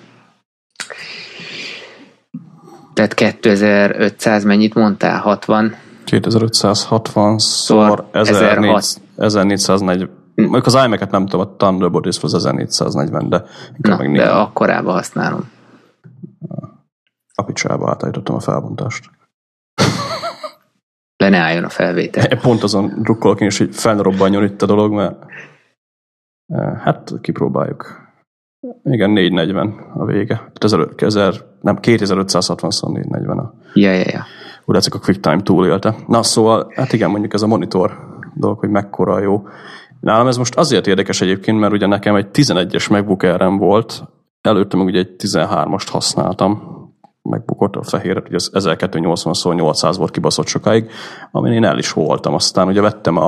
Tehát 2.93 3.13
2500 3.13 4.43
mennyit 4.43 4.73
mondtál? 4.73 5.19
60? 5.19 5.75
2560 6.05 7.37
szor 7.37 8.05
1440. 8.11 10.09
Mondjuk 10.35 10.65
az 10.65 10.73
iMac-et 10.85 11.11
nem 11.11 11.25
tudom, 11.25 11.47
a 11.47 11.55
Thunderbolt 11.55 12.05
az 12.05 12.33
1440, 12.33 13.29
de 13.29 13.43
Na, 13.77 13.97
meg 13.97 14.11
de 14.11 14.29
akkorában 14.29 14.93
használom. 14.93 15.49
A 17.33 17.43
picsába 17.43 17.89
átállítottam 17.89 18.35
a 18.35 18.39
felbontást. 18.39 19.09
Le 21.23 21.29
ne 21.29 21.37
álljon 21.37 21.63
a 21.63 21.69
felvétel. 21.69 22.37
Pont 22.41 22.63
azon 22.63 23.01
drukkolok 23.01 23.41
én 23.41 23.47
is, 23.47 23.57
hogy 23.57 23.75
felrobbanjon 23.75 24.43
itt 24.43 24.61
a 24.61 24.65
dolog, 24.65 24.91
mert 24.91 25.25
eh, 26.47 26.79
hát 26.81 27.13
kipróbáljuk. 27.21 28.03
Igen, 28.83 29.09
440 29.09 29.91
a 29.93 30.05
vége. 30.05 30.51
1000, 30.95 31.45
nem, 31.61 31.77
2560 31.77 32.69
szor 32.69 32.91
440 32.91 33.37
a... 33.37 33.53
Ja, 33.73 33.91
ja, 33.91 34.05
ja 34.07 34.25
úgy 34.65 34.75
látszik 34.75 34.93
a 34.93 34.99
QuickTime 35.06 35.41
túlélte. 35.41 35.95
Na 36.08 36.23
szóval, 36.23 36.71
hát 36.75 36.93
igen, 36.93 37.10
mondjuk 37.10 37.34
ez 37.34 37.41
a 37.41 37.47
monitor 37.47 37.97
dolog, 38.34 38.60
hogy 38.60 38.69
mekkora 38.69 39.19
jó. 39.19 39.47
Nálam 39.99 40.28
ez 40.28 40.38
most 40.38 40.56
azért 40.56 40.88
érdekes 40.88 41.21
egyébként, 41.21 41.60
mert 41.60 41.73
ugye 41.73 41.88
nekem 41.88 42.15
egy 42.15 42.28
11-es 42.34 42.89
MacBook 42.89 43.23
air 43.23 43.58
volt, 43.58 44.04
előtte 44.41 44.78
meg 44.78 44.86
ugye 44.86 44.99
egy 44.99 45.15
13-ast 45.17 45.88
használtam, 45.91 46.73
megbukott 47.21 47.75
a 47.75 47.84
fehéret, 47.84 48.28
ugye 48.28 48.36
az 48.36 48.51
1280x800 48.54 49.93
volt 49.97 50.12
kibaszott 50.12 50.47
sokáig, 50.47 50.89
amin 51.32 51.51
én 51.51 51.63
el 51.63 51.78
is 51.78 51.91
voltam. 51.91 52.34
Aztán 52.34 52.67
ugye 52.67 52.82
vettem 52.82 53.17
a, 53.17 53.25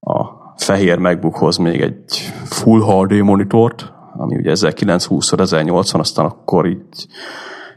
a 0.00 0.42
fehér 0.56 0.98
MacBookhoz 0.98 1.56
még 1.56 1.80
egy 1.80 2.32
Full 2.44 2.80
HD 2.80 3.12
monitort, 3.12 3.92
ami 4.16 4.36
ugye 4.36 4.52
1920x1080, 4.54 5.98
aztán 5.98 6.24
akkor 6.24 6.66
így 6.66 7.06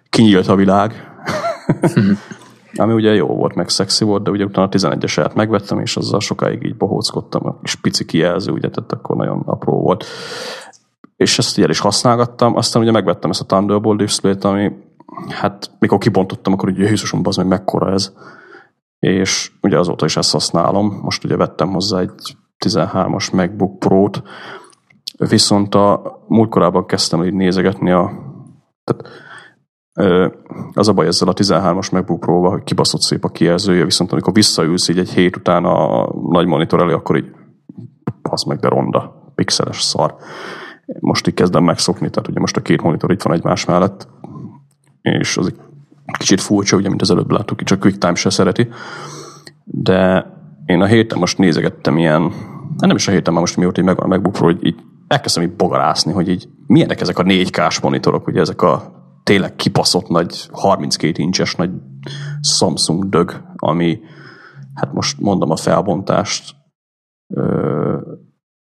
kinyílt 0.10 0.48
a 0.48 0.56
világ. 0.56 0.94
ami 2.76 2.94
ugye 2.94 3.14
jó 3.14 3.28
volt, 3.28 3.56
meg 3.56 3.70
szexi 3.70 4.04
volt, 4.04 4.24
de 4.24 4.32
ugye 4.32 4.46
utána 4.46 4.68
a 4.68 4.70
11-eset 4.70 5.36
megvettem, 5.36 5.80
és 5.80 5.98
azzal 5.98 6.20
sokáig 6.20 6.64
így 6.64 6.78
bohóckodtam, 6.78 7.60
kis 7.62 7.76
pici 7.76 8.06
kijelző, 8.06 8.52
ugye, 8.52 8.70
tehát 8.70 8.92
akkor 8.92 9.16
nagyon 9.16 9.42
apró 9.46 9.82
volt. 9.82 10.06
És 11.16 11.38
ezt 11.38 11.58
ugye 11.58 11.68
is 11.70 11.80
használgattam, 11.80 12.56
aztán 12.56 12.82
ugye 12.82 12.92
megvettem 12.92 13.30
ezt 13.30 13.42
a 13.42 13.46
Thunderbolt 13.46 13.98
display-t, 13.98 14.44
ami 14.44 14.72
hát 15.30 15.72
mikor 15.80 15.98
kibontottam, 15.98 16.54
akkor 16.54 16.70
ugye 16.70 16.88
Jézusom, 16.88 17.22
az 17.24 17.36
meg 17.36 17.48
mekkora 17.48 17.92
ez. 17.92 18.14
És 19.00 19.52
ugye 19.62 19.78
azóta 19.78 20.06
is 20.06 20.18
ezt 20.18 20.32
használom. 20.32 21.00
Most 21.02 21.24
ugye 21.24 21.36
vettem 21.36 21.72
hozzá 21.72 22.00
egy 22.00 22.38
13-as 22.66 23.34
MacBook 23.34 23.80
Pro-t, 23.80 24.24
viszont 25.18 25.76
a 25.76 26.18
múltkorában 26.28 26.86
kezdtem 26.86 27.24
így 27.24 27.34
nézegetni 27.34 27.92
a 27.92 28.12
tehát 28.84 29.08
az 30.74 30.88
a 30.88 30.94
baj 30.94 31.08
ezzel 31.08 31.28
a 31.28 31.34
13-as 31.34 31.92
MacBook 31.92 32.20
pro 32.20 32.50
hogy 32.50 32.64
kibaszott 32.64 33.02
szép 33.02 33.24
a 33.24 33.30
kijelzője, 33.30 33.84
viszont 33.84 34.12
amikor 34.12 34.34
visszaülsz 34.34 34.88
így 34.88 34.98
egy 34.98 35.10
hét 35.10 35.36
után 35.36 35.66
a 35.66 36.10
nagy 36.30 36.46
monitor 36.46 36.82
elé, 36.82 36.94
akkor 36.94 37.18
így 37.18 37.32
az 38.22 38.44
meg 38.44 38.60
de 38.60 38.68
ronda, 38.68 39.32
pixeles 39.36 39.82
szar. 39.82 40.16
Most 41.00 41.28
így 41.28 41.34
kezdem 41.34 41.64
megszokni, 41.64 42.10
tehát 42.10 42.30
ugye 42.30 42.40
most 42.40 42.58
a 42.58 42.62
két 42.62 42.82
monitor 42.82 43.12
itt 43.12 43.22
van 43.22 43.34
egymás 43.34 43.66
mellett, 43.66 44.08
és 45.02 45.38
az 45.38 45.46
egy 45.46 45.58
kicsit 46.18 46.42
furcsa, 46.42 46.78
ugye, 46.78 46.90
mint 46.90 47.02
az 47.02 47.12
előbb 47.12 47.32
láttuk, 47.32 47.64
csak 47.64 47.84
QuickTime 47.84 48.16
se 48.16 48.30
szereti, 48.30 48.68
de 49.64 50.32
én 50.66 50.82
a 50.82 50.86
héten 50.86 51.20
most 51.20 51.38
nézegettem 51.38 51.98
ilyen, 51.98 52.32
nem 52.78 52.96
is 52.96 53.08
a 53.08 53.12
héten, 53.12 53.34
már 53.34 53.42
most 53.42 53.58
mióta 53.58 53.84
megvan 53.84 54.06
a 54.06 54.08
MacBook 54.08 54.34
Pro, 54.34 54.50
így 54.50 54.76
elkezdtem 55.08 55.44
így 55.44 55.56
bogarászni, 55.56 56.12
hogy 56.12 56.30
így 56.30 56.50
milyenek 56.68 57.02
ezek 57.02 57.20
a 57.20 57.24
4K-s 57.24 57.80
monitorok, 57.80 58.28
ugye 58.28 58.40
ezek 58.40 58.62
a 58.62 58.97
tényleg 59.28 59.56
kipaszott 59.56 60.08
nagy, 60.08 60.48
32 60.52 61.22
incses 61.22 61.56
nagy 61.56 61.72
Samsung 62.42 63.10
dög, 63.10 63.44
ami, 63.56 64.00
hát 64.74 64.94
most 64.94 65.20
mondom 65.20 65.52
a 65.52 65.56
felbontást, 65.56 66.56
ö, 67.34 68.00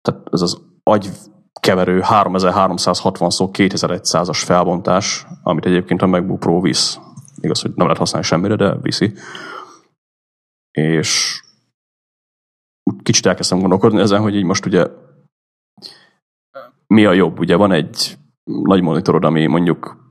tehát 0.02 0.28
ez 0.32 0.42
az 0.42 0.62
agy 0.84 1.10
keverő 1.60 2.00
3360 2.02 3.30
szó 3.30 3.50
2100-as 3.54 4.42
felbontás, 4.46 5.26
amit 5.44 5.66
egyébként 5.66 6.02
a 6.02 6.08
MacBook 6.08 6.40
Pro 6.40 6.62
visz. 6.62 7.00
Igaz, 7.42 7.62
hogy 7.62 7.72
nem 7.76 7.86
lehet 7.86 7.98
használni 7.98 8.28
semmire, 8.28 8.56
de 8.56 8.78
viszi. 8.82 9.14
És 10.72 11.42
kicsit 13.04 13.26
elkezdtem 13.26 13.60
gondolkodni 13.60 14.00
ezen, 14.00 14.22
hogy 14.22 14.36
így 14.36 14.44
most 14.44 14.66
ugye 14.66 14.88
mi 16.88 17.06
a 17.06 17.14
jobb? 17.14 17.40
Ugye 17.40 17.56
van 17.56 17.72
egy 17.72 18.18
nagy 18.44 18.82
monitorod, 18.82 19.24
ami 19.24 19.46
mondjuk 19.46 20.07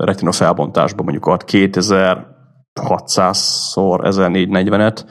retina 0.00 0.32
felbontásban 0.32 1.04
mondjuk 1.04 1.26
ad 1.26 1.44
2600-szor 1.46 4.00
1440-et, 4.02 5.04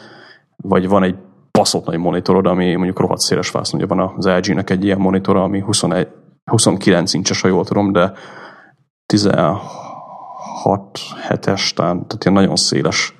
vagy 0.55 0.87
van 0.87 1.03
egy 1.03 1.15
baszott 1.51 1.85
nagy 1.85 1.97
monitorod, 1.97 2.45
ami 2.45 2.75
mondjuk 2.75 2.99
rohadt 2.99 3.19
széles 3.19 3.51
vász, 3.51 3.73
ugye 3.73 3.85
van 3.85 4.13
az 4.17 4.25
LG-nek 4.25 4.69
egy 4.69 4.83
ilyen 4.83 4.99
monitora, 4.99 5.43
ami 5.43 5.59
21, 5.59 6.07
29 6.43 7.13
incses, 7.13 7.41
ha 7.41 7.47
jól 7.47 7.65
tudom, 7.65 7.91
de 7.91 8.13
16 9.05 9.61
7-es, 11.29 11.73
tehát 11.73 12.17
ilyen 12.19 12.33
nagyon 12.33 12.55
széles. 12.55 13.13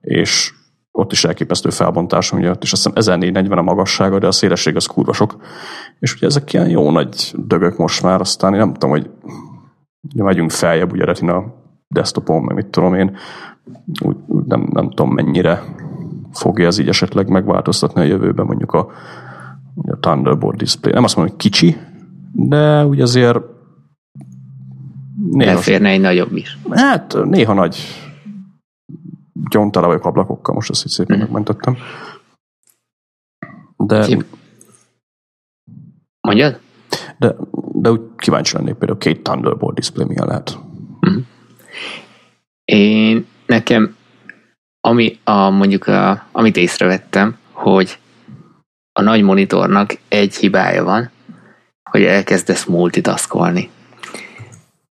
És 0.00 0.52
ott 0.98 1.12
is 1.12 1.24
elképesztő 1.24 1.70
felbontás, 1.70 2.32
ugye 2.32 2.50
ott 2.50 2.62
is 2.62 2.72
azt 2.72 2.82
hiszem 2.82 2.96
1440 2.96 3.58
a 3.58 3.62
magassága, 3.62 4.18
de 4.18 4.26
a 4.26 4.32
szélesség 4.32 4.76
az 4.76 4.86
kurva 4.86 5.12
sok. 5.12 5.36
És 5.98 6.14
ugye 6.14 6.26
ezek 6.26 6.52
ilyen 6.52 6.68
jó 6.68 6.90
nagy 6.90 7.34
dögök 7.36 7.76
most 7.76 8.02
már, 8.02 8.20
aztán 8.20 8.52
én 8.52 8.58
nem 8.58 8.72
tudom, 8.72 8.90
hogy 8.90 9.10
ugye 10.12 10.22
megyünk 10.22 10.50
feljebb, 10.50 10.92
ugye 10.92 11.04
retina 11.04 11.44
desktopon, 11.88 12.42
meg 12.42 12.54
mit 12.54 12.66
tudom 12.66 12.94
én, 12.94 13.16
úgy, 14.00 14.16
úgy 14.26 14.44
nem, 14.44 14.68
nem 14.72 14.90
tudom 14.90 15.14
mennyire 15.14 15.62
fogja 16.32 16.66
ez 16.66 16.78
így 16.78 16.88
esetleg 16.88 17.28
megváltoztatni 17.28 18.00
a 18.00 18.04
jövőben 18.04 18.46
mondjuk 18.46 18.72
a, 18.72 18.90
a 19.86 19.98
Thunderbolt 20.00 20.56
display. 20.56 20.92
Nem 20.92 21.04
azt 21.04 21.16
mondom, 21.16 21.34
hogy 21.34 21.42
kicsi, 21.42 21.76
de 22.32 22.86
úgy 22.86 23.00
azért 23.00 23.38
néha... 25.30 25.50
Elférne 25.50 25.88
egy 25.88 26.00
nagyobb 26.00 26.36
is. 26.36 26.58
Hát 26.70 27.16
néha 27.24 27.52
nagy 27.52 27.78
gyontala 29.50 29.86
vagyok 29.86 30.04
ablakokkal, 30.04 30.54
most 30.54 30.70
ezt 30.70 30.84
így 30.84 30.92
szépen 30.92 31.16
mm. 31.16 31.20
megmentettem. 31.20 31.76
De... 33.76 34.02
Szép. 34.02 34.24
Mondjad? 36.20 36.60
De, 37.18 37.34
de 37.72 37.90
úgy 37.90 38.00
kíváncsi 38.16 38.56
lennék 38.56 38.74
például 38.74 38.98
két 38.98 39.22
Thunderbolt 39.22 39.74
display 39.74 40.06
milyen 40.06 40.26
lehet. 40.26 40.58
Mm. 41.10 41.18
Én 42.64 43.26
nekem 43.46 43.96
ami 44.80 45.18
a, 45.24 45.50
mondjuk 45.50 45.86
a, 45.86 46.26
amit 46.32 46.56
észrevettem, 46.56 47.36
hogy 47.52 47.98
a 48.92 49.02
nagy 49.02 49.22
monitornak 49.22 49.98
egy 50.08 50.34
hibája 50.34 50.84
van, 50.84 51.10
hogy 51.90 52.02
elkezdesz 52.02 52.64
multitaskolni. 52.64 53.70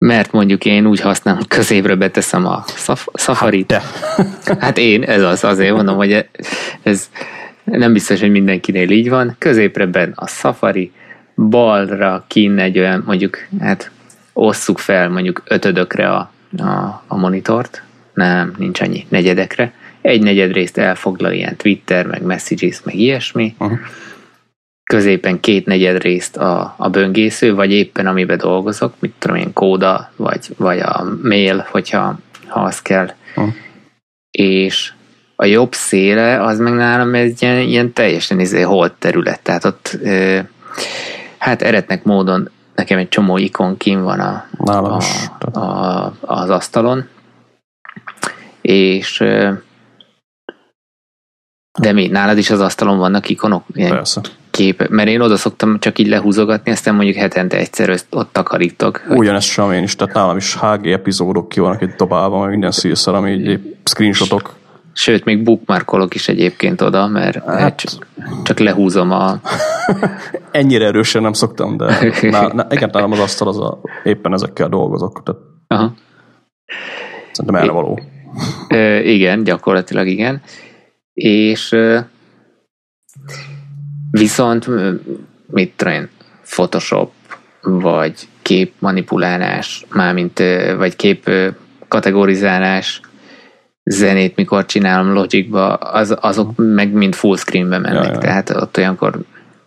Mert 0.05 0.33
mondjuk 0.33 0.65
én 0.65 0.87
úgy 0.87 1.01
használom, 1.01 1.41
hogy 1.41 1.49
középre 1.49 1.95
beteszem 1.95 2.47
a 2.47 2.65
szaf- 2.67 3.21
Safari-t. 3.21 3.73
Hát, 3.73 4.57
hát 4.59 4.79
én, 4.79 5.03
ez 5.03 5.23
az, 5.23 5.45
azért 5.45 5.75
mondom, 5.75 5.97
hogy 5.97 6.27
ez 6.83 7.11
nem 7.65 7.93
biztos, 7.93 8.21
hogy 8.21 8.31
mindenkinél 8.31 8.91
így 8.91 9.09
van. 9.09 9.37
Középre 9.39 9.87
ben 9.87 10.13
a 10.15 10.27
Safari, 10.27 10.93
balra 11.37 12.25
kín 12.29 12.59
egy 12.59 12.79
olyan, 12.79 13.03
mondjuk, 13.07 13.39
hát 13.61 13.91
osszuk 14.33 14.79
fel 14.79 15.09
mondjuk 15.09 15.43
ötödökre 15.45 16.09
a, 16.09 16.33
a, 16.59 17.03
a 17.07 17.17
monitort, 17.17 17.83
nem, 18.15 18.55
nincs 18.59 18.81
annyi, 18.81 19.07
negyedekre. 19.09 19.73
Egy 20.01 20.23
negyed 20.23 20.53
részt 20.53 20.79
elfoglal 20.79 21.33
ilyen 21.33 21.57
Twitter, 21.57 22.07
meg 22.07 22.23
Messages, 22.23 22.83
meg 22.85 22.95
ilyesmi. 22.95 23.55
Uh-huh. 23.59 23.79
Középen 24.85 25.41
két 25.41 25.67
negyed 25.67 26.03
részt 26.03 26.37
a, 26.37 26.75
a 26.79 26.89
böngésző, 26.89 27.55
vagy 27.55 27.73
éppen 27.73 28.07
amiben 28.07 28.39
dolgozok, 28.39 28.95
mit 28.99 29.15
tudom 29.19 29.37
én, 29.37 29.53
kóda, 29.53 30.11
vagy, 30.17 30.49
vagy 30.57 30.79
a 30.79 31.05
mail, 31.23 31.67
hogyha 31.71 32.19
ha 32.47 32.61
az 32.61 32.83
kell. 32.83 33.11
Uh-huh. 33.37 33.55
És 34.31 34.93
a 35.37 35.45
jobb 35.45 35.73
széle, 35.73 36.43
az 36.43 36.59
meg 36.59 36.73
nálam 36.73 37.15
egy 37.15 37.43
ilyen, 37.43 37.59
ilyen 37.59 37.93
teljesen 37.93 38.41
izé 38.41 38.61
holt 38.61 38.93
terület, 38.93 39.41
tehát 39.43 39.65
ott 39.65 39.99
ö, 40.03 40.39
hát 41.39 41.63
eretnek 41.63 42.05
módon 42.05 42.51
nekem 42.75 42.99
egy 42.99 43.09
csomó 43.09 43.37
ikon 43.37 43.77
kim 43.77 44.03
van 44.03 44.21
a, 44.21 44.47
a, 44.57 45.03
a, 45.59 46.13
az 46.21 46.51
asztalon, 46.51 47.09
és 48.61 49.19
de 51.79 51.93
mi, 51.93 52.07
nálad 52.07 52.39
is 52.39 52.51
az 52.51 52.61
asztalon 52.61 52.99
vannak 52.99 53.29
ikonok? 53.29 53.65
Ilyen 53.73 53.91
Persze. 53.91 54.21
Kép, 54.53 54.89
mert 54.89 55.09
én 55.09 55.21
oda 55.21 55.37
szoktam 55.37 55.79
csak 55.79 55.99
így 55.99 56.09
lehúzogatni, 56.09 56.71
aztán 56.71 56.95
mondjuk 56.95 57.17
hetente 57.17 57.57
egyszer 57.57 57.99
ott 58.11 58.33
takarítok. 58.33 59.03
Ugyanezt 59.09 59.49
sem 59.49 59.73
én 59.73 59.83
is, 59.83 59.97
tehát 59.97 60.15
nálam 60.15 60.37
is 60.37 60.57
HG 60.57 60.87
epizódok 60.87 61.49
ki 61.49 61.61
vannak 61.61 61.83
egy 61.83 61.95
dobálva, 61.97 62.41
meg 62.41 62.51
minden 62.51 62.71
szírszer, 62.71 63.15
ami 63.15 63.31
így 63.31 63.77
screenshotok. 63.85 64.55
Sőt, 64.95 65.25
még 65.25 65.43
bookmarkolok 65.43 66.15
is 66.15 66.29
egyébként 66.29 66.81
oda, 66.81 67.07
mert, 67.07 67.45
hát... 67.45 67.77
csak, 67.77 68.07
csak 68.43 68.59
lehúzom 68.59 69.11
a... 69.11 69.41
Ennyire 70.51 70.87
erősen 70.87 71.23
nem 71.23 71.33
szoktam, 71.33 71.77
de 71.77 71.85
ná, 72.23 72.47
ná, 72.53 72.67
igen, 72.71 72.91
nálam 72.93 73.13
az 73.13 73.19
asztal 73.19 73.49
az 73.49 73.61
a, 73.61 73.81
éppen 74.05 74.33
ezekkel 74.33 74.69
dolgozok. 74.69 75.23
Tehát 75.23 75.41
Aha. 75.67 75.95
Szerintem 77.33 77.63
erre 77.63 77.73
való. 77.73 78.01
Ö, 78.69 78.99
igen, 78.99 79.45
gyakorlatilag 79.45 80.07
igen. 80.07 80.43
És 81.13 81.77
viszont 84.13 84.67
mit 85.47 85.73
tudom 85.77 86.09
Photoshop, 86.45 87.13
vagy 87.63 88.15
képmanipulálás, 88.43 89.85
mármint, 89.93 90.43
vagy 90.77 90.97
kép 90.97 91.31
kategorizálás, 91.89 93.01
zenét, 93.85 94.37
mikor 94.37 94.67
csinálom 94.67 95.13
Logicba, 95.13 95.75
az, 95.75 96.17
azok 96.21 96.51
meg 96.57 96.93
mind 96.93 97.15
full 97.15 97.37
screenbe 97.37 97.79
mennek, 97.79 98.05
ja, 98.05 98.13
ja. 98.13 98.19
tehát 98.19 98.51
ott 98.51 98.77
olyankor, 98.77 99.19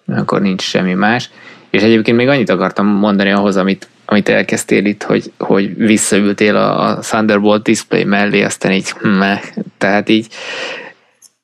olyankor 0.08 0.42
nincs 0.42 0.62
semmi 0.62 0.94
más. 0.94 1.30
És 1.70 1.82
egyébként 1.82 2.18
még 2.18 2.28
annyit 2.28 2.50
akartam 2.50 2.88
mondani 2.88 3.32
ahhoz, 3.32 3.58
amit 3.58 3.88
amit 4.06 4.30
elkezdtél 4.30 4.86
itt, 4.86 5.04
hogy, 5.04 5.32
hogy 5.38 5.76
visszaültél 5.76 6.56
a, 6.56 6.88
a 6.88 7.00
Thunderbolt 7.00 7.64
display 7.64 8.04
mellé, 8.04 8.42
aztán 8.42 8.72
így, 8.72 8.94
meh, 9.02 9.42
tehát 9.78 10.10
így 10.10 10.28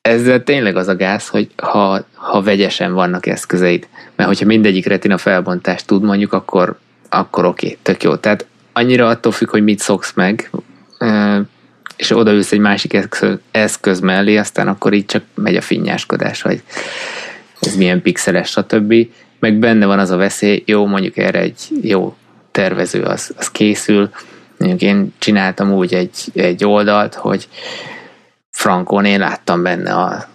ezzel 0.02 0.42
tényleg 0.42 0.76
az 0.76 0.88
a 0.88 0.96
gáz, 0.96 1.28
hogy 1.28 1.50
ha, 1.56 2.04
ha 2.14 2.42
vegyesen 2.42 2.92
vannak 2.92 3.26
eszközeid, 3.26 3.88
mert 4.16 4.28
hogyha 4.28 4.46
mindegyik 4.46 4.86
retina 4.86 5.18
felbontást 5.18 5.86
tud 5.86 6.02
mondjuk, 6.02 6.32
akkor, 6.32 6.78
akkor 7.08 7.44
oké, 7.44 7.66
okay, 7.66 7.78
tök 7.82 8.02
jó. 8.02 8.16
Tehát 8.16 8.46
annyira 8.72 9.08
attól 9.08 9.32
függ, 9.32 9.50
hogy 9.50 9.62
mit 9.62 9.78
szoksz 9.78 10.12
meg, 10.14 10.50
és 11.96 12.10
odaülsz 12.10 12.52
egy 12.52 12.58
másik 12.58 12.92
eszköz, 12.92 13.38
eszköz 13.50 14.00
mellé, 14.00 14.36
aztán 14.36 14.68
akkor 14.68 14.92
így 14.92 15.06
csak 15.06 15.22
megy 15.34 15.56
a 15.56 15.60
finnyáskodás, 15.60 16.42
hogy 16.42 16.62
ez 17.60 17.76
milyen 17.76 18.02
pixeles, 18.02 18.48
stb. 18.50 18.94
Meg 19.38 19.58
benne 19.58 19.86
van 19.86 19.98
az 19.98 20.10
a 20.10 20.16
veszély, 20.16 20.62
jó, 20.66 20.86
mondjuk 20.86 21.16
erre 21.16 21.38
egy 21.38 21.60
jó 21.82 22.16
tervező 22.50 23.02
az, 23.02 23.34
az 23.36 23.50
készül. 23.50 24.10
Mondjuk 24.58 24.82
én 24.82 25.14
csináltam 25.18 25.72
úgy 25.72 25.94
egy, 25.94 26.24
egy 26.34 26.64
oldalt, 26.64 27.14
hogy 27.14 27.48
frankon 28.52 29.04
én 29.04 29.18
láttam 29.18 29.62
benne 29.62 29.94
a 29.94 30.28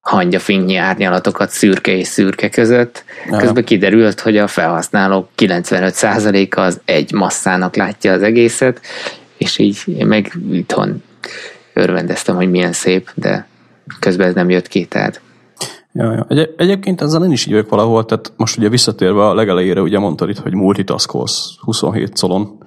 hangyafinnyi 0.00 0.76
árnyalatokat 0.76 1.50
szürke 1.50 1.96
és 1.96 2.06
szürke 2.06 2.48
között. 2.48 3.04
Aha. 3.30 3.40
Közben 3.40 3.64
kiderült, 3.64 4.20
hogy 4.20 4.36
a 4.36 4.46
felhasználók 4.46 5.28
95%-a 5.36 6.60
az 6.60 6.80
egy 6.84 7.12
masszának 7.12 7.76
látja 7.76 8.12
az 8.12 8.22
egészet, 8.22 8.80
és 9.36 9.58
így 9.58 10.04
meg 10.04 10.32
itthon 10.52 11.02
örvendeztem, 11.74 12.36
hogy 12.36 12.50
milyen 12.50 12.72
szép, 12.72 13.10
de 13.14 13.46
közben 14.00 14.28
ez 14.28 14.34
nem 14.34 14.50
jött 14.50 14.68
ki, 14.68 14.84
tehát 14.84 15.20
Ja, 15.92 16.12
ja. 16.12 16.26
Egy, 16.28 16.54
egyébként 16.56 17.00
ezzel 17.00 17.24
én 17.24 17.30
is 17.30 17.46
így 17.46 17.52
vagyok 17.52 17.68
valahol, 17.68 18.04
tehát 18.04 18.32
most 18.36 18.58
ugye 18.58 18.68
visszatérve 18.68 19.26
a 19.26 19.34
legelejére, 19.34 19.80
ugye 19.80 19.98
mondtad 19.98 20.28
itt, 20.28 20.38
hogy 20.38 20.54
multitaskolsz 20.54 21.56
27 21.60 22.20
colon. 22.20 22.58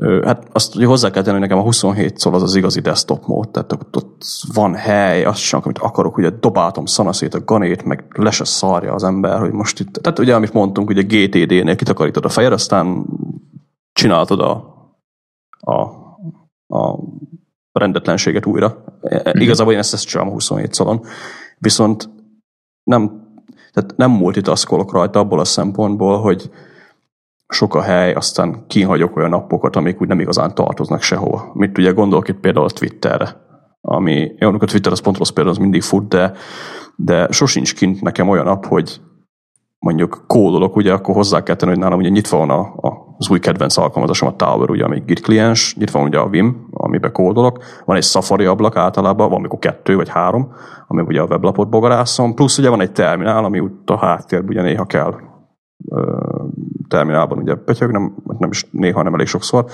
Hát 0.00 0.48
azt 0.52 0.76
ugye 0.76 0.86
hozzá 0.86 1.10
kell 1.10 1.22
tenni, 1.22 1.38
hogy 1.38 1.48
nekem 1.48 1.58
a 1.58 1.66
27 1.66 2.18
szol 2.18 2.34
az 2.34 2.42
az 2.42 2.54
igazi 2.54 2.80
desktop 2.80 3.26
mód, 3.26 3.50
tehát 3.50 3.72
ott, 3.72 3.96
ott 3.96 4.22
van 4.54 4.74
hely, 4.74 5.24
azt 5.24 5.38
sem, 5.38 5.60
amit 5.62 5.78
akarok, 5.78 6.16
ugye 6.16 6.30
dobáltam 6.30 6.86
szanaszét 6.86 7.34
a 7.34 7.44
ganét, 7.44 7.84
meg 7.84 8.04
le 8.16 8.30
se 8.30 8.44
szarja 8.44 8.92
az 8.92 9.04
ember, 9.04 9.38
hogy 9.38 9.52
most 9.52 9.80
itt, 9.80 9.92
tehát 9.92 10.18
ugye 10.18 10.34
amit 10.34 10.52
mondtunk, 10.52 10.88
ugye 10.88 11.02
GTD-nél 11.02 11.76
kitakarítod 11.76 12.24
a 12.24 12.28
fejed, 12.28 12.52
aztán 12.52 13.06
csináltad 13.92 14.40
a, 14.40 14.74
a, 15.60 15.80
a 16.78 16.98
rendetlenséget 17.72 18.46
újra. 18.46 18.84
Mm-hmm. 19.14 19.40
Igazából 19.40 19.72
én 19.72 19.78
ezt, 19.78 19.94
ezt 19.94 20.06
csinálom 20.06 20.30
a 20.30 20.34
27 20.34 20.74
szolon. 20.74 21.00
Viszont 21.58 22.10
nem, 22.82 23.28
tehát 23.72 23.96
nem 23.96 24.10
multitaskolok 24.10 24.92
rajta 24.92 25.18
abból 25.18 25.40
a 25.40 25.44
szempontból, 25.44 26.20
hogy 26.20 26.50
sok 27.48 27.74
a 27.74 27.82
hely, 27.82 28.12
aztán 28.12 28.64
kihagyok 28.66 29.16
olyan 29.16 29.30
napokat, 29.30 29.76
amik 29.76 30.00
úgy 30.00 30.08
nem 30.08 30.20
igazán 30.20 30.54
tartoznak 30.54 31.02
sehova. 31.02 31.50
Mit 31.52 31.78
ugye 31.78 31.90
gondolok 31.90 32.28
itt 32.28 32.40
például 32.40 32.66
a 32.66 32.70
Twitterre, 32.70 33.42
ami, 33.80 34.32
jó, 34.38 34.50
a 34.52 34.58
Twitter 34.58 34.92
az 34.92 35.00
pont 35.00 35.18
rossz 35.18 35.30
például, 35.30 35.56
az 35.56 35.62
mindig 35.62 35.82
fut, 35.82 36.08
de, 36.08 36.32
de 36.96 37.28
sosincs 37.30 37.74
kint 37.74 38.00
nekem 38.00 38.28
olyan 38.28 38.44
nap, 38.44 38.66
hogy 38.66 39.00
mondjuk 39.78 40.24
kódolok, 40.26 40.76
ugye 40.76 40.92
akkor 40.92 41.14
hozzá 41.14 41.42
kell 41.42 41.56
tenni, 41.56 41.72
hogy 41.72 41.80
nálam 41.80 41.98
ugye 41.98 42.08
nyitva 42.08 42.38
van 42.38 42.50
a, 42.50 42.60
a, 42.60 43.14
az 43.18 43.30
új 43.30 43.38
kedvenc 43.38 43.76
alkalmazásom, 43.76 44.28
a 44.28 44.36
Tower, 44.36 44.70
ugye, 44.70 44.84
ami 44.84 45.02
Git 45.06 45.20
kliens, 45.20 45.76
nyitva 45.78 45.98
van 45.98 46.08
ugye 46.08 46.18
a 46.18 46.28
Vim, 46.28 46.66
amiben 46.70 47.12
kódolok, 47.12 47.64
van 47.84 47.96
egy 47.96 48.02
Safari 48.02 48.44
ablak 48.44 48.76
általában, 48.76 49.28
van 49.28 49.38
amikor 49.38 49.58
kettő 49.58 49.96
vagy 49.96 50.08
három, 50.08 50.52
ami 50.86 51.02
ugye 51.02 51.20
a 51.20 51.26
weblapot 51.26 51.68
bogarászom, 51.68 52.34
plusz 52.34 52.58
ugye 52.58 52.68
van 52.68 52.80
egy 52.80 52.92
terminál, 52.92 53.44
ami 53.44 53.58
úgy 53.58 53.72
a 53.84 53.96
háttérben 53.96 54.48
ugye 54.48 54.62
néha 54.62 54.84
kell 54.84 55.14
terminálban 56.88 57.38
ugye 57.38 57.54
pötyög, 57.54 57.90
nem, 57.90 58.14
nem 58.38 58.50
is 58.50 58.66
néha 58.70 59.02
nem 59.02 59.14
elég 59.14 59.26
sokszor, 59.26 59.64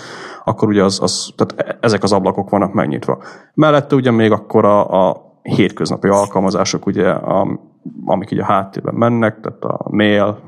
akkor 0.44 0.68
ugye 0.68 0.84
az, 0.84 1.02
az, 1.02 1.32
tehát 1.36 1.78
ezek 1.80 2.02
az 2.02 2.12
ablakok 2.12 2.50
vannak 2.50 2.72
megnyitva. 2.72 3.22
Mellette 3.54 3.94
ugye 3.94 4.10
még 4.10 4.30
akkor 4.32 4.64
a, 4.64 5.08
a 5.08 5.30
hétköznapi 5.42 6.08
alkalmazások, 6.08 6.86
ugye, 6.86 7.10
a, 7.10 7.60
amik 8.04 8.30
ugye 8.30 8.42
a 8.42 8.52
háttérben 8.52 8.94
mennek, 8.94 9.40
tehát 9.40 9.64
a 9.64 9.88
mail, 9.90 10.38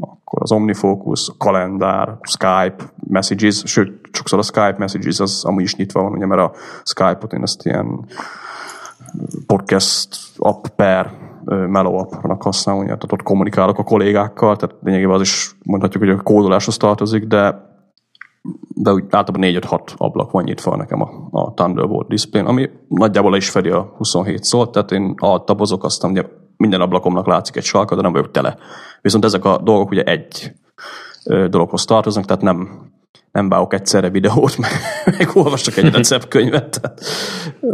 akkor 0.00 0.42
az 0.42 0.52
OmniFocus, 0.52 1.28
a 1.28 1.34
kalendár, 1.38 2.18
Skype, 2.20 2.76
Messages, 3.08 3.62
sőt, 3.64 4.08
sokszor 4.12 4.38
a 4.38 4.42
Skype 4.42 4.74
Messages 4.78 5.20
az 5.20 5.44
amúgy 5.44 5.62
is 5.62 5.76
nyitva 5.76 6.02
van, 6.02 6.12
ugye, 6.12 6.26
mert 6.26 6.40
a 6.40 6.52
Skype-ot 6.82 7.32
én 7.32 7.42
ezt 7.42 7.66
ilyen 7.66 8.06
podcast 9.46 10.16
app 10.36 10.66
per 10.76 11.12
mellow 11.46 11.98
appnak 11.98 12.42
használom, 12.42 12.80
ugye, 12.80 12.94
tehát 12.94 13.12
ott 13.12 13.22
kommunikálok 13.22 13.78
a 13.78 13.82
kollégákkal, 13.82 14.56
tehát 14.56 14.76
lényegében 14.82 15.14
az 15.14 15.20
is 15.20 15.56
mondhatjuk, 15.64 16.02
hogy 16.02 16.12
a 16.12 16.22
kódoláshoz 16.22 16.76
tartozik, 16.76 17.24
de 17.24 17.64
de 18.74 18.92
úgy 18.92 19.04
általában 19.10 19.60
4-5-6 19.62 19.96
ablak 19.96 20.30
van 20.30 20.42
nyitva 20.42 20.76
nekem 20.76 21.02
a, 21.02 21.28
a 21.30 21.54
Thunderbolt 21.54 22.08
display 22.08 22.42
ami 22.44 22.70
nagyjából 22.88 23.36
is 23.36 23.50
fedi 23.50 23.68
a 23.68 23.94
27 23.96 24.44
szót, 24.44 24.72
tehát 24.72 24.90
én 24.90 25.14
altabozok, 25.16 25.84
aztán 25.84 26.10
ugye 26.10 26.24
minden 26.56 26.80
ablakomnak 26.80 27.26
látszik 27.26 27.56
egy 27.56 27.64
salka, 27.64 27.94
de 27.94 28.02
nem 28.02 28.12
vagyok 28.12 28.30
tele. 28.30 28.56
Viszont 29.02 29.24
ezek 29.24 29.44
a 29.44 29.58
dolgok 29.58 29.90
ugye 29.90 30.02
egy 30.02 30.52
dologhoz 31.48 31.84
tartoznak, 31.84 32.24
tehát 32.24 32.42
nem, 32.42 32.85
nem 33.32 33.48
báok 33.48 33.74
egyszerre 33.74 34.10
videót, 34.10 34.58
meg, 34.62 34.70
meg 35.18 35.30
olvasok 35.34 35.76
egy 35.76 35.92
receptkönyvet, 35.92 36.80
tehát 36.80 37.00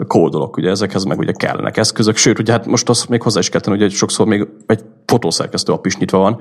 kódolok, 0.06 0.56
ugye 0.56 0.70
ezekhez 0.70 1.04
meg 1.04 1.18
ugye 1.18 1.32
kellenek 1.32 1.76
eszközök, 1.76 2.16
sőt, 2.16 2.38
ugye 2.38 2.52
hát 2.52 2.66
most 2.66 2.88
azt 2.88 3.08
még 3.08 3.22
hozzá 3.22 3.40
is 3.40 3.48
kell 3.48 3.60
tenni, 3.60 3.78
hogy 3.78 3.92
sokszor 3.92 4.26
még 4.26 4.48
egy 4.66 4.84
fotószerkesztő 5.06 5.72
app 5.72 5.86
is 5.86 5.96
nyitva 5.96 6.18
van, 6.18 6.40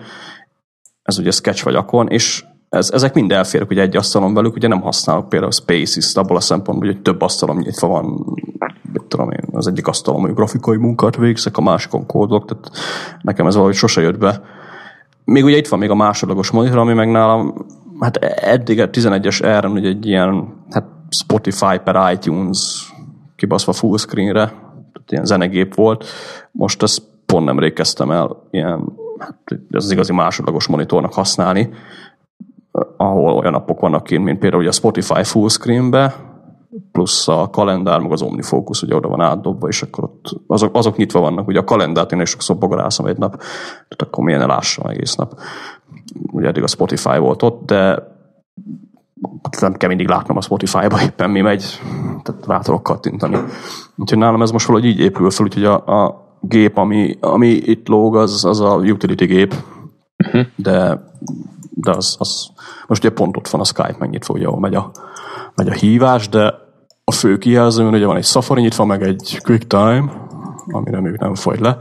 ez 1.04 1.18
ugye 1.18 1.32
Sketch 1.32 1.64
vagy 1.64 1.76
Akon, 1.76 2.08
és 2.08 2.44
ez, 2.70 2.90
ezek 2.92 3.14
mind 3.14 3.32
elférnek 3.32 3.70
ugye 3.70 3.82
egy 3.82 3.98
asztalon 3.98 4.34
velük, 4.34 4.56
ugye 4.56 4.68
nem 4.68 4.82
használok 4.82 5.30
például 5.30 5.52
Spaces, 5.52 6.16
abból 6.16 6.36
a 6.36 6.40
szempontból, 6.40 6.88
hogy 6.88 7.02
több 7.02 7.22
asztalom 7.22 7.58
nyitva 7.58 7.88
van, 7.88 8.38
mit 8.94 9.04
tudom 9.04 9.32
én, 9.32 9.44
az 9.52 9.68
egyik 9.68 9.88
asztalon 9.88 10.22
hogy 10.22 10.34
grafikai 10.34 10.78
munkát 10.78 11.16
végzek, 11.16 11.58
a 11.58 11.62
másikon 11.62 12.06
kódok, 12.06 12.46
tehát 12.46 12.72
nekem 13.22 13.48
ez 13.48 13.54
valahogy 13.54 13.76
sose 13.76 14.02
jött 14.02 14.18
be. 14.18 14.42
Még 15.24 15.44
ugye 15.44 15.58
itt 15.58 15.68
van 15.68 15.80
még 15.80 15.90
a 15.90 15.96
másodlagos 15.96 16.52
monitor, 16.52 16.78
ami 16.78 16.94
meg 16.94 17.12
nálam, 17.12 17.54
hát 18.02 18.18
eddig 18.36 18.80
a 18.80 18.90
11-es 18.90 19.60
r 19.62 19.66
ugye 19.66 19.88
egy 19.88 20.06
ilyen, 20.06 20.64
hát 20.70 20.86
Spotify 21.10 21.78
per 21.84 22.14
iTunes 22.14 22.94
kibaszva 23.36 23.72
full 23.72 23.98
screenre, 23.98 24.54
ilyen 25.08 25.26
zenegép 25.26 25.76
volt. 25.76 26.06
Most 26.52 26.84
ezt 26.84 27.02
pont 27.26 27.46
nem 27.46 27.74
kezdtem 27.74 28.12
el 28.12 28.48
ilyen, 28.52 28.94
hát 29.18 29.38
ez 29.72 29.84
az 29.84 29.92
igazi 29.92 30.14
másodlagos 30.14 30.68
monitornak 30.68 31.14
használni, 31.14 31.70
ahol 32.98 33.34
olyan 33.34 33.54
appok 33.54 33.80
vannak 33.80 34.04
kint, 34.04 34.24
mint 34.24 34.40
például 34.40 34.68
a 34.68 34.72
Spotify 34.72 35.24
full 35.24 35.50
screenbe, 35.50 36.16
plusz 36.92 37.28
a 37.28 37.50
kalendár, 37.52 38.00
meg 38.00 38.12
az 38.12 38.22
OmniFocus, 38.22 38.82
ugye 38.82 38.96
oda 38.96 39.08
van 39.08 39.22
átdobva, 39.22 39.68
és 39.68 39.82
akkor 39.82 40.04
ott 40.04 40.26
azok, 40.48 40.76
azok 40.76 40.98
nyitva 40.98 41.20
vannak. 41.20 41.48
Ugye 41.48 41.60
a 41.60 41.64
kalendárt 41.64 42.12
én 42.12 42.22
is 42.22 42.30
sokszor 42.30 42.58
bogarászom 42.58 43.06
egy 43.06 43.18
nap, 43.18 43.38
tehát 43.72 44.02
akkor 44.02 44.24
milyen 44.24 44.48
lássam 44.48 44.90
egész 44.90 45.16
nap. 45.16 45.40
Ugye 46.32 46.48
eddig 46.48 46.64
a 46.64 46.68
Spotify 46.68 47.18
volt 47.18 47.44
ott, 47.44 47.66
de 47.66 48.10
nem 49.60 49.74
kell 49.74 49.90
mindig 49.90 50.08
látnom 50.08 50.38
a 50.38 50.42
Spotify-ba 50.42 51.02
éppen 51.02 51.30
mi 51.30 51.42
megy, 51.42 51.80
tehát 52.24 52.46
rá 52.46 52.60
tudok 52.60 52.84
kattintani. 52.84 53.38
Úgyhogy 53.96 54.18
nálam 54.20 54.42
ez 54.42 54.52
most 54.52 54.66
valahogy 54.66 54.90
így 54.90 55.00
épül 55.00 55.30
fel, 55.30 55.46
úgyhogy 55.46 55.66
a, 55.66 56.04
a 56.04 56.30
gép, 56.42 56.78
ami, 56.78 57.18
ami 57.20 57.48
itt 57.48 57.88
lóg, 57.88 58.16
az, 58.16 58.46
az 58.46 58.60
a 58.60 58.76
utility 58.76 59.26
gép, 59.26 59.56
uh-huh. 60.18 60.46
de 60.56 61.10
de 61.82 61.92
az, 61.92 62.16
az 62.20 62.48
most 62.88 63.04
ugye 63.04 63.14
pont 63.14 63.38
ott 63.38 63.48
van 63.48 63.62
a 63.62 63.64
Skype 63.64 63.96
megnyitva, 64.00 64.34
ugye, 64.34 64.48
ahol 64.48 64.60
megy 64.60 64.76
a, 64.76 64.92
megy 65.56 65.68
a 65.68 65.74
hívás, 65.74 66.30
de 66.30 66.54
a 67.04 67.12
fő 67.12 67.38
kijelzőn 67.38 67.94
ugye 67.94 68.06
van 68.06 68.16
egy 68.16 68.26
Safari 68.26 68.62
nyitva, 68.62 68.86
meg 68.86 69.04
egy 69.04 69.40
QuickTime, 69.44 70.28
amire 70.68 71.00
még 71.00 71.14
nem 71.14 71.36
fogy 71.36 71.60
le, 71.60 71.78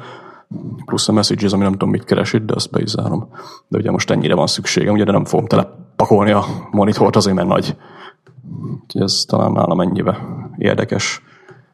plusz 0.85 1.09
a 1.09 1.13
Messages, 1.13 1.53
ami 1.53 1.63
nem 1.63 1.73
tudom 1.73 1.91
mit 1.91 2.05
keres 2.05 2.33
de 2.33 2.55
azt 2.55 2.71
be 2.71 2.81
is 2.81 2.89
zárom. 2.89 3.29
De 3.69 3.79
ugye 3.79 3.91
most 3.91 4.11
ennyire 4.11 4.35
van 4.35 4.47
szükségem, 4.47 4.95
ugye 4.95 5.05
de 5.05 5.13
nem 5.13 5.25
fogom 5.25 5.47
telepakolni 5.47 6.31
a 6.31 6.45
monitort 6.71 7.17
azért, 7.17 7.37
mert 7.37 7.49
nagy. 7.49 7.77
Úgyhogy 8.83 9.03
ez 9.03 9.25
talán 9.27 9.53
nálam 9.53 9.81
ennyibe 9.81 10.19
érdekes. 10.59 11.23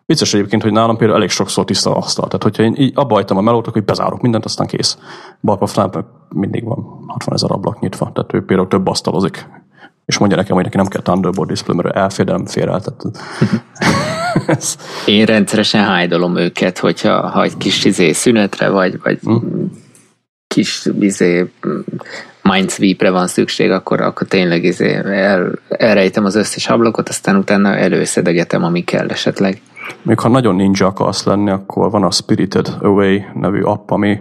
Vicces 0.07 0.35
egyébként, 0.35 0.62
hogy 0.62 0.72
nálam 0.72 0.97
például 0.97 1.18
elég 1.18 1.31
sokszor 1.31 1.64
tiszta 1.64 1.95
a 1.95 1.97
asztal. 1.97 2.27
Tehát, 2.27 2.43
hogyha 2.43 2.62
én 2.62 2.74
így 2.77 2.93
abba 2.95 3.24
a 3.27 3.41
melót, 3.41 3.66
hogy 3.66 3.85
bezárok 3.85 4.20
mindent, 4.20 4.45
aztán 4.45 4.66
kész. 4.66 4.99
Barpafnál 5.41 6.07
mindig 6.29 6.64
van 6.64 7.05
60 7.07 7.35
ezer 7.35 7.51
ablak 7.51 7.81
nyitva, 7.81 8.12
tehát 8.12 8.35
ő 8.35 8.45
például 8.45 8.68
több 8.68 8.87
asztalozik. 8.87 9.49
És 10.05 10.18
mondja 10.18 10.37
nekem, 10.37 10.55
hogy 10.55 10.64
neki 10.64 10.77
nem 10.77 10.87
kell 10.87 11.03
Thunderbolt 11.03 11.49
display, 11.49 11.77
mert 11.77 11.97
elfér, 11.97 12.27
de 12.27 12.33
nem 12.33 12.47
fér 12.47 12.68
el. 12.68 12.81
Tehát 12.81 13.03
Én 15.07 15.24
rendszeresen 15.24 15.84
hájdolom 15.84 16.36
őket, 16.36 16.78
hogyha 16.78 17.28
ha 17.28 17.42
egy 17.42 17.57
kis 17.57 17.84
izé 17.84 18.12
szünetre, 18.12 18.68
vagy, 18.68 19.01
vagy 19.03 19.18
hmm. 19.22 19.70
kis 20.47 20.88
izé 21.01 21.51
Mindsweep-re 22.42 23.11
van 23.11 23.26
szükség, 23.26 23.70
akkor, 23.70 24.01
akkor 24.01 24.26
tényleg 24.26 24.64
izé 24.64 24.94
el, 25.05 25.53
elrejtem 25.68 26.24
az 26.24 26.34
összes 26.34 26.68
ablakot, 26.68 27.09
aztán 27.09 27.36
utána 27.36 27.76
előszedegetem, 27.76 28.64
ami 28.64 28.84
kell 28.84 29.09
esetleg. 29.09 29.61
Még 30.03 30.18
ha 30.18 30.28
nagyon 30.28 30.55
ninja 30.55 30.86
akarsz 30.86 31.24
lenni, 31.24 31.51
akkor 31.51 31.90
van 31.90 32.03
a 32.03 32.11
Spirited 32.11 32.68
Away 32.80 33.18
nevű 33.34 33.61
app, 33.61 33.90
ami 33.90 34.20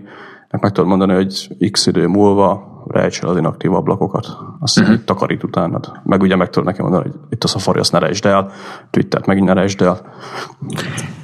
meg 0.49 0.71
tudod 0.71 0.89
mondani, 0.89 1.13
hogy 1.13 1.49
x 1.71 1.85
idő 1.85 2.07
múlva 2.07 2.83
rejts 2.87 3.21
el 3.21 3.29
az 3.29 3.37
inaktív 3.37 3.73
ablakokat, 3.73 4.27
azt 4.59 4.79
uh-huh. 4.79 5.03
takarít 5.05 5.43
utánad. 5.43 5.91
Meg 6.03 6.21
ugye 6.21 6.35
meg 6.35 6.49
tudod 6.49 6.67
nekem 6.67 6.85
mondani, 6.85 7.09
hogy 7.09 7.19
itt 7.29 7.43
a 7.43 7.47
Safari, 7.47 7.79
azt 7.79 7.91
ne 7.91 7.99
rejtsd 7.99 8.25
el, 8.25 8.51
Twittert 8.91 9.25
megint 9.25 9.47
ne 9.47 9.53
rejtsd 9.53 9.81
el. 9.81 10.13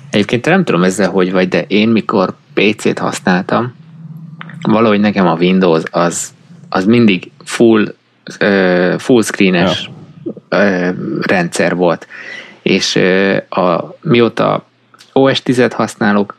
Egyébként 0.09 0.45
nem 0.45 0.63
tudom 0.63 0.83
ezzel, 0.83 1.09
hogy 1.09 1.31
vagy, 1.31 1.47
de 1.47 1.61
én 1.61 1.89
mikor 1.89 2.33
PC-t 2.53 2.99
használtam, 2.99 3.73
valahogy 4.61 4.99
nekem 4.99 5.27
a 5.27 5.35
Windows 5.35 5.83
az, 5.91 6.33
az 6.69 6.85
mindig 6.85 7.31
full, 7.43 7.93
uh, 8.41 8.97
full 8.97 9.21
screenes 9.21 9.91
ja. 10.49 10.57
uh, 10.57 10.95
rendszer 11.21 11.75
volt 11.75 12.07
és 12.61 12.95
a, 13.49 13.95
mióta 14.01 14.65
OS 15.13 15.41
10-et 15.45 15.71
használok, 15.75 16.35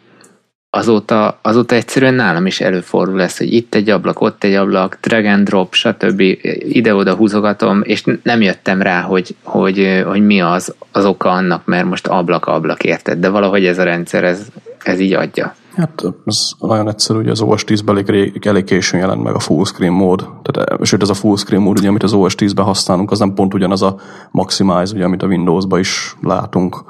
azóta, 0.75 1.39
azóta 1.43 1.75
egyszerűen 1.75 2.15
nálam 2.15 2.47
is 2.47 2.61
előfordul 2.61 3.17
lesz, 3.17 3.39
hogy 3.39 3.53
itt 3.53 3.75
egy 3.75 3.91
ablak, 3.91 4.21
ott 4.21 4.45
egy 4.45 4.55
ablak, 4.55 4.99
drag 5.01 5.25
and 5.25 5.47
drop, 5.47 5.75
stb. 5.75 6.21
ide-oda 6.59 7.15
húzogatom, 7.15 7.81
és 7.85 8.05
nem 8.23 8.41
jöttem 8.41 8.83
rá, 8.83 9.01
hogy, 9.01 9.37
hogy, 9.43 10.03
hogy 10.07 10.27
mi 10.27 10.41
az, 10.41 10.75
az 10.93 11.05
oka 11.05 11.31
annak, 11.31 11.65
mert 11.65 11.89
most 11.89 12.07
ablak-ablak 12.07 12.85
érted, 12.85 13.19
de 13.19 13.29
valahogy 13.29 13.65
ez 13.65 13.79
a 13.79 13.83
rendszer, 13.83 14.25
ez, 14.25 14.47
ez 14.83 14.99
így 14.99 15.13
adja. 15.13 15.55
Hát 15.77 16.03
ez 16.27 16.51
nagyon 16.59 16.89
egyszerű, 16.89 17.19
hogy 17.19 17.29
az 17.29 17.41
OS 17.41 17.65
10-ben 17.67 18.05
elég, 18.07 18.47
elég 18.47 18.65
későn 18.65 19.01
jelent 19.01 19.23
meg 19.23 19.35
a 19.35 19.39
full 19.39 19.65
screen 19.65 19.93
mód. 19.93 20.29
Tehát, 20.43 20.87
sőt, 20.87 21.03
ez 21.03 21.09
a 21.09 21.15
full 21.15 21.37
screen 21.37 21.63
mód, 21.63 21.79
ugye, 21.79 21.89
amit 21.89 22.03
az 22.03 22.13
OS 22.13 22.35
10-ben 22.39 22.65
használunk, 22.65 23.11
az 23.11 23.19
nem 23.19 23.35
pont 23.35 23.55
ugyanaz 23.55 23.83
a 23.83 23.97
maximize, 24.31 24.95
ugye, 24.95 25.05
amit 25.05 25.23
a 25.23 25.27
Windows-ban 25.27 25.79
is 25.79 26.17
látunk. 26.21 26.85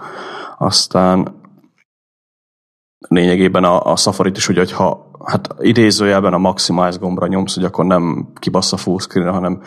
Aztán 0.59 1.41
lényegében 3.09 3.65
a, 3.65 3.93
a 3.93 3.97
Safari-t 3.97 4.37
is, 4.37 4.49
ugye, 4.49 4.61
hogyha 4.61 5.11
hát 5.25 5.55
idézőjelben 5.59 6.33
a 6.33 6.39
maximize 6.39 6.99
gombra 6.99 7.27
nyomsz, 7.27 7.55
hogy 7.55 7.65
akkor 7.65 7.85
nem 7.85 8.29
kibasz 8.39 8.73
a 8.73 8.77
full 8.77 8.99
screen 8.99 9.33
hanem 9.33 9.63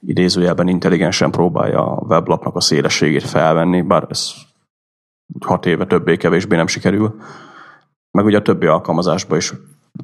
idézőjelben 0.00 0.68
intelligensen 0.68 1.30
próbálja 1.30 1.96
a 1.96 2.04
weblapnak 2.06 2.56
a 2.56 2.60
szélességét 2.60 3.22
felvenni, 3.22 3.82
bár 3.82 4.06
ez 4.08 4.30
hat 5.46 5.66
éve 5.66 5.86
többé-kevésbé 5.86 6.56
nem 6.56 6.66
sikerül 6.66 7.14
meg 8.10 8.24
ugye 8.24 8.38
a 8.38 8.42
többi 8.42 8.66
alkalmazásban 8.66 9.38
is 9.38 9.52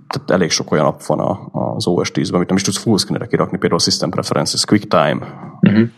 tehát 0.08 0.30
elég 0.30 0.50
sok 0.50 0.72
olyan 0.72 0.84
app 0.84 1.00
van 1.02 1.48
az 1.52 1.86
OS 1.86 2.10
10-ben, 2.14 2.34
amit 2.34 2.48
nem 2.48 2.56
is 2.56 2.62
tudsz 2.62 2.78
fullscreen-re 2.78 3.26
kirakni, 3.26 3.58
például 3.58 3.80
System 3.80 4.10
Preferences, 4.10 4.64
QuickTime. 4.64 5.18
Uh-huh. 5.60 5.88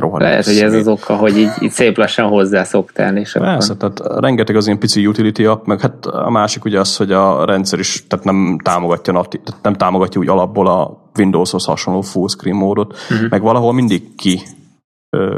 Lehet, 0.00 0.44
hogy 0.44 0.58
ez 0.58 0.74
az 0.74 0.88
oka, 0.88 1.16
hogy 1.16 1.36
így, 1.36 1.50
így 1.60 1.70
szép 1.70 1.96
lassan 1.96 2.28
hozzászoktál. 2.28 3.16
És 3.16 3.32
Persze, 3.32 3.72
akkor... 3.72 3.92
tehát 3.92 4.20
rengeteg 4.20 4.56
az 4.56 4.66
ilyen 4.66 4.78
pici 4.78 5.06
utility 5.06 5.44
app, 5.44 5.66
meg 5.66 5.80
hát 5.80 6.06
a 6.06 6.30
másik 6.30 6.64
ugye 6.64 6.80
az, 6.80 6.96
hogy 6.96 7.12
a 7.12 7.44
rendszer 7.44 7.78
is 7.78 8.06
tehát 8.06 8.24
nem 8.24 8.58
támogatja, 8.62 9.12
tehát 9.12 9.62
nem 9.62 9.74
támogatja 9.74 10.20
úgy 10.20 10.28
alapból 10.28 10.66
a 10.66 11.10
Windowshoz 11.18 11.64
hasonló 11.64 12.00
fullscreen 12.00 12.56
módot, 12.56 12.96
uh-huh. 13.10 13.30
meg 13.30 13.42
valahol 13.42 13.72
mindig 13.72 14.14
ki 14.14 14.40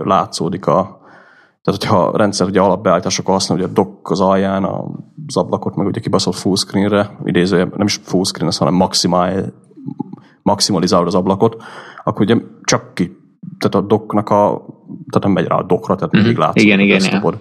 látszódik 0.05 0.67
a, 0.67 1.01
tehát, 1.63 1.81
hogyha 1.81 2.03
a 2.03 2.17
rendszer 2.17 2.47
ugye 2.47 2.61
alapbeállításokkal 2.61 3.35
használja, 3.35 3.67
hogy 3.67 3.73
a 3.73 3.83
dock 3.83 4.11
az 4.11 4.21
alján 4.21 4.65
az 5.27 5.37
ablakot, 5.37 5.77
meg 5.77 5.87
ugye 5.87 6.01
kibaszott 6.01 6.35
fullscreenre, 6.35 7.17
idézője, 7.25 7.69
nem 7.77 7.87
is 7.87 8.01
fullscreen, 8.03 8.53
hanem 8.59 8.75
maximize, 8.75 9.53
maximalizálod 10.43 11.07
az 11.07 11.15
ablakot, 11.15 11.63
akkor 12.05 12.23
ugye 12.23 12.37
csak 12.63 12.95
ki, 12.95 13.20
tehát 13.59 13.75
a 13.75 13.89
doknak 13.89 14.29
a, 14.29 14.67
tehát 14.87 15.23
nem 15.23 15.31
megy 15.33 15.47
rá 15.47 15.57
a 15.57 15.63
dokra, 15.63 15.95
tehát 15.95 16.13
mindig 16.13 16.33
Mhm. 16.33 16.41
látszik 16.41 16.63
Igen, 16.63 16.81
igen, 16.81 16.99
desktopod. 16.99 17.39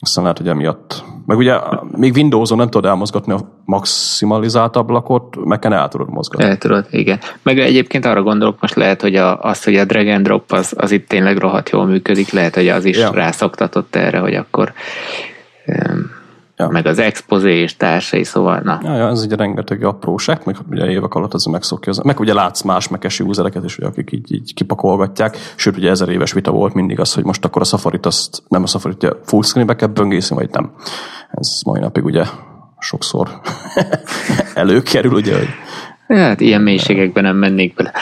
Aztán 0.00 0.22
lehet, 0.22 0.38
hogy 0.38 0.48
emiatt. 0.48 1.04
Meg 1.26 1.38
ugye 1.38 1.58
még 1.96 2.14
Windows-on 2.14 2.58
nem 2.58 2.68
tudod 2.68 2.90
elmozgatni 2.90 3.32
a 3.32 3.60
maximalizált 3.64 4.76
ablakot, 4.76 5.44
meg 5.44 5.58
kell 5.58 5.72
el 5.72 5.88
tudod 5.88 6.10
mozgatni. 6.10 6.48
El 6.48 6.58
tudod, 6.58 6.86
igen. 6.90 7.18
Meg 7.42 7.58
egyébként 7.58 8.04
arra 8.04 8.22
gondolok 8.22 8.60
most 8.60 8.74
lehet, 8.74 9.00
hogy 9.00 9.14
a, 9.16 9.40
az, 9.40 9.64
hogy 9.64 9.76
a 9.76 9.84
drag 9.84 10.06
and 10.06 10.24
drop 10.24 10.52
az, 10.52 10.74
az 10.76 10.90
itt 10.90 11.08
tényleg 11.08 11.36
rohadt 11.38 11.70
jól 11.70 11.86
működik, 11.86 12.30
lehet, 12.30 12.54
hogy 12.54 12.68
az 12.68 12.84
is 12.84 12.98
ja. 12.98 13.10
rászoktatott 13.10 13.96
erre, 13.96 14.18
hogy 14.18 14.34
akkor 14.34 14.72
um, 15.66 16.10
Ja. 16.58 16.68
meg 16.68 16.86
az 16.86 16.98
expozé 16.98 17.54
és 17.60 17.76
társai, 17.76 18.24
szóval 18.24 18.60
na. 18.60 18.78
Ja, 18.82 18.94
ja, 18.96 19.08
ez 19.08 19.24
ugye 19.24 19.36
rengeteg 19.36 19.82
apróság, 19.84 20.40
meg 20.44 20.56
ugye 20.70 20.90
évek 20.90 21.14
alatt 21.14 21.34
ez 21.34 21.44
megszokja. 21.44 21.92
az- 21.92 21.98
Meg 21.98 22.20
ugye 22.20 22.34
látsz 22.34 22.62
más 22.62 22.88
mekes 22.88 23.20
usereket 23.20 23.64
is, 23.64 23.78
ugye, 23.78 23.86
akik 23.86 24.12
így, 24.12 24.32
így 24.32 24.54
kipakolgatják. 24.54 25.36
Sőt, 25.56 25.76
ugye 25.76 25.90
ezer 25.90 26.08
éves 26.08 26.32
vita 26.32 26.50
volt 26.50 26.74
mindig 26.74 27.00
az, 27.00 27.14
hogy 27.14 27.24
most 27.24 27.44
akkor 27.44 27.62
a 27.62 27.64
Safari-t 27.64 28.06
azt 28.06 28.42
nem 28.48 28.62
a 28.62 28.66
Safari-t 28.66 29.02
ugye 29.02 29.12
full 29.24 29.42
screenbe 29.42 29.76
kell 29.76 29.88
böngészni, 29.88 30.36
vagy 30.36 30.50
nem. 30.50 30.72
Ez 31.30 31.60
mai 31.66 31.80
napig 31.80 32.04
ugye 32.04 32.24
sokszor 32.78 33.28
előkerül, 34.54 35.12
ugye, 35.12 35.36
hogy 35.38 35.48
Hát 36.06 36.40
ilyen 36.40 36.62
mélységekben 36.62 37.22
nem 37.22 37.36
mennék 37.36 37.74
bele. 37.74 37.92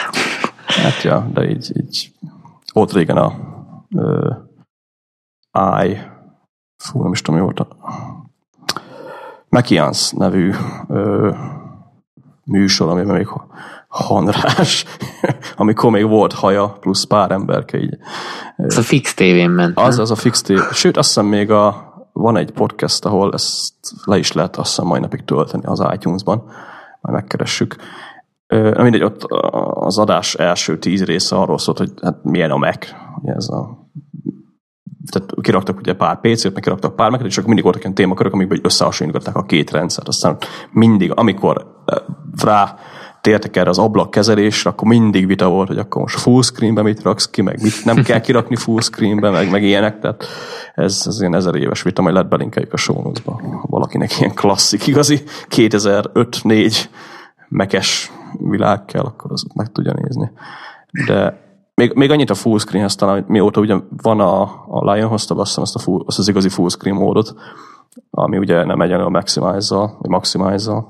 hát 0.67 1.01
ja, 1.03 1.27
de 1.33 1.49
így, 1.49 1.71
így 1.75 2.11
volt 2.73 2.91
régen 2.93 3.17
a 3.17 3.33
ö, 3.95 4.29
I, 5.85 5.97
fú, 6.83 7.01
nem 7.03 7.11
is 7.11 7.21
tudom, 7.21 7.39
mi 7.39 7.45
volt 7.45 7.59
a 7.59 7.67
Mekians 9.49 10.11
nevű 10.11 10.53
ö, 10.87 11.31
műsor, 12.43 12.89
amiben 12.89 13.15
még 13.15 13.27
Hanrás, 13.87 14.85
amikor 15.55 15.91
még 15.91 16.07
volt 16.07 16.33
haja, 16.33 16.77
plusz 16.79 17.03
pár 17.03 17.31
emberke 17.31 17.77
így. 17.77 17.97
Ez 18.57 18.77
a 18.77 18.81
fix 18.81 19.13
tévén 19.13 19.49
ment. 19.49 19.77
Az, 19.77 19.99
az 19.99 20.11
a 20.11 20.15
fix 20.15 20.41
tév. 20.41 20.59
Sőt, 20.71 20.97
azt 20.97 21.07
hiszem 21.07 21.25
még 21.25 21.51
a, 21.51 21.93
van 22.13 22.37
egy 22.37 22.51
podcast, 22.51 23.05
ahol 23.05 23.33
ezt 23.33 23.73
le 24.03 24.17
is 24.17 24.31
lehet 24.31 24.55
azt 24.55 24.69
hiszem 24.69 24.85
mai 24.85 24.99
napig 24.99 25.25
tölteni 25.25 25.63
az 25.65 25.85
iTunes-ban. 25.93 26.37
Majd 27.01 27.15
megkeressük. 27.15 27.75
Ö, 28.47 28.81
mindegy, 28.81 29.03
ott 29.03 29.23
az 29.73 29.97
adás 29.97 30.35
első 30.35 30.79
tíz 30.79 31.03
része 31.03 31.35
arról 31.35 31.57
szólt, 31.57 31.77
hogy 31.77 31.91
hát 32.01 32.23
milyen 32.23 32.51
a 32.51 32.57
Mac. 32.57 32.87
Ugye 33.21 33.33
ez 33.33 33.49
a 33.49 33.86
tehát 35.09 35.33
kiraktak 35.41 35.77
ugye 35.77 35.93
pár 35.93 36.19
PC-t, 36.19 36.53
meg 36.53 36.63
kiraktak 36.63 36.95
pár 36.95 37.09
mac 37.09 37.23
és 37.23 37.35
akkor 37.35 37.47
mindig 37.47 37.63
voltak 37.63 37.81
ilyen 37.81 37.95
témakörök, 37.95 38.33
amikben 38.33 38.59
összehasonlították 38.63 39.35
a 39.35 39.43
két 39.43 39.71
rendszert. 39.71 40.07
Aztán 40.07 40.37
mindig, 40.71 41.11
amikor 41.15 41.83
rá 42.43 42.75
tértek 43.21 43.55
erre 43.55 43.69
az 43.69 43.77
ablakkezelésre, 43.77 44.69
akkor 44.69 44.87
mindig 44.87 45.27
vita 45.27 45.49
volt, 45.49 45.67
hogy 45.67 45.77
akkor 45.77 46.01
most 46.01 46.19
full 46.19 46.41
screenbe 46.41 46.81
mit 46.81 47.01
raksz 47.01 47.29
ki, 47.29 47.41
meg 47.41 47.61
mit 47.61 47.85
nem 47.85 48.03
kell 48.03 48.19
kirakni 48.19 48.55
full 48.55 48.81
screenbe, 48.81 49.29
meg, 49.29 49.51
meg 49.51 49.63
ilyenek, 49.63 49.99
tehát 49.99 50.25
ez, 50.75 51.03
ez 51.05 51.19
ilyen 51.19 51.35
ezer 51.35 51.55
éves 51.55 51.81
vita, 51.81 52.01
majd 52.01 52.13
lehet 52.13 52.29
belinkeljük 52.29 52.73
a 52.73 52.77
show 52.77 53.11
valakinek 53.61 54.19
ilyen 54.19 54.33
klasszik, 54.33 54.87
igazi 54.87 55.23
2005-4 55.49 56.77
mekes 57.47 58.11
világ 58.39 58.85
kell, 58.85 59.03
akkor 59.03 59.31
az 59.31 59.45
meg 59.55 59.71
tudja 59.71 59.93
nézni. 59.93 60.31
De 61.05 61.46
még, 61.81 61.93
még 61.93 62.11
annyit 62.11 62.29
a 62.29 62.35
full 62.35 62.57
screenhez 62.57 62.95
talán, 62.95 63.15
hogy 63.15 63.25
mióta 63.27 63.59
ugye 63.59 63.75
van 63.89 64.19
a, 64.19 64.41
a 64.67 64.91
Lion 64.91 65.09
hozta 65.09 65.35
be 65.35 65.41
azt, 65.41 65.49
hiszem 65.49 65.63
azt, 65.63 65.75
a 65.75 65.79
full, 65.79 66.03
azt 66.05 66.19
az 66.19 66.27
igazi 66.27 66.49
full 66.49 66.69
screen 66.69 66.95
módot, 66.95 67.33
ami 68.09 68.37
ugye 68.37 68.65
nem 68.65 68.81
egyenlő 68.81 69.03
a 69.03 69.09
maximize 69.09 69.75
vagy 69.75 70.09
maximize 70.09 70.85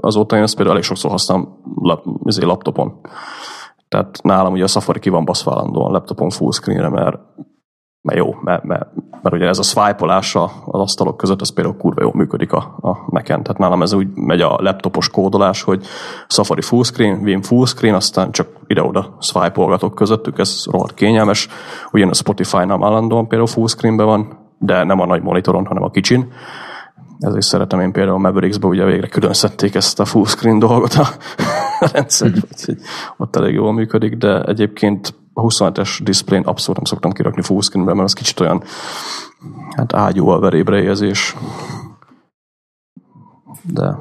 Azóta 0.00 0.36
én 0.36 0.42
ezt 0.42 0.54
például 0.54 0.76
elég 0.76 0.86
sokszor 0.86 1.10
használom 1.10 1.62
lap, 1.74 2.04
izé, 2.24 2.44
laptopon. 2.44 3.00
Tehát 3.88 4.22
nálam 4.22 4.52
ugye 4.52 4.62
a 4.62 4.66
Safari 4.66 4.98
ki 4.98 5.08
van 5.08 5.24
baszva 5.24 5.52
állandóan 5.52 5.92
laptopon 5.92 6.30
full 6.30 6.52
screenre, 6.52 6.88
mert, 6.88 7.18
mert 8.06 8.18
jó, 8.18 8.34
mert, 8.40 8.64
mert, 8.64 8.88
mert 9.22 9.34
ugye 9.34 9.46
ez 9.46 9.58
a 9.58 9.62
swipe-olása 9.62 10.44
az 10.64 10.80
asztalok 10.80 11.16
között, 11.16 11.40
az 11.40 11.52
például 11.52 11.76
kurva 11.76 12.02
jól 12.02 12.12
működik 12.14 12.52
a, 12.52 12.78
a 12.80 12.96
Mac-en. 13.06 13.42
Tehát 13.42 13.58
nálam 13.58 13.82
ez 13.82 13.92
úgy 13.92 14.08
megy 14.14 14.40
a 14.40 14.56
laptopos 14.60 15.10
kódolás, 15.10 15.62
hogy 15.62 15.86
Safari 16.28 16.62
full 16.62 16.82
screen, 16.82 17.22
Vim 17.22 17.42
full 17.42 17.66
screen, 17.66 17.94
aztán 17.94 18.30
csak 18.30 18.48
ide-oda 18.66 19.16
swipe-olgatok 19.20 19.94
közöttük, 19.94 20.38
ez 20.38 20.64
rohadt 20.70 20.94
kényelmes. 20.94 21.48
Ugyan 21.92 22.08
a 22.08 22.14
Spotify-nál 22.14 22.84
állandóan 22.84 23.28
például 23.28 23.50
full 23.50 23.66
screenben 23.66 24.06
van, 24.06 24.38
de 24.58 24.84
nem 24.84 25.00
a 25.00 25.06
nagy 25.06 25.22
monitoron, 25.22 25.66
hanem 25.66 25.82
a 25.82 25.90
kicsin. 25.90 26.32
Ezért 27.18 27.44
szeretem 27.44 27.80
én 27.80 27.92
például 27.92 28.18
Mavericks-be, 28.18 28.66
ugye 28.66 28.84
végre 28.84 29.06
külön 29.06 29.32
szedték 29.32 29.74
ezt 29.74 30.00
a 30.00 30.04
full 30.04 30.24
screen 30.24 30.58
dolgot 30.58 30.94
a 30.94 31.06
rendszerbe, 31.92 32.38
úgyhogy 32.52 32.76
ott 33.16 33.36
elég 33.36 33.54
jól 33.54 33.72
működik, 33.72 34.16
de 34.16 34.42
egyébként 34.42 35.14
a 35.38 35.42
27-es 35.42 36.00
display 36.02 36.40
abszolút 36.44 36.76
nem 36.76 36.84
szoktam 36.84 37.12
kirakni 37.12 37.42
screenbe, 37.60 37.94
mert 37.94 38.04
az 38.04 38.12
kicsit 38.12 38.40
olyan 38.40 38.62
hát 39.76 39.94
ágyú 39.94 40.28
a 40.28 40.38
verébre 40.38 40.82
érzés. 40.82 41.36
De 43.62 43.96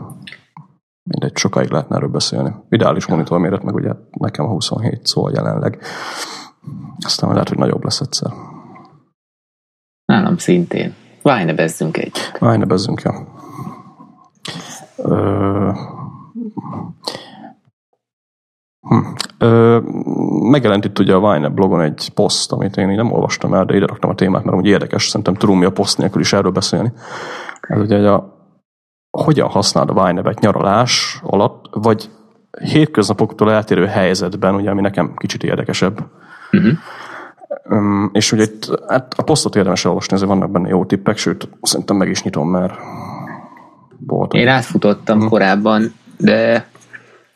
mindegy, 1.03 1.37
sokáig 1.37 1.69
lehetne 1.69 1.95
erről 1.95 2.09
beszélni. 2.09 2.53
Ideális 2.69 3.05
monitor 3.05 3.39
méret, 3.39 3.63
meg 3.63 3.75
ugye 3.75 3.91
nekem 4.11 4.45
a 4.45 4.49
27 4.49 5.05
szól 5.05 5.31
jelenleg. 5.31 5.81
Aztán 7.05 7.31
lehet, 7.31 7.49
hogy 7.49 7.57
nagyobb 7.57 7.83
lesz 7.83 7.99
egyszer. 7.99 8.31
Nálam 10.05 10.37
szintén. 10.37 10.95
Vájnebezzünk 11.21 11.97
egy. 11.97 12.17
Vájnebezzünk, 12.39 13.01
ja. 13.01 13.27
Ö... 14.97 15.71
Hm. 18.85 18.97
Ö, 19.37 19.79
megjelent 20.49 20.85
itt 20.85 20.99
ugye 20.99 21.13
a 21.13 21.31
Vine 21.31 21.49
blogon 21.49 21.81
egy 21.81 22.11
poszt, 22.13 22.51
amit 22.51 22.77
én 22.77 22.89
így 22.89 22.95
nem 22.95 23.11
olvastam 23.11 23.53
el, 23.53 23.65
de 23.65 23.75
ide 23.75 23.85
raktam 23.85 24.09
a 24.09 24.15
témát, 24.15 24.43
mert 24.43 24.57
úgy 24.57 24.65
érdekes, 24.65 25.07
szerintem 25.07 25.33
tudom 25.33 25.57
mi 25.57 25.65
a 25.65 25.71
poszt 25.71 25.97
nélkül 25.97 26.21
is 26.21 26.33
erről 26.33 26.51
beszélni. 26.51 26.93
Ez 27.61 27.79
ugye 27.79 27.95
hogy 27.95 28.05
a, 28.05 28.33
hogyan 29.11 29.49
használod 29.49 29.97
a 29.97 30.05
Vine-et 30.05 30.39
nyaralás 30.39 31.21
alatt, 31.23 31.65
vagy 31.71 32.09
hétköznapoktól 32.61 33.51
eltérő 33.51 33.85
helyzetben, 33.85 34.55
ugye, 34.55 34.69
ami 34.69 34.81
nekem 34.81 35.13
kicsit 35.15 35.43
érdekesebb. 35.43 35.99
Uh-huh. 36.51 36.71
Um, 37.69 38.09
és 38.13 38.31
ugye 38.31 38.43
itt 38.43 38.81
hát 38.87 39.13
a 39.17 39.23
posztot 39.23 39.55
érdemes 39.55 39.83
elolvasni, 39.83 40.15
ezért 40.15 40.29
vannak 40.29 40.51
benne 40.51 40.67
jó 40.67 40.85
tippek, 40.85 41.17
sőt, 41.17 41.49
szerintem 41.61 41.95
meg 41.95 42.09
is 42.09 42.23
nyitom, 42.23 42.49
mert 42.49 42.73
volt. 44.07 44.33
Én 44.33 44.47
átfutottam 44.47 45.15
uh-huh. 45.15 45.31
korábban, 45.31 45.93
de 46.17 46.67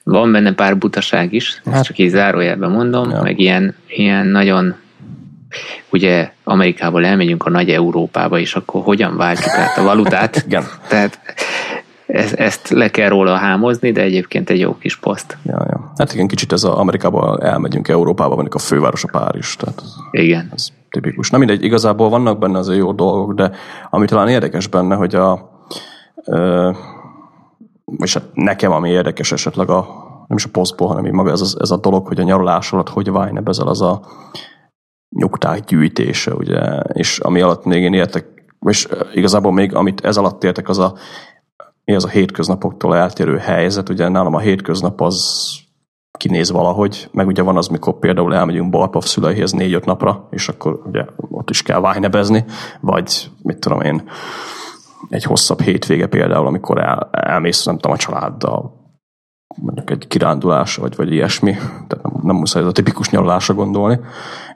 van 0.10 0.32
benne 0.32 0.54
pár 0.54 0.78
butaság 0.78 1.34
is, 1.34 1.62
ezt 1.66 1.74
Hát- 1.76 1.84
csak 1.84 1.98
így 1.98 2.10
zárójelben 2.10 2.72
mondom, 2.72 3.10
Ja. 3.10 3.22
meg 3.22 3.40
ilyen, 3.40 3.76
ilyen 3.88 4.28
nagyon 4.28 4.76
ugye 5.92 6.32
Amerikából 6.44 7.06
elmegyünk 7.06 7.46
a 7.46 7.50
nagy 7.50 7.70
Európába, 7.70 8.40
és 8.40 8.56
akkor 8.56 8.84
hogyan 8.84 9.18
váltjuk 9.18 9.54
át 9.54 9.78
a 9.78 9.84
valutát. 9.84 10.36
Igen. 10.48 10.64
Tehát 10.88 11.20
ez, 12.08 12.34
ezt 12.34 12.70
le 12.70 12.90
kell 12.90 13.10
róla 13.10 13.36
hámozni, 13.36 13.92
de 13.92 14.02
egyébként 14.02 14.50
egy 14.50 14.60
jó 14.60 14.78
kis 14.78 14.98
poszt. 14.98 15.38
Ja, 15.44 15.66
ja. 15.70 15.92
Hát 15.98 16.14
igen, 16.14 16.28
kicsit 16.28 16.52
ez 16.52 16.64
a 16.64 16.80
Amerikába 16.80 17.38
elmegyünk, 17.42 17.88
Európába, 17.88 18.34
mondjuk 18.34 18.56
a 18.56 18.60
főváros 18.60 19.04
a 19.04 19.08
Párizs, 19.12 19.56
tehát 19.56 19.82
ez, 19.84 19.94
Igen. 20.12 20.50
ez 20.56 20.68
tipikus. 20.90 21.30
Na 21.30 21.38
mindegy, 21.38 21.64
igazából 21.64 22.10
vannak 22.10 22.40
benne 22.40 22.58
azért 22.58 22.80
jó 22.80 22.92
dolgok, 22.92 23.34
de 23.34 23.52
ami 23.90 24.06
talán 24.06 24.28
érdekes 24.28 24.68
benne, 24.68 24.96
hogy 24.96 25.16
a 25.16 25.50
ö, 26.26 26.72
és 27.98 28.14
hát 28.14 28.24
nekem, 28.34 28.72
ami 28.72 28.90
érdekes 28.90 29.32
esetleg 29.32 29.70
a 29.70 30.08
nem 30.28 30.38
is 30.38 30.46
a 30.46 30.50
posztból, 30.52 30.88
hanem 30.88 31.06
így 31.06 31.12
maga 31.12 31.32
ez, 31.32 31.42
az, 31.42 31.58
ez 31.60 31.72
a 31.72 31.78
dolog, 31.78 32.08
hogy 32.08 32.20
a 32.20 32.24
nyaralás 32.24 32.72
alatt 32.74 32.90
hogy 32.90 33.12
Vine 33.12 33.42
ezzel 33.46 33.68
az 33.68 33.82
a 33.82 34.02
nyugták 35.10 35.64
gyűjtése, 35.64 36.34
ugye, 36.34 36.80
és 36.80 37.20
ami 37.20 37.42
alatt 37.42 37.66
még 37.66 37.84
én 37.84 37.94
értek, 37.94 38.26
és 38.60 38.88
igazából 39.14 39.52
még 39.52 39.76
amit 39.76 40.06
ez 40.06 40.18
alatt 40.18 40.44
értek, 40.44 40.70
az 40.70 40.78
a 40.78 40.94
mi 41.86 41.96
az 41.96 42.06
a 42.06 42.10
hétköznapoktól 42.10 42.96
eltérő 42.96 43.38
helyzet, 43.38 43.90
ugye? 43.90 44.08
Nálam 44.08 44.34
a 44.34 44.40
hétköznap 44.40 45.02
az 45.02 45.50
kinéz 46.18 46.52
valahogy, 46.52 47.10
meg 47.12 47.28
ugye 47.28 47.42
van 47.42 47.58
az, 47.58 47.68
mikor 47.68 48.00
például 48.00 48.36
elmegyünk 48.36 48.70
Barpav 48.70 49.04
szüleihez 49.04 49.52
négy-öt 49.52 49.86
napra, 49.86 50.28
és 50.32 50.50
akkor 50.50 50.82
ugye 50.86 51.06
ott 51.18 51.50
is 51.50 51.62
kell 51.62 51.80
vájnebezni, 51.80 52.46
vagy 52.82 53.30
mit 53.42 53.60
tudom 53.60 53.82
én, 53.82 54.10
egy 55.10 55.24
hosszabb 55.24 55.62
hétvége 55.62 56.08
például, 56.08 56.48
amikor 56.48 56.80
el, 56.82 57.10
elmész, 57.12 57.66
nem 57.66 57.76
tudom, 57.76 57.92
a 57.92 57.98
családdal, 57.98 58.78
mondjuk 59.56 59.90
egy 59.90 60.08
kirándulás, 60.08 60.76
vagy, 60.76 60.96
vagy 60.96 61.12
ilyesmi, 61.12 61.52
tehát 61.88 62.02
nem, 62.04 62.14
nem 62.24 62.36
muszáj 62.36 62.62
ez 62.62 62.68
a 62.68 62.72
tipikus 62.72 63.10
nyaralásra 63.10 63.54
gondolni, 63.54 64.00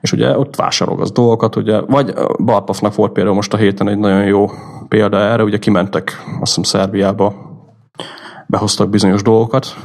és 0.00 0.12
ugye 0.12 0.38
ott 0.38 0.56
vásárolgatsz 0.56 1.12
dolgokat, 1.12 1.56
ugye, 1.56 1.80
vagy 1.80 2.14
Barpafnak 2.44 2.94
volt 2.94 3.12
például 3.12 3.34
most 3.34 3.52
a 3.52 3.56
héten 3.56 3.88
egy 3.88 3.98
nagyon 3.98 4.24
jó 4.24 4.50
példa 4.88 5.18
erre, 5.18 5.42
ugye 5.42 5.58
kimentek, 5.58 6.22
azt 6.40 6.54
hiszem 6.54 6.62
Szerbiába, 6.62 7.34
behoztak 8.46 8.88
bizonyos 8.88 9.22
dolgokat, 9.22 9.76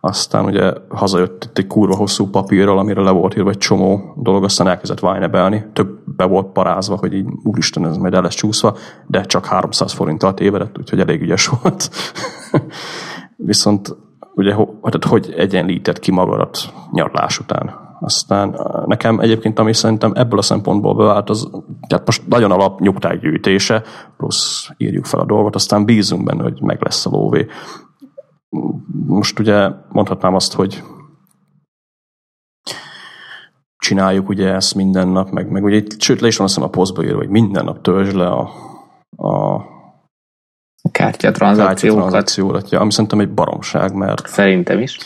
aztán 0.00 0.44
ugye 0.44 0.72
hazajött 0.88 1.44
itt 1.44 1.58
egy 1.58 1.66
kurva 1.66 1.96
hosszú 1.96 2.30
papírral, 2.30 2.78
amire 2.78 3.00
le 3.00 3.10
volt 3.10 3.36
írva 3.36 3.50
egy 3.50 3.58
csomó 3.58 4.14
dolog, 4.16 4.44
aztán 4.44 4.68
elkezdett 4.68 5.00
vájnebelni, 5.00 5.64
több 5.72 5.98
be 6.16 6.24
volt 6.24 6.46
parázva, 6.46 6.96
hogy 6.96 7.12
így 7.12 7.26
úristen, 7.42 7.86
ez 7.86 7.96
majd 7.96 8.14
el 8.14 8.22
lesz 8.22 8.34
csúszva, 8.34 8.76
de 9.06 9.22
csak 9.22 9.46
300 9.46 9.92
forinttal 9.92 10.34
tévedett, 10.34 10.78
úgyhogy 10.78 11.00
elég 11.00 11.22
ügyes 11.22 11.46
volt. 11.62 11.90
Viszont 13.36 13.96
ugye, 14.34 14.54
hogy, 14.54 15.04
hogy 15.08 15.34
egyenlített 15.36 15.98
ki 15.98 16.10
magadat 16.10 16.58
nyarlás 16.92 17.38
után. 17.38 17.86
Aztán 18.00 18.60
nekem 18.86 19.20
egyébként, 19.20 19.58
ami 19.58 19.74
szerintem 19.74 20.12
ebből 20.14 20.38
a 20.38 20.42
szempontból 20.42 20.94
bevált, 20.94 21.30
az 21.30 21.50
tehát 21.88 22.06
most 22.06 22.28
nagyon 22.28 22.50
alap 22.50 22.80
nyugták 22.80 23.20
gyűjtése, 23.20 23.82
plusz 24.16 24.70
írjuk 24.76 25.04
fel 25.04 25.20
a 25.20 25.24
dolgot, 25.24 25.54
aztán 25.54 25.84
bízunk 25.84 26.24
benne, 26.24 26.42
hogy 26.42 26.60
meg 26.60 26.82
lesz 26.82 27.06
a 27.06 27.10
lóvé. 27.10 27.46
Most 29.06 29.38
ugye 29.38 29.68
mondhatnám 29.88 30.34
azt, 30.34 30.52
hogy 30.52 30.82
csináljuk 33.78 34.28
ugye 34.28 34.54
ezt 34.54 34.74
minden 34.74 35.08
nap, 35.08 35.30
meg, 35.30 35.50
meg 35.50 35.64
ugye, 35.64 35.82
sőt, 35.98 36.20
le 36.20 36.26
is 36.26 36.36
van 36.36 36.46
azt 36.46 36.58
a 36.58 36.68
posztba 36.68 37.04
írva, 37.04 37.18
hogy 37.18 37.28
minden 37.28 37.64
nap 37.64 37.82
törzs 37.82 38.12
le 38.12 38.26
a, 38.26 38.50
a 39.16 39.64
kártyatranszakciókat. 40.92 42.72
ami 42.72 42.92
szerintem 42.92 43.20
egy 43.20 43.34
baromság, 43.34 43.94
mert... 43.94 44.26
Szerintem 44.26 44.80
is. 44.80 44.98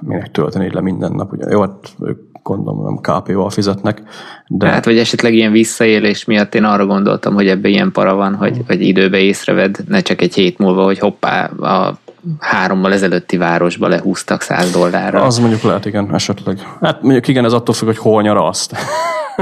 Minek 0.00 0.30
tölteni 0.30 0.70
le 0.70 0.80
minden 0.80 1.12
nap. 1.12 1.32
Ugye, 1.32 1.50
jó, 1.50 1.60
hát 1.60 1.94
ők 2.00 2.18
gondolom 2.42 2.84
nem 2.84 2.96
KP-val 2.96 3.50
fizetnek. 3.50 4.02
De... 4.46 4.66
Hát, 4.66 4.84
vagy 4.84 4.98
esetleg 4.98 5.34
ilyen 5.34 5.52
visszaélés 5.52 6.24
miatt 6.24 6.54
én 6.54 6.64
arra 6.64 6.86
gondoltam, 6.86 7.34
hogy 7.34 7.48
ebbe 7.48 7.68
ilyen 7.68 7.92
para 7.92 8.14
van, 8.14 8.34
hogy, 8.34 8.60
hogy 8.66 8.80
időbe 8.80 9.18
észreved, 9.18 9.78
ne 9.88 10.00
csak 10.00 10.20
egy 10.20 10.34
hét 10.34 10.58
múlva, 10.58 10.84
hogy 10.84 10.98
hoppá, 10.98 11.46
a 11.46 11.98
hárommal 12.38 12.92
ezelőtti 12.92 13.36
városba 13.36 13.88
lehúztak 13.88 14.40
száz 14.40 14.70
dollárra. 14.70 15.22
Az 15.22 15.38
mondjuk 15.38 15.62
lehet, 15.62 15.84
igen, 15.84 16.14
esetleg. 16.14 16.58
Hát 16.80 17.02
mondjuk 17.02 17.28
igen, 17.28 17.44
ez 17.44 17.52
attól 17.52 17.74
függ, 17.74 17.86
hogy 17.86 17.98
hol 17.98 18.22
nyaralsz. 18.22 18.70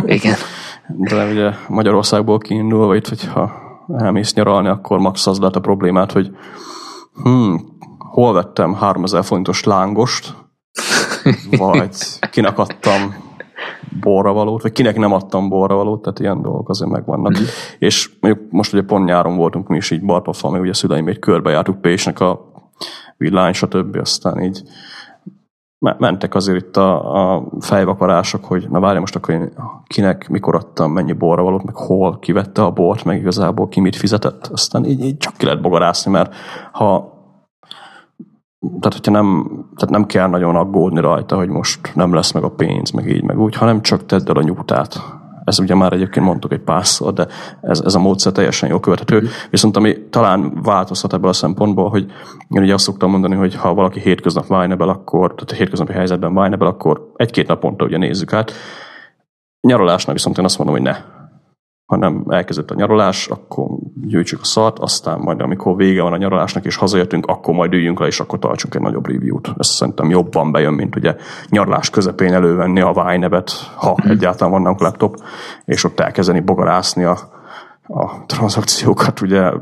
Igen. 0.04 0.34
De 0.86 1.30
ugye 1.30 1.50
Magyarországból 1.68 2.38
kiindulva 2.38 2.94
itt, 2.94 3.08
hogyha 3.08 3.52
elmész 3.96 4.34
nyaralni, 4.34 4.68
akkor 4.68 4.98
max 4.98 5.26
az 5.26 5.38
lehet 5.38 5.56
a 5.56 5.60
problémát, 5.60 6.12
hogy 6.12 6.30
hmm, 7.22 7.78
hol 7.98 8.32
vettem 8.32 8.74
3000 8.74 9.24
forintos 9.24 9.64
lángost, 9.64 10.34
vagy 11.58 11.96
kinek 12.30 12.58
adtam 12.58 13.14
borravalót, 14.00 14.62
vagy 14.62 14.72
kinek 14.72 14.96
nem 14.96 15.12
adtam 15.12 15.48
borravalót, 15.48 16.02
tehát 16.02 16.18
ilyen 16.18 16.42
dolgok 16.42 16.68
azért 16.68 16.90
megvannak. 16.90 17.38
Mm. 17.38 17.44
És 17.78 18.10
mondjuk 18.20 18.50
most 18.50 18.72
ugye 18.72 18.82
pont 18.82 19.04
nyáron 19.04 19.36
voltunk 19.36 19.68
mi 19.68 19.76
is 19.76 19.90
így 19.90 20.04
barpafal, 20.04 20.50
meg 20.50 20.60
ugye 20.60 20.72
szüleim 20.72 21.08
egy 21.08 21.18
körbejártuk 21.18 21.80
Pésnek 21.80 22.20
a 22.20 22.52
villány, 23.16 23.52
stb. 23.52 23.96
Aztán 23.96 24.42
így 24.42 24.62
mentek 25.98 26.34
azért 26.34 26.64
itt 26.64 26.76
a, 26.76 27.34
a 27.34 27.46
fejvakarások, 27.60 28.44
hogy 28.44 28.66
na 28.70 28.80
várja 28.80 29.00
most 29.00 29.16
akkor 29.16 29.34
én 29.34 29.52
kinek, 29.86 30.28
mikor 30.28 30.54
adtam, 30.54 30.92
mennyi 30.92 31.12
borra 31.12 31.42
valót, 31.42 31.64
meg 31.64 31.74
hol 31.74 32.18
kivette 32.18 32.62
a 32.62 32.70
bort, 32.70 33.04
meg 33.04 33.18
igazából 33.18 33.68
ki 33.68 33.80
mit 33.80 33.96
fizetett. 33.96 34.46
Aztán 34.46 34.84
így, 34.84 35.04
így 35.04 35.16
csak 35.16 35.36
ki 35.36 35.44
lehet 35.44 35.60
bogarászni, 35.60 36.10
mert 36.10 36.34
ha 36.72 37.12
tehát, 38.80 38.94
hogyha 38.94 39.12
nem, 39.12 39.48
tehát 39.76 39.94
nem 39.94 40.06
kell 40.06 40.28
nagyon 40.28 40.56
aggódni 40.56 41.00
rajta, 41.00 41.36
hogy 41.36 41.48
most 41.48 41.94
nem 41.94 42.14
lesz 42.14 42.32
meg 42.32 42.42
a 42.42 42.50
pénz, 42.50 42.90
meg 42.90 43.08
így, 43.08 43.22
meg 43.22 43.40
úgy, 43.40 43.54
hanem 43.54 43.82
csak 43.82 44.06
tedd 44.06 44.28
el 44.28 44.36
a 44.36 44.42
nyugtát. 44.42 45.22
Ez 45.44 45.58
ugye 45.58 45.74
már 45.74 45.92
egyébként 45.92 46.26
mondtuk 46.26 46.52
egy 46.52 46.60
párszor, 46.60 47.12
de 47.12 47.26
ez, 47.60 47.80
ez 47.80 47.94
a 47.94 47.98
módszer 47.98 48.32
teljesen 48.32 48.68
jól 48.68 48.80
követhető. 48.80 49.28
Viszont 49.50 49.76
ami 49.76 50.08
talán 50.10 50.62
változhat 50.62 51.12
ebből 51.12 51.30
a 51.30 51.32
szempontból, 51.32 51.88
hogy 51.88 52.06
én 52.48 52.62
ugye 52.62 52.74
azt 52.74 52.84
szoktam 52.84 53.10
mondani, 53.10 53.34
hogy 53.34 53.54
ha 53.54 53.74
valaki 53.74 54.00
hétköznap 54.00 54.46
Vájnebel, 54.46 54.88
akkor, 54.88 55.34
tehát 55.34 55.50
a 55.50 55.54
hétköznapi 55.54 55.92
helyzetben 55.92 56.34
Vájnebel, 56.34 56.68
akkor 56.68 57.12
egy-két 57.16 57.46
naponta 57.46 57.84
ugye 57.84 57.98
nézzük 57.98 58.32
át. 58.32 58.52
Nyaralásnak 59.60 60.14
viszont 60.14 60.38
én 60.38 60.44
azt 60.44 60.58
mondom, 60.58 60.76
hogy 60.76 60.84
ne 60.84 61.12
hanem 61.86 62.24
elkezdett 62.28 62.70
a 62.70 62.74
nyaralás, 62.74 63.28
akkor 63.28 63.66
gyűjtsük 63.94 64.40
a 64.40 64.44
szart, 64.44 64.78
aztán 64.78 65.18
majd 65.18 65.40
amikor 65.40 65.76
vége 65.76 66.02
van 66.02 66.12
a 66.12 66.16
nyaralásnak 66.16 66.64
és 66.64 66.76
hazajöttünk, 66.76 67.26
akkor 67.26 67.54
majd 67.54 67.72
üljünk 67.72 68.00
le, 68.00 68.06
és 68.06 68.20
akkor 68.20 68.38
tartsunk 68.38 68.74
egy 68.74 68.80
nagyobb 68.80 69.06
review-t. 69.06 69.52
Ez 69.58 69.66
szerintem 69.66 70.10
jobban 70.10 70.52
bejön, 70.52 70.72
mint 70.72 70.96
ugye 70.96 71.16
nyaralás 71.48 71.90
közepén 71.90 72.32
elővenni 72.32 72.80
a 72.80 72.92
Vájnevet, 72.92 73.50
ha 73.76 73.96
mm. 74.06 74.10
egyáltalán 74.10 74.52
van 74.52 74.62
nálunk 74.62 74.80
laptop, 74.80 75.16
és 75.64 75.84
ott 75.84 76.00
elkezdeni 76.00 76.40
bogarászni 76.40 77.04
a, 77.04 77.18
a 77.86 78.24
tranzakciókat, 78.26 79.20
ugye 79.20 79.52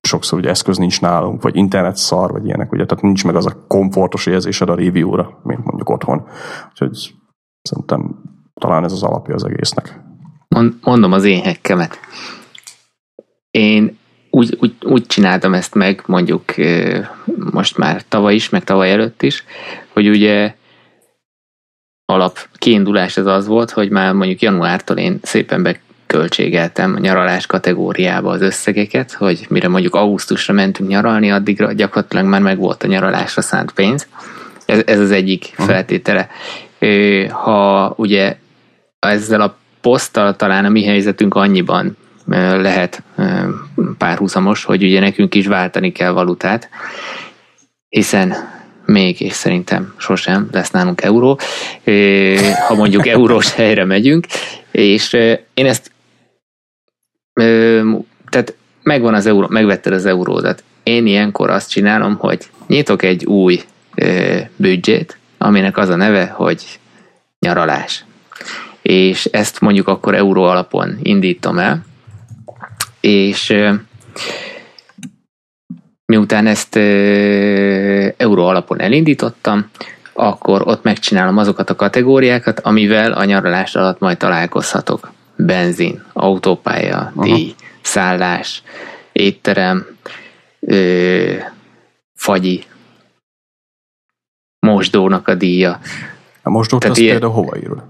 sokszor 0.00 0.38
ugye 0.38 0.48
eszköz 0.48 0.76
nincs 0.76 1.00
nálunk, 1.00 1.42
vagy 1.42 1.56
internet 1.56 1.96
szar, 1.96 2.30
vagy 2.30 2.44
ilyenek, 2.44 2.72
ugye, 2.72 2.84
tehát 2.86 3.04
nincs 3.04 3.24
meg 3.24 3.36
az 3.36 3.46
a 3.46 3.64
komfortos 3.66 4.26
érzésed 4.26 4.68
a 4.68 4.74
review-ra, 4.74 5.40
mint 5.42 5.64
mondjuk 5.64 5.90
otthon. 5.90 6.26
Úgyhogy 6.70 7.14
szerintem 7.62 8.14
talán 8.60 8.84
ez 8.84 8.92
az 8.92 9.02
alapja 9.02 9.34
az 9.34 9.44
egésznek 9.44 10.06
mondom 10.82 11.12
az 11.12 11.24
én 11.24 11.42
hekkemet. 11.42 11.98
Én 13.50 13.98
úgy, 14.30 14.56
úgy, 14.60 14.74
úgy 14.84 15.06
csináltam 15.06 15.54
ezt 15.54 15.74
meg, 15.74 16.02
mondjuk 16.06 16.44
most 17.50 17.76
már 17.76 18.02
tavaly 18.08 18.34
is, 18.34 18.48
meg 18.48 18.64
tavaly 18.64 18.90
előtt 18.90 19.22
is, 19.22 19.44
hogy 19.92 20.08
ugye 20.08 20.54
alap 22.04 22.38
kiindulás 22.54 23.16
ez 23.16 23.26
az 23.26 23.46
volt, 23.46 23.70
hogy 23.70 23.90
már 23.90 24.12
mondjuk 24.12 24.40
januártól 24.40 24.96
én 24.96 25.18
szépen 25.22 25.62
beköltségeltem 25.62 26.94
a 26.94 26.98
nyaralás 26.98 27.46
kategóriába 27.46 28.30
az 28.30 28.40
összegeket, 28.40 29.12
hogy 29.12 29.46
mire 29.48 29.68
mondjuk 29.68 29.94
augusztusra 29.94 30.54
mentünk 30.54 30.88
nyaralni, 30.88 31.30
addigra 31.30 31.72
gyakorlatilag 31.72 32.24
már 32.24 32.40
meg 32.40 32.58
volt 32.58 32.82
a 32.82 32.86
nyaralásra 32.86 33.42
szánt 33.42 33.72
pénz. 33.72 34.06
Ez, 34.66 34.82
ez 34.86 35.00
az 35.00 35.10
egyik 35.10 35.44
feltétele. 35.56 36.28
Ha 37.30 37.92
ugye 37.96 38.36
ezzel 38.98 39.40
a 39.40 39.56
poszttal 39.80 40.36
talán 40.36 40.64
a 40.64 40.68
mi 40.68 40.84
helyzetünk 40.84 41.34
annyiban 41.34 41.96
lehet 42.36 43.02
párhuzamos, 43.98 44.64
hogy 44.64 44.82
ugye 44.82 45.00
nekünk 45.00 45.34
is 45.34 45.46
váltani 45.46 45.92
kell 45.92 46.10
valutát, 46.10 46.68
hiszen 47.88 48.34
még, 48.84 49.20
és 49.20 49.32
szerintem 49.32 49.94
sosem 49.96 50.48
lesz 50.52 50.70
nálunk 50.70 51.02
euró, 51.02 51.38
ha 52.66 52.74
mondjuk 52.74 53.06
eurós 53.16 53.54
helyre 53.54 53.84
megyünk, 53.84 54.26
és 54.70 55.12
én 55.54 55.66
ezt 55.66 55.92
tehát 58.28 58.54
megvan 58.82 59.14
az 59.14 59.26
euró, 59.26 59.46
megvetted 59.48 59.92
az 59.92 60.06
euródat. 60.06 60.62
Én 60.82 61.06
ilyenkor 61.06 61.50
azt 61.50 61.70
csinálom, 61.70 62.16
hogy 62.16 62.50
nyitok 62.66 63.02
egy 63.02 63.24
új 63.24 63.62
büdzsét, 64.56 65.18
aminek 65.38 65.76
az 65.76 65.88
a 65.88 65.96
neve, 65.96 66.26
hogy 66.26 66.78
nyaralás 67.38 68.04
és 68.88 69.24
ezt 69.24 69.60
mondjuk 69.60 69.88
akkor 69.88 70.14
euró 70.14 70.42
alapon 70.42 70.98
indítom 71.02 71.58
el, 71.58 71.86
és 73.00 73.54
miután 76.06 76.46
ezt 76.46 76.76
euró 78.16 78.46
alapon 78.46 78.80
elindítottam, 78.80 79.70
akkor 80.12 80.62
ott 80.68 80.82
megcsinálom 80.82 81.36
azokat 81.38 81.70
a 81.70 81.76
kategóriákat, 81.76 82.60
amivel 82.60 83.12
a 83.12 83.24
nyaralás 83.24 83.74
alatt 83.74 83.98
majd 83.98 84.16
találkozhatok. 84.16 85.12
Benzin, 85.36 86.04
autópálya, 86.12 87.12
díj, 87.16 87.54
Aha. 87.58 87.68
szállás, 87.82 88.62
étterem, 89.12 89.86
ö, 90.60 91.34
fagyi, 92.14 92.64
mosdónak 94.58 95.28
a 95.28 95.34
díja. 95.34 95.80
A 96.42 96.50
mosdót 96.50 96.80
Tehát 96.80 96.96
az 96.96 97.02
ilyen... 97.02 97.18
például 97.18 97.42
hova 97.42 97.56
írul? 97.56 97.82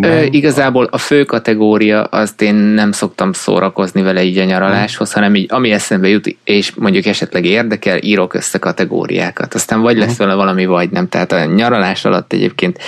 Nem. 0.00 0.28
Igazából 0.30 0.88
a 0.90 0.98
fő 0.98 1.24
kategória, 1.24 2.02
azt 2.02 2.42
én 2.42 2.54
nem 2.54 2.92
szoktam 2.92 3.32
szórakozni 3.32 4.02
vele 4.02 4.22
így 4.22 4.38
a 4.38 4.44
nyaraláshoz, 4.44 5.12
hanem 5.12 5.34
így 5.34 5.46
ami 5.48 5.70
eszembe 5.70 6.08
jut, 6.08 6.36
és 6.44 6.74
mondjuk 6.74 7.06
esetleg 7.06 7.44
érdekel, 7.44 7.98
írok 8.02 8.34
össze 8.34 8.58
kategóriákat. 8.58 9.54
Aztán 9.54 9.80
vagy 9.80 9.96
lesz 9.96 10.16
vele 10.16 10.34
valami, 10.34 10.66
vagy 10.66 10.90
nem. 10.90 11.08
Tehát 11.08 11.32
a 11.32 11.44
nyaralás 11.44 12.04
alatt 12.04 12.32
egyébként 12.32 12.78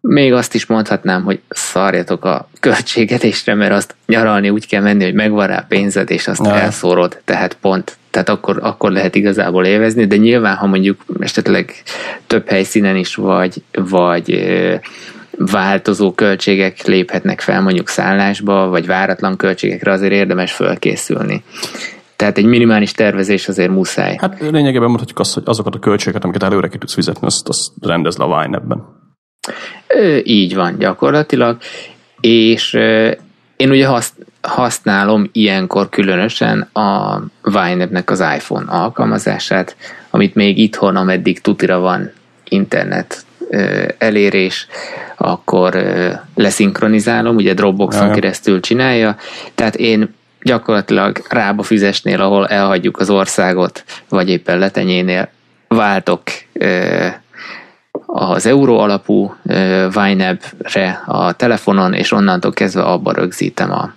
még 0.00 0.32
azt 0.32 0.54
is 0.54 0.66
mondhatnám, 0.66 1.22
hogy 1.22 1.40
szarjatok 1.48 2.24
a 2.24 2.48
költségedésre, 2.60 3.54
mert 3.54 3.72
azt 3.72 3.94
nyaralni 4.06 4.50
úgy 4.50 4.66
kell 4.66 4.82
menni, 4.82 5.04
hogy 5.04 5.14
megvan 5.14 5.46
rá 5.46 5.64
pénzed, 5.68 6.10
és 6.10 6.28
azt 6.28 6.44
ja. 6.44 6.60
elszórod, 6.60 7.20
tehát 7.24 7.56
pont. 7.60 7.96
Tehát 8.10 8.28
akkor, 8.28 8.58
akkor 8.62 8.90
lehet 8.90 9.14
igazából 9.14 9.64
élvezni, 9.64 10.06
de 10.06 10.16
nyilván, 10.16 10.56
ha 10.56 10.66
mondjuk 10.66 11.04
esetleg 11.20 11.82
több 12.26 12.48
helyszínen 12.48 12.96
is 12.96 13.14
vagy, 13.14 13.62
vagy 13.72 14.44
változó 15.38 16.12
költségek 16.12 16.86
léphetnek 16.86 17.40
fel 17.40 17.62
mondjuk 17.62 17.88
szállásba, 17.88 18.68
vagy 18.68 18.86
váratlan 18.86 19.36
költségekre 19.36 19.92
azért 19.92 20.12
érdemes 20.12 20.52
fölkészülni. 20.52 21.42
Tehát 22.16 22.38
egy 22.38 22.44
minimális 22.44 22.92
tervezés 22.92 23.48
azért 23.48 23.70
muszáj. 23.70 24.16
Hát 24.20 24.40
lényegében 24.40 24.88
mondhatjuk 24.88 25.18
azt, 25.18 25.34
hogy 25.34 25.42
azokat 25.46 25.74
a 25.74 25.78
költségeket, 25.78 26.24
amiket 26.24 26.42
előre 26.42 26.68
ki 26.68 26.78
tudsz 26.78 26.94
fizetni, 26.94 27.26
azt, 27.26 27.48
azt 27.48 27.70
rendez 27.80 28.16
le 28.16 28.24
a 28.24 28.38
Wine-ebben. 28.38 28.82
Így 30.24 30.54
van, 30.54 30.78
gyakorlatilag. 30.78 31.56
És 32.20 32.72
én 33.56 33.70
ugye 33.70 33.88
használom 34.42 35.28
ilyenkor 35.32 35.88
különösen 35.88 36.60
a 36.72 37.20
Wine-nek 37.42 38.10
az 38.10 38.20
iPhone 38.20 38.70
alkalmazását, 38.70 39.76
amit 40.10 40.34
még 40.34 40.58
itthon, 40.58 40.96
ameddig 40.96 41.40
tutira 41.40 41.78
van 41.78 42.10
internet 42.48 43.26
elérés, 43.98 44.66
akkor 45.16 45.78
leszinkronizálom, 46.34 47.36
ugye 47.36 47.54
Dropboxon 47.54 48.12
keresztül 48.12 48.60
csinálja, 48.60 49.16
tehát 49.54 49.76
én 49.76 50.14
gyakorlatilag 50.42 51.18
rába 51.28 51.62
füzesnél, 51.62 52.20
ahol 52.20 52.46
elhagyjuk 52.46 52.98
az 52.98 53.10
országot, 53.10 53.84
vagy 54.08 54.28
éppen 54.28 54.58
letenyénél, 54.58 55.28
váltok 55.68 56.22
az 58.06 58.46
euró 58.46 58.78
alapú 58.78 59.34
YNAB-re 60.08 61.02
a 61.06 61.32
telefonon, 61.32 61.94
és 61.94 62.12
onnantól 62.12 62.52
kezdve 62.52 62.82
abba 62.82 63.12
rögzítem 63.12 63.72
a, 63.72 63.92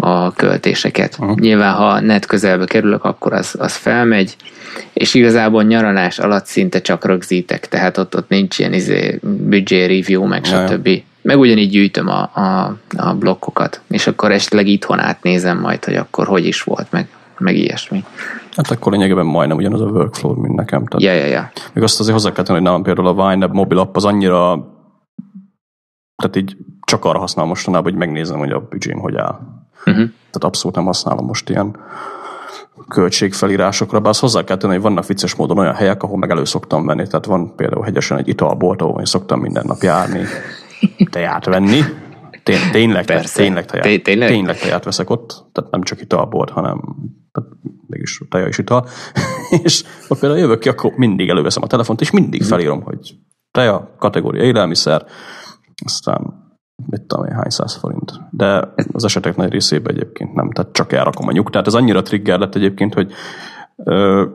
a 0.00 0.32
költéseket. 0.32 1.16
Uh-huh. 1.20 1.38
Nyilván, 1.38 1.74
ha 1.74 2.00
net 2.00 2.26
közelbe 2.26 2.64
kerülök, 2.64 3.04
akkor 3.04 3.32
az, 3.32 3.54
az 3.58 3.74
felmegy, 3.74 4.36
és 4.92 5.14
igazából 5.14 5.62
nyaralás 5.62 6.18
alatt 6.18 6.46
szinte 6.46 6.80
csak 6.80 7.04
rögzítek, 7.04 7.68
tehát 7.68 7.98
ott, 7.98 8.16
ott 8.16 8.28
nincs 8.28 8.58
ilyen 8.58 8.72
izé, 8.72 9.18
budget 9.22 9.88
review, 9.88 10.24
meg 10.26 10.44
stb. 10.44 10.88
Meg 11.22 11.38
ugyanígy 11.38 11.70
gyűjtöm 11.70 12.08
a, 12.08 12.30
a, 12.34 12.76
a 12.96 13.14
blokkokat, 13.14 13.80
és 13.88 14.06
akkor 14.06 14.32
esetleg 14.32 14.66
itthon 14.66 14.98
átnézem 14.98 15.58
majd, 15.58 15.84
hogy 15.84 15.94
akkor 15.94 16.26
hogy 16.26 16.46
is 16.46 16.62
volt, 16.62 16.86
meg, 16.90 17.08
meg 17.38 17.56
ilyesmi. 17.56 18.04
Hát 18.56 18.70
akkor 18.70 18.92
lényegében 18.92 19.26
majdnem 19.26 19.56
ugyanaz 19.56 19.80
a 19.80 19.84
workflow, 19.84 20.40
mint 20.40 20.54
nekem. 20.54 20.86
Tehát 20.86 21.16
ja, 21.16 21.24
ja, 21.24 21.32
ja. 21.32 21.50
Még 21.72 21.84
azt 21.84 22.00
azért 22.00 22.14
hozzá 22.14 22.32
kell 22.32 22.44
tenni, 22.44 22.58
hogy 22.58 22.66
nálam 22.66 22.82
például 22.82 23.06
a 23.06 23.26
Wineb 23.28 23.52
mobil 23.52 23.78
app 23.78 23.96
az 23.96 24.04
annyira 24.04 24.68
tehát 26.20 26.36
így 26.36 26.56
csak 26.84 27.04
arra 27.04 27.18
használom 27.18 27.50
mostanában, 27.50 27.90
hogy 27.90 27.98
megnézem, 27.98 28.38
hogy 28.38 28.50
a 28.50 28.60
büdzsém 28.60 28.98
hogy 28.98 29.16
áll. 29.16 29.38
Uh-huh. 29.86 30.04
Tehát 30.04 30.44
abszolút 30.44 30.76
nem 30.76 30.84
használom 30.84 31.26
most 31.26 31.48
ilyen 31.48 31.76
költségfelírásokra, 32.88 34.00
bár 34.00 34.10
azt 34.10 34.20
hozzá 34.20 34.44
kell 34.44 34.56
tenni, 34.56 34.72
hogy 34.72 34.82
vannak 34.82 35.06
vicces 35.06 35.34
módon 35.34 35.58
olyan 35.58 35.74
helyek, 35.74 36.02
ahol 36.02 36.18
meg 36.18 36.30
elő 36.30 36.44
szoktam 36.44 36.86
venni. 36.86 37.06
Tehát 37.06 37.26
van 37.26 37.54
például 37.56 37.84
hegyesen 37.84 38.18
egy 38.18 38.28
italbolt, 38.28 38.82
ahol 38.82 38.98
én 38.98 39.04
szoktam 39.04 39.40
minden 39.40 39.64
nap 39.66 39.82
járni, 39.82 40.24
teját 41.10 41.44
venni. 41.44 41.80
Tény, 42.42 42.70
tényleg, 42.72 43.04
Persze. 43.04 43.42
tényleg, 43.42 43.66
teját, 43.66 44.02
tényleg? 44.02 44.28
tényleg 44.28 44.58
teját 44.58 44.84
veszek 44.84 45.10
ott, 45.10 45.44
tehát 45.52 45.70
nem 45.70 45.82
csak 45.82 46.00
italbolt, 46.00 46.50
hanem 46.50 46.80
tehát 47.32 47.50
mégis 47.86 48.20
teja 48.30 48.46
is 48.46 48.58
ital. 48.58 48.86
és 49.64 49.84
ott 50.08 50.18
például 50.18 50.40
jövök 50.40 50.58
ki, 50.58 50.68
akkor 50.68 50.92
mindig 50.96 51.28
előveszem 51.28 51.62
a 51.62 51.66
telefont, 51.66 52.00
és 52.00 52.10
mindig 52.10 52.40
mhm. 52.40 52.48
felírom, 52.48 52.82
hogy 52.82 53.14
teja, 53.50 53.94
kategória 53.98 54.42
élelmiszer, 54.42 55.06
aztán 55.84 56.49
mit 56.86 57.02
tudom 57.02 57.24
én, 57.24 57.34
hány 57.34 57.50
száz 57.50 57.74
forint. 57.74 58.20
De 58.30 58.72
az 58.92 59.04
esetek 59.04 59.36
nagy 59.36 59.52
részében 59.52 59.94
egyébként 59.94 60.34
nem, 60.34 60.50
tehát 60.50 60.72
csak 60.72 60.92
elrakom 60.92 61.28
a 61.28 61.32
nyugtát. 61.32 61.66
Ez 61.66 61.74
annyira 61.74 62.02
trigger 62.02 62.38
lett 62.38 62.54
egyébként, 62.54 62.94
hogy 62.94 63.12
ö, 63.76 64.26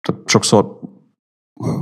tehát 0.00 0.20
sokszor 0.24 0.78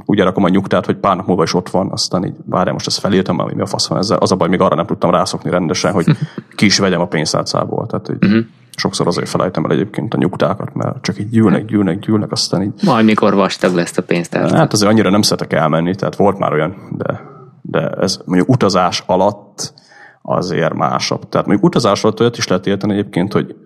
úgy 0.05 0.19
elrakom 0.19 0.45
a 0.45 0.49
nyugtát, 0.49 0.87
hogy 0.87 0.97
pár 0.97 1.17
nap 1.17 1.27
múlva 1.27 1.43
is 1.43 1.55
ott 1.55 1.69
van, 1.69 1.91
aztán 1.91 2.25
így 2.25 2.35
várjál, 2.45 2.73
most 2.73 2.87
ezt 2.87 2.99
felírtam, 2.99 3.37
mi 3.55 3.61
a 3.61 3.67
fasz 3.67 3.89
van 3.89 3.99
ezzel. 3.99 4.19
Az 4.19 4.33
a 4.33 4.37
baj, 4.37 4.49
még 4.49 4.61
arra 4.61 4.75
nem 4.75 4.87
tudtam 4.87 5.11
rászokni 5.11 5.51
rendesen, 5.51 5.93
hogy 5.93 6.07
ki 6.55 6.65
is 6.65 6.79
vegyem 6.79 7.01
a 7.01 7.07
pénztárcából. 7.07 7.87
Tehát 7.87 8.09
így 8.09 8.25
uh-huh. 8.25 8.45
sokszor 8.77 9.07
azért 9.07 9.29
felejtem 9.29 9.65
el 9.65 9.71
egyébként 9.71 10.15
a 10.15 10.19
nyugtákat, 10.19 10.75
mert 10.75 11.03
csak 11.03 11.19
így 11.19 11.29
gyűlnek, 11.29 11.65
gyűlnek, 11.65 11.99
gyűlnek, 11.99 12.33
aztán 12.33 12.63
így... 12.63 12.73
Majd 12.85 13.05
mikor 13.05 13.35
vastag 13.35 13.75
lesz 13.75 13.97
a 13.97 14.03
pénztárcá. 14.03 14.57
Hát 14.57 14.73
azért 14.73 14.91
annyira 14.91 15.11
nem 15.11 15.23
szeretek 15.23 15.53
elmenni, 15.53 15.95
tehát 15.95 16.17
volt 16.17 16.39
már 16.39 16.53
olyan, 16.53 16.77
de, 16.97 17.35
de 17.71 17.89
ez 17.89 18.19
mondjuk 18.25 18.49
utazás 18.49 19.03
alatt 19.07 19.75
azért 20.23 20.75
másabb. 20.75 21.29
Tehát 21.29 21.47
mondjuk 21.47 21.69
utazás 21.69 22.05
alatt 22.05 22.21
olyat 22.21 22.37
is 22.37 22.49
lehet 22.49 22.67
érteni 22.67 22.93
egyébként, 22.93 23.33
hogy 23.33 23.57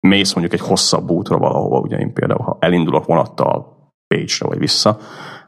mész 0.00 0.34
mondjuk 0.34 0.60
egy 0.60 0.68
hosszabb 0.68 1.10
útra 1.10 1.38
valahova, 1.38 1.78
ugye 1.78 1.98
én 1.98 2.12
például, 2.12 2.42
ha 2.42 2.56
elindulok 2.60 3.06
vonattal 3.06 3.80
Pécsre 4.06 4.46
vagy 4.46 4.58
vissza, 4.58 4.98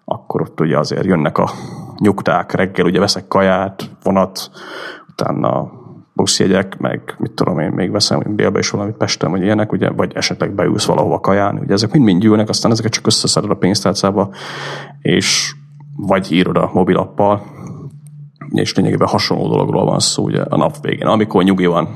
akkor 0.04 0.40
ott 0.40 0.60
ugye 0.60 0.78
azért 0.78 1.04
jönnek 1.04 1.38
a 1.38 1.50
nyugták, 1.98 2.52
reggel 2.52 2.86
ugye 2.86 3.00
veszek 3.00 3.28
kaját, 3.28 3.90
vonat, 4.02 4.50
utána 5.10 5.70
buszjegyek, 6.14 6.78
meg 6.78 7.14
mit 7.18 7.32
tudom 7.32 7.58
én, 7.58 7.70
még 7.70 7.90
veszem 7.90 8.36
délbe 8.36 8.58
is 8.58 8.70
valamit 8.70 8.96
Pesten, 8.96 9.30
vagy 9.30 9.42
ilyenek, 9.42 9.72
ugye, 9.72 9.90
vagy 9.90 10.12
esetleg 10.14 10.54
beülsz 10.54 10.86
valahova 10.86 11.20
kaján, 11.20 11.58
ugye 11.58 11.72
ezek 11.72 11.92
mind-mind 11.92 12.20
gyűlnek, 12.20 12.48
aztán 12.48 12.70
ezeket 12.72 12.92
csak 12.92 13.06
összeszeded 13.06 13.50
a 13.50 13.54
pénztárcába, 13.54 14.30
és 15.00 15.54
vagy 15.96 16.32
írod 16.32 16.56
a 16.56 16.70
mobilappal, 16.72 17.42
és 18.48 18.74
lényegében 18.74 19.08
hasonló 19.08 19.48
dologról 19.48 19.84
van 19.84 20.00
szó 20.00 20.24
ugye 20.24 20.42
a 20.42 20.56
nap 20.56 20.80
végén. 20.80 21.06
Amikor 21.06 21.42
nyugi 21.42 21.66
van, 21.66 21.88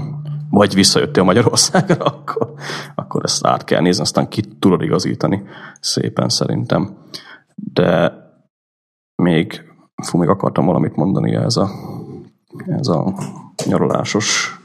vagy 0.50 0.74
visszajöttél 0.74 1.22
Magyarországra, 1.22 2.04
akkor, 2.14 2.52
akkor 2.94 3.24
ezt 3.24 3.46
át 3.46 3.64
kell 3.64 3.80
nézni, 3.80 4.02
aztán 4.02 4.28
ki 4.28 4.42
tudod 4.58 4.82
igazítani 4.82 5.42
szépen 5.80 6.28
szerintem 6.28 6.96
de 7.72 8.12
még, 9.14 9.62
fú, 10.04 10.18
még 10.18 10.28
akartam 10.28 10.66
valamit 10.66 10.96
mondani 10.96 11.34
ez 11.34 11.56
a, 11.56 11.70
ez 12.66 12.88
a 12.88 13.14
nyaralásos 13.66 14.58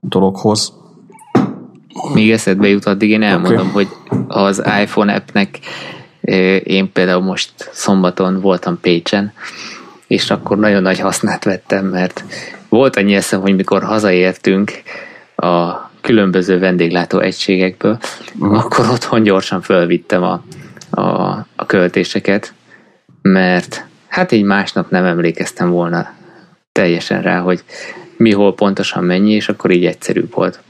dologhoz. 0.00 0.72
Még 2.14 2.30
eszedbe 2.30 2.68
jut, 2.68 2.84
addig 2.84 3.10
én 3.10 3.22
elmondom, 3.22 3.68
okay. 3.68 3.72
hogy 3.72 3.88
az 4.28 4.62
iPhone 4.82 5.14
appnek 5.14 5.58
én 6.64 6.92
például 6.92 7.22
most 7.22 7.70
szombaton 7.72 8.40
voltam 8.40 8.80
Pécsen, 8.80 9.32
és 10.06 10.30
akkor 10.30 10.58
nagyon 10.58 10.82
nagy 10.82 11.00
hasznát 11.00 11.44
vettem, 11.44 11.86
mert 11.86 12.24
volt 12.68 12.96
annyi 12.96 13.14
eszem, 13.14 13.40
hogy 13.40 13.56
mikor 13.56 13.82
hazaértünk 13.82 14.72
a 15.36 15.74
különböző 16.00 16.58
vendéglátó 16.58 17.18
egységekből, 17.18 17.98
uh-huh. 18.38 18.64
akkor 18.64 18.90
otthon 18.90 19.22
gyorsan 19.22 19.62
fölvittem 19.62 20.22
a, 20.22 20.42
a, 20.90 21.02
a 21.56 21.66
költéseket, 21.66 22.52
mert 23.22 23.84
hát 24.08 24.32
így 24.32 24.44
másnap 24.44 24.90
nem 24.90 25.04
emlékeztem 25.04 25.70
volna 25.70 26.12
teljesen 26.72 27.22
rá, 27.22 27.40
hogy 27.40 27.64
mi 28.16 28.32
hol 28.32 28.54
pontosan 28.54 29.04
mennyi, 29.04 29.32
és 29.32 29.48
akkor 29.48 29.70
így 29.70 29.86
egyszerűbb 29.86 30.34
volt. 30.34 30.60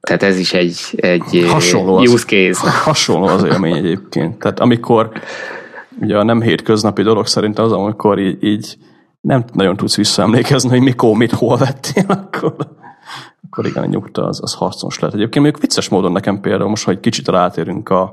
Tehát 0.00 0.22
ez 0.22 0.38
is 0.38 0.52
egy, 0.52 0.80
egy 0.96 1.46
hasonló 1.48 1.98
use 1.98 2.12
az, 2.12 2.24
case. 2.24 2.70
Hasonló 2.84 3.26
az 3.26 3.44
élmény 3.44 3.76
egyébként. 3.76 4.38
Tehát 4.38 4.60
amikor 4.60 5.12
ugye 6.00 6.18
a 6.18 6.22
nem 6.22 6.40
hétköznapi 6.40 7.02
dolog 7.02 7.26
szerint 7.26 7.58
az, 7.58 7.72
amikor 7.72 8.18
így, 8.18 8.42
így 8.44 8.76
nem 9.20 9.44
nagyon 9.52 9.76
tudsz 9.76 9.96
visszaemlékezni, 9.96 10.68
hogy 10.68 10.80
mikor, 10.80 11.16
mit, 11.16 11.32
hol 11.32 11.56
vettél, 11.56 12.04
akkor, 12.08 12.54
akkor 13.42 13.66
igen, 13.66 13.82
a 13.82 13.86
nyugta 13.86 14.26
az, 14.26 14.42
az 14.42 14.54
harcos 14.54 14.98
lehet. 14.98 15.16
Egyébként 15.16 15.44
még 15.44 15.56
vicces 15.60 15.88
módon 15.88 16.12
nekem 16.12 16.40
például 16.40 16.68
most, 16.68 16.84
hogy 16.84 17.00
kicsit 17.00 17.28
rátérünk 17.28 17.88
a, 17.88 18.12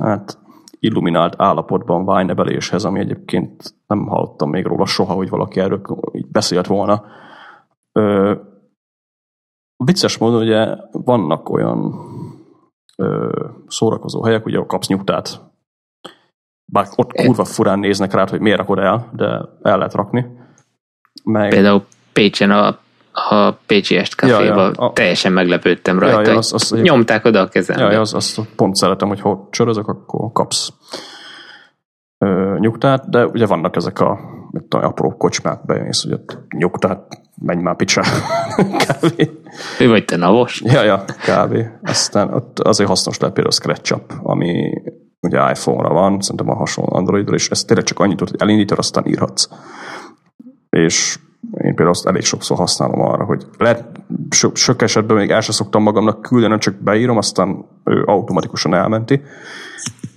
hát 0.00 0.38
illuminált 0.80 1.34
állapotban 1.38 2.04
vájnebeléshez, 2.04 2.84
ami 2.84 2.98
egyébként 2.98 3.74
nem 3.86 4.06
hallottam 4.06 4.50
még 4.50 4.66
róla 4.66 4.86
soha, 4.86 5.12
hogy 5.14 5.28
valaki 5.28 5.60
erről 5.60 5.80
így 6.12 6.26
beszélt 6.26 6.66
volna. 6.66 7.04
Ö, 7.92 8.34
vicces 9.76 10.18
módon 10.18 10.42
ugye 10.42 10.76
vannak 10.90 11.48
olyan 11.48 11.94
ö, 12.96 13.44
szórakozó 13.66 14.22
helyek, 14.22 14.46
ugye 14.46 14.64
kapsz 14.66 14.88
nyugtát, 14.88 15.40
bár 16.66 16.86
ott 16.96 17.12
kurva 17.12 17.44
furán 17.44 17.78
néznek 17.78 18.12
rá, 18.12 18.24
hogy 18.30 18.40
miért 18.40 18.58
rakod 18.58 18.78
el, 18.78 19.10
de 19.12 19.24
el 19.62 19.76
lehet 19.76 19.94
rakni. 19.94 20.26
Meg... 21.24 21.48
Például 21.48 21.84
Pécsen 22.12 22.50
a 22.50 22.78
a 23.28 23.52
Pécsi 23.66 23.96
Est 23.96 24.22
ja, 24.22 24.42
ja, 24.42 24.70
a... 24.70 24.92
teljesen 24.92 25.32
meglepődtem 25.32 25.98
rajta. 25.98 26.20
Ja, 26.20 26.30
ja, 26.30 26.36
az, 26.36 26.52
az, 26.52 26.70
nyomták 26.82 27.24
oda 27.24 27.40
a 27.40 27.48
kezembe. 27.48 27.82
Ja, 27.82 27.90
ja, 27.90 28.00
az, 28.00 28.14
azt 28.14 28.40
pont 28.56 28.74
szeretem, 28.74 29.08
hogy 29.08 29.20
ha 29.20 29.48
csörözök, 29.50 29.88
akkor 29.88 30.32
kapsz 30.32 30.72
ö, 32.18 32.56
nyugtát, 32.58 33.10
de 33.10 33.26
ugye 33.26 33.46
vannak 33.46 33.76
ezek 33.76 34.00
a 34.00 34.18
mit 34.50 34.62
tudom, 34.62 34.86
apró 34.86 35.16
kocsmák, 35.16 35.64
bejönnsz, 35.64 36.02
hogy 36.02 36.12
ott 36.12 36.38
nyugtát, 36.56 37.22
menj 37.42 37.62
már 37.62 37.76
picsa, 37.76 38.02
kávé. 38.86 39.30
Ő 39.80 39.88
vagy 39.88 40.04
te 40.04 40.16
navos? 40.16 40.62
Ja, 40.64 40.82
ja, 40.82 41.04
kávé. 41.24 41.66
Aztán 41.82 42.34
ott 42.34 42.58
azért 42.58 42.88
hasznos 42.88 43.18
lehet 43.18 43.34
például 43.34 43.56
a 43.56 43.60
ScratchUp, 43.60 44.12
ami 44.22 44.70
ugye 45.26 45.50
iPhone-ra 45.50 45.92
van, 45.92 46.20
szerintem 46.20 46.50
a 46.50 46.54
hasonló 46.54 46.96
Androidra, 46.96 47.34
és 47.34 47.50
ez 47.50 47.64
tényleg 47.64 47.86
csak 47.86 47.98
annyit, 47.98 48.18
hogy 48.18 48.34
elindítod, 48.38 48.78
aztán 48.78 49.06
írhatsz. 49.06 49.48
És 50.70 51.18
én 51.50 51.74
például 51.74 51.88
azt 51.88 52.06
elég 52.06 52.22
sokszor 52.22 52.56
használom 52.56 53.00
arra, 53.00 53.24
hogy 53.24 53.46
lehet, 53.58 53.84
sok, 54.30 54.56
sok 54.56 54.82
esetben 54.82 55.16
még 55.16 55.30
el 55.30 55.40
sem 55.40 55.54
szoktam 55.54 55.82
magamnak 55.82 56.20
küldeni, 56.20 56.58
csak 56.58 56.74
beírom, 56.74 57.16
aztán 57.16 57.64
ő 57.84 58.02
automatikusan 58.02 58.74
elmenti. 58.74 59.22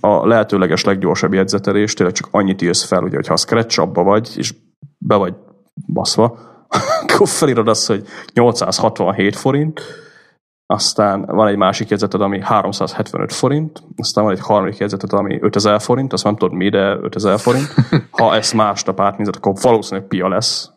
A 0.00 0.26
lehetőleges 0.26 0.84
leggyorsabb 0.84 1.32
jegyzetelés 1.32 1.94
tényleg 1.94 2.14
csak 2.14 2.28
annyit 2.30 2.62
írsz 2.62 2.84
fel, 2.84 3.02
ugye, 3.02 3.16
hogy 3.16 3.26
ha 3.26 3.32
a 3.32 3.36
scratch 3.36 3.88
vagy, 3.92 4.32
és 4.36 4.54
be 4.98 5.16
vagy 5.16 5.34
baszva, 5.92 6.38
akkor 7.02 7.28
felírod 7.28 7.68
azt, 7.68 7.86
hogy 7.86 8.06
867 8.32 9.36
forint, 9.36 9.80
aztán 10.70 11.24
van 11.26 11.48
egy 11.48 11.56
másik 11.56 11.88
jegyzeted, 11.88 12.20
ami 12.20 12.40
375 12.42 13.32
forint, 13.32 13.82
aztán 13.96 14.24
van 14.24 14.32
egy 14.32 14.40
harmadik 14.40 14.78
jegyzeted, 14.78 15.12
ami 15.12 15.38
5000 15.42 15.80
forint, 15.80 16.12
azt 16.12 16.24
nem 16.24 16.36
tudod 16.36 16.56
mi, 16.56 16.68
de 16.68 16.96
5000 17.00 17.38
forint. 17.38 17.74
Ha 18.10 18.34
ezt 18.34 18.54
másnap 18.54 19.00
átnézed, 19.00 19.36
akkor 19.36 19.52
valószínűleg 19.62 20.08
pia 20.08 20.28
lesz, 20.28 20.70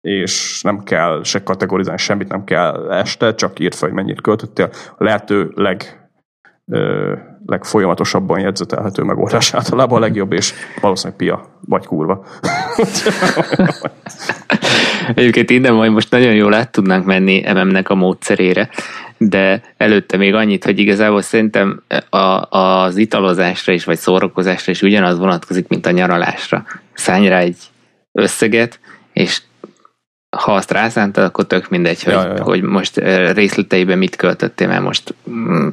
és 0.00 0.62
nem 0.62 0.82
kell 0.82 1.22
se 1.22 1.42
kategorizálni, 1.42 2.00
semmit 2.00 2.28
nem 2.28 2.44
kell 2.44 2.92
este, 2.92 3.34
csak 3.34 3.58
írt 3.58 3.74
fel, 3.74 3.88
hogy 3.88 3.96
mennyit 3.96 4.20
költöttél. 4.20 4.70
A 4.96 5.04
lehető 5.04 5.52
leg, 5.54 6.08
ö, 6.66 7.16
legfolyamatosabban 7.46 8.40
jegyzetelhető 8.40 9.02
megoldás 9.02 9.54
általában 9.54 9.98
a 9.98 10.00
legjobb, 10.00 10.32
és 10.32 10.54
valószínűleg 10.80 11.18
pia, 11.18 11.58
vagy 11.60 11.86
kurva. 11.86 12.24
Egyébként 15.14 15.50
innen 15.50 15.74
majd 15.74 15.92
most 15.92 16.10
nagyon 16.10 16.34
jól 16.34 16.54
át 16.54 16.72
tudnánk 16.72 17.04
menni 17.04 17.52
MM-nek 17.52 17.88
a 17.88 17.94
módszerére, 17.94 18.68
de 19.16 19.62
előtte 19.76 20.16
még 20.16 20.34
annyit, 20.34 20.64
hogy 20.64 20.78
igazából 20.78 21.22
szerintem 21.22 21.82
a, 22.10 22.58
az 22.58 22.96
italozásra 22.96 23.72
is, 23.72 23.84
vagy 23.84 23.98
szórakozásra 23.98 24.72
is 24.72 24.82
ugyanaz 24.82 25.18
vonatkozik, 25.18 25.68
mint 25.68 25.86
a 25.86 25.90
nyaralásra. 25.90 26.64
Szállj 26.92 27.28
rá 27.28 27.38
egy 27.38 27.56
összeget, 28.12 28.80
és 29.12 29.42
ha 30.36 30.54
azt 30.54 30.70
rászántad, 30.70 31.24
akkor 31.24 31.46
tök 31.46 31.68
mindegy, 31.68 32.02
hogy, 32.02 32.12
ja, 32.12 32.26
ja, 32.26 32.42
hogy 32.42 32.62
most 32.62 32.96
részleteiben 33.32 33.98
mit 33.98 34.16
költöttél, 34.16 34.68
mert 34.68 34.82
most 34.82 35.14
mm, 35.30 35.68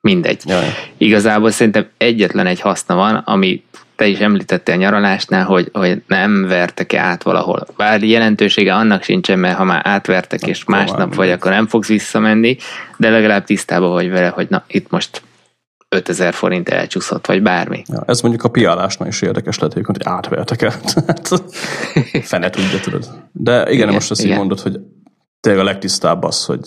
mindegy. 0.00 0.42
Ja, 0.46 0.60
ja. 0.60 0.72
Igazából 0.96 1.50
szerintem 1.50 1.88
egyetlen 1.96 2.46
egy 2.46 2.60
haszna 2.60 2.94
van, 2.94 3.14
ami 3.14 3.64
te 3.96 4.06
is 4.06 4.18
említettél 4.18 4.74
a 4.74 4.78
nyaralásnál, 4.78 5.44
hogy, 5.44 5.68
hogy 5.72 6.02
nem 6.06 6.46
vertek-e 6.46 7.00
át 7.00 7.22
valahol. 7.22 7.66
Bár 7.76 8.02
jelentősége 8.02 8.74
annak 8.74 9.02
sincsen, 9.02 9.38
mert 9.38 9.56
ha 9.56 9.64
már 9.64 9.80
átvertek, 9.84 10.46
és 10.46 10.64
másnap 10.64 11.14
vagy, 11.14 11.30
akkor 11.30 11.50
nem 11.50 11.66
fogsz 11.66 11.88
visszamenni, 11.88 12.56
de 12.96 13.10
legalább 13.10 13.44
tisztában 13.44 13.90
vagy 13.90 14.10
vele, 14.10 14.28
hogy 14.28 14.46
na, 14.50 14.64
itt 14.66 14.90
most 14.90 15.22
5000 15.88 16.34
forint 16.34 16.68
elcsúszott, 16.68 17.26
vagy 17.26 17.42
bármi. 17.42 17.82
Ja, 17.86 18.02
ez 18.06 18.20
mondjuk 18.20 18.44
a 18.44 18.48
piálásnál 18.48 19.08
is 19.08 19.22
érdekes 19.22 19.58
lehet, 19.58 19.86
hogy 19.86 19.96
átvertek 20.04 20.62
el. 20.62 20.72
Fene 22.22 22.50
tudja, 22.50 22.80
tudod. 22.80 23.08
De 23.32 23.60
igen, 23.60 23.72
igen 23.72 23.88
most 23.88 24.10
azt 24.10 24.20
igen. 24.20 24.32
így 24.32 24.38
mondod, 24.38 24.60
hogy 24.60 24.78
tényleg 25.40 25.62
a 25.62 25.64
legtisztább 25.64 26.22
az, 26.22 26.44
hogy 26.44 26.60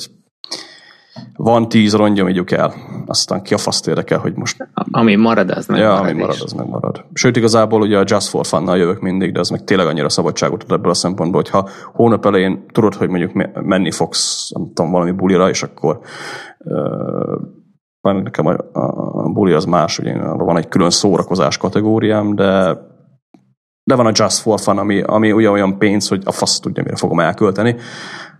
van 1.36 1.70
tíz 1.70 1.94
rongyom, 1.94 2.30
ígyuk 2.30 2.52
el. 2.52 2.74
Aztán 3.06 3.42
ki 3.42 3.54
a 3.54 3.58
faszt 3.58 3.88
érdekel, 3.88 4.20
hogy 4.20 4.36
most... 4.36 4.68
Ami 4.92 5.16
marad, 5.16 5.50
az 5.50 5.68
meg 5.68 5.80
ja, 5.80 5.88
marad. 5.88 6.04
ami 6.04 6.20
marad, 6.20 6.42
az 6.44 6.52
meg 6.52 6.68
marad. 6.68 7.06
Sőt, 7.14 7.36
igazából 7.36 7.82
ugye 7.82 7.98
a 7.98 8.04
Just 8.06 8.28
for 8.28 8.46
fun 8.46 8.78
jövök 8.78 9.00
mindig, 9.00 9.32
de 9.32 9.40
az 9.40 9.50
meg 9.50 9.64
tényleg 9.64 9.88
annyira 9.88 10.10
szabadságot 10.10 10.64
ad 10.64 10.72
ebből 10.72 10.92
a 10.92 10.94
szempontból, 10.94 11.42
hogyha 11.42 11.70
hónap 11.94 12.26
elején 12.26 12.66
tudod, 12.72 12.94
hogy 12.94 13.10
mondjuk 13.10 13.32
menni 13.54 13.92
fogsz, 13.92 14.50
nem 14.50 14.72
tudom, 14.74 14.92
valami 14.92 15.12
bulira, 15.12 15.50
és 15.50 15.64
akkor 15.64 16.00
uh, 16.58 17.42
nekem 18.02 18.46
a, 18.46 18.56
a, 18.74 19.30
buli 19.30 19.52
az 19.52 19.66
más, 19.66 20.00
ugye 20.00 20.18
van 20.20 20.58
egy 20.58 20.68
külön 20.68 20.90
szórakozás 20.90 21.58
kategóriám, 21.58 22.36
de 22.36 22.78
de 23.84 23.96
van 23.96 24.06
a 24.06 24.12
Just 24.14 24.38
for 24.38 24.60
Fun, 24.60 24.78
ami, 24.78 25.02
ami 25.02 25.32
ugye 25.32 25.50
olyan 25.50 25.78
pénz, 25.78 26.08
hogy 26.08 26.22
a 26.26 26.32
fasz 26.32 26.60
tudja, 26.60 26.84
mire 26.84 26.96
fogom 26.96 27.20
elkölteni. 27.20 27.76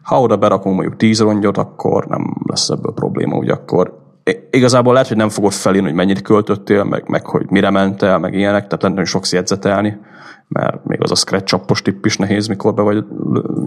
Ha 0.02 0.22
oda 0.22 0.38
berakunk 0.38 0.76
mondjuk 0.76 0.98
10 0.98 1.20
rongyot, 1.20 1.58
akkor 1.58 2.06
nem 2.06 2.36
lesz 2.46 2.70
ebből 2.70 2.94
probléma, 2.94 3.38
ugye 3.38 3.54
akkor 3.54 4.00
igazából 4.50 4.94
lehet, 4.94 5.08
hogy 5.08 5.18
nem 5.18 5.30
fogod 5.30 5.52
felírni, 5.52 5.88
hogy 5.88 5.98
mennyit 5.98 6.22
költöttél, 6.22 6.84
meg, 6.84 7.04
meg 7.08 7.26
hogy 7.26 7.46
mire 7.50 7.70
mentél, 7.70 8.18
meg 8.18 8.34
ilyenek, 8.34 8.68
tehát 8.68 8.96
nem 8.96 9.06
sok 9.06 9.28
jegyzetelni, 9.28 9.98
mert 10.48 10.86
még 10.86 11.02
az 11.02 11.12
a 11.12 11.16
scratch 11.16 11.82
tipp 11.82 12.06
is 12.06 12.18
nehéz, 12.18 12.48
mikor 12.48 12.74
be 12.74 12.82
vagy 12.82 13.06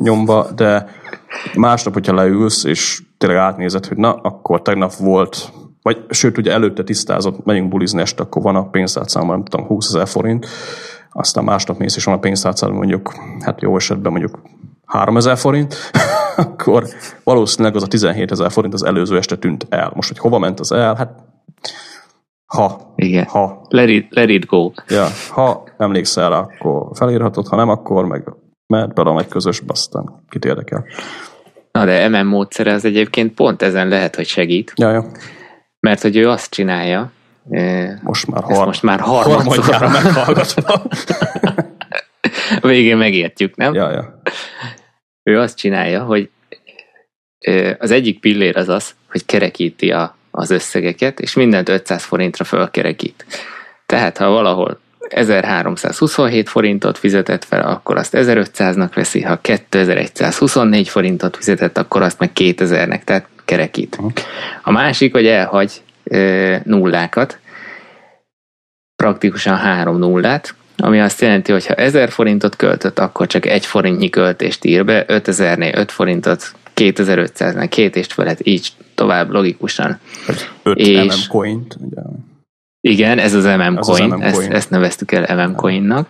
nyomva, 0.02 0.46
de 0.56 0.86
másnap, 1.54 1.94
hogyha 1.94 2.14
leülsz, 2.14 2.64
és 2.64 3.02
tényleg 3.18 3.38
átnézed, 3.38 3.86
hogy 3.86 3.96
na, 3.96 4.14
akkor 4.14 4.62
tegnap 4.62 4.94
volt, 4.94 5.52
vagy 5.82 6.04
sőt, 6.10 6.38
ugye 6.38 6.52
előtte 6.52 6.82
tisztázott, 6.82 7.44
megyünk 7.44 7.68
bulizni 7.68 8.00
este, 8.00 8.22
akkor 8.22 8.42
van 8.42 8.56
a 8.56 8.68
pénztárcámban, 8.68 9.36
nem 9.36 9.44
tudom, 9.44 9.66
20 9.66 9.88
ezer 9.88 10.08
forint, 10.08 10.46
aztán 11.12 11.44
másnap 11.44 11.78
mész, 11.78 11.96
és 11.96 12.04
van 12.04 12.14
a 12.14 12.18
pénztárcában 12.18 12.76
mondjuk, 12.76 13.14
hát 13.40 13.60
jó 13.60 13.76
esetben 13.76 14.12
mondjuk 14.12 14.38
3000 14.84 15.36
forint, 15.36 15.74
akkor 16.36 16.84
valószínűleg 17.24 17.76
az 17.76 17.82
a 17.82 17.86
17 17.86 18.30
ezer 18.30 18.50
forint 18.50 18.74
az 18.74 18.84
előző 18.84 19.16
este 19.16 19.36
tűnt 19.36 19.66
el. 19.68 19.92
Most, 19.94 20.08
hogy 20.08 20.18
hova 20.18 20.38
ment 20.38 20.60
az 20.60 20.72
el, 20.72 20.94
hát 20.94 21.10
ha. 22.46 22.92
Igen. 22.96 23.24
Ha. 23.24 23.66
Let 23.68 23.88
it, 23.88 24.06
let 24.10 24.28
it 24.28 24.46
go. 24.46 24.70
Ja, 24.88 25.06
ha 25.30 25.64
emlékszel, 25.76 26.32
akkor 26.32 26.88
felírhatod, 26.92 27.48
ha 27.48 27.56
nem, 27.56 27.68
akkor 27.68 28.04
meg 28.04 28.24
mehet 28.66 28.94
bele 28.94 29.18
egy 29.20 29.28
közösbe, 29.28 29.72
aztán 29.72 30.24
kit 30.28 30.44
érdekel. 30.44 30.84
Na 31.72 31.84
de 31.84 32.08
MM 32.08 32.26
módszere 32.26 32.72
az 32.72 32.84
egyébként 32.84 33.34
pont 33.34 33.62
ezen 33.62 33.88
lehet, 33.88 34.16
hogy 34.16 34.26
segít. 34.26 34.72
Ja, 34.76 34.90
ja. 34.90 35.04
Mert 35.80 36.02
hogy 36.02 36.16
ő 36.16 36.28
azt 36.28 36.50
csinálja, 36.50 37.12
most 38.02 38.26
már, 38.26 38.42
har- 38.42 38.66
most 38.66 38.82
már 38.82 39.00
harmadszorra 39.00 39.88
meghallgatva. 39.88 40.82
Végén 42.60 42.96
megértjük, 42.96 43.56
nem? 43.56 43.74
Ja, 43.74 43.90
ja. 43.90 44.20
Ő 45.24 45.38
azt 45.38 45.56
csinálja, 45.56 46.02
hogy 46.02 46.30
az 47.78 47.90
egyik 47.90 48.20
pillér 48.20 48.56
az 48.56 48.68
az, 48.68 48.94
hogy 49.10 49.26
kerekíti 49.26 49.90
a, 49.90 50.16
az 50.30 50.50
összegeket, 50.50 51.20
és 51.20 51.34
mindent 51.34 51.68
500 51.68 52.04
forintra 52.04 52.44
fölkerekít. 52.44 53.24
Tehát, 53.86 54.18
ha 54.18 54.28
valahol 54.28 54.80
1327 55.08 56.48
forintot 56.48 56.98
fizetett 56.98 57.44
fel, 57.44 57.60
akkor 57.60 57.96
azt 57.96 58.14
1500-nak 58.16 58.90
veszi, 58.94 59.22
ha 59.22 59.38
2124 59.40 60.88
forintot 60.88 61.36
fizetett, 61.36 61.78
akkor 61.78 62.02
azt 62.02 62.18
meg 62.18 62.30
2000-nek, 62.34 63.04
tehát 63.04 63.26
kerekít. 63.44 63.98
A 64.62 64.70
másik, 64.70 65.12
hogy 65.12 65.26
elhagy 65.26 65.82
e, 66.04 66.60
nullákat, 66.64 67.38
praktikusan 68.96 69.56
három 69.56 69.98
nullát, 69.98 70.54
ami 70.76 71.00
azt 71.00 71.20
jelenti, 71.20 71.52
hogy 71.52 71.66
ha 71.66 71.74
1000 71.74 72.10
forintot 72.10 72.56
költött, 72.56 72.98
akkor 72.98 73.26
csak 73.26 73.46
egy 73.46 73.66
forintnyi 73.66 74.10
költést 74.10 74.64
ír 74.64 74.84
be, 74.84 75.04
5000-nél 75.08 75.76
5 75.76 75.92
forintot, 75.92 76.52
2500-nál 76.76 77.66
két 77.68 77.96
és 77.96 78.06
felett, 78.06 78.46
így 78.46 78.68
tovább 78.94 79.30
logikusan. 79.30 79.98
5 80.62 80.78
és, 80.78 80.96
MM 80.96 81.28
coint, 81.28 81.76
ugye? 81.80 82.02
Igen, 82.80 83.18
ez 83.18 83.34
az 83.34 83.44
MM 83.44 83.76
az 83.76 83.86
coin, 83.86 84.12
az 84.12 84.18
MM 84.18 84.22
ezt, 84.22 84.36
coin. 84.36 84.52
ezt 84.52 84.70
neveztük 84.70 85.12
el 85.12 85.46
MM 85.46 85.54
coinnak. 85.54 86.08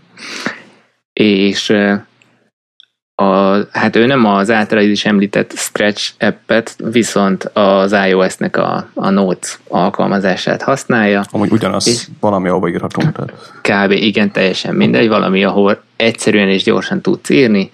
És 1.13 1.73
a, 3.15 3.57
hát 3.71 3.97
ő 3.97 4.07
nem 4.07 4.25
az 4.25 4.51
általában 4.51 4.91
is 4.91 5.05
említett 5.05 5.53
Scratch 5.53 6.13
appet, 6.19 6.77
viszont 6.91 7.45
az 7.45 7.97
iOS-nek 8.09 8.57
a, 8.57 8.89
a 8.95 9.11
Notes 9.11 9.59
alkalmazását 9.69 10.63
használja. 10.63 11.25
Amúgy 11.31 11.51
ugyanaz, 11.51 11.89
és 11.89 12.07
valami, 12.21 12.49
ahova 12.49 12.69
írhatunk. 12.69 13.13
Tehát. 13.13 13.87
Kb. 13.87 13.91
igen, 13.91 14.33
teljesen 14.33 14.75
mindegy, 14.75 15.09
valami, 15.09 15.45
ahol 15.45 15.83
egyszerűen 15.97 16.49
és 16.49 16.63
gyorsan 16.63 17.01
tudsz 17.01 17.31
írni, 17.31 17.71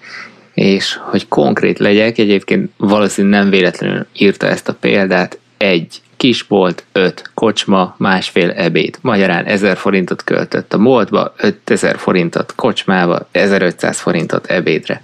és 0.53 0.99
hogy 1.01 1.27
konkrét 1.27 1.79
legyek, 1.79 2.17
egyébként 2.17 2.71
valószínűleg 2.77 3.39
nem 3.39 3.49
véletlenül 3.49 4.05
írta 4.13 4.47
ezt 4.47 4.69
a 4.69 4.73
példát, 4.73 5.39
egy 5.57 6.01
kisbolt, 6.21 6.83
öt 6.91 7.31
kocsma, 7.33 7.95
másfél 7.97 8.49
ebéd. 8.49 8.97
Magyarán 9.01 9.45
1000 9.45 9.77
forintot 9.77 10.23
költött 10.23 10.73
a 10.73 10.77
boltba, 10.77 11.33
5000 11.37 11.97
forintot 11.97 12.53
kocsmába, 12.55 13.27
1500 13.31 13.99
forintot 13.99 14.45
ebédre. 14.45 15.01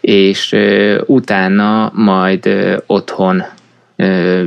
És 0.00 0.52
ö, 0.52 1.00
utána 1.06 1.92
majd 1.94 2.46
ö, 2.46 2.76
otthon 2.86 3.44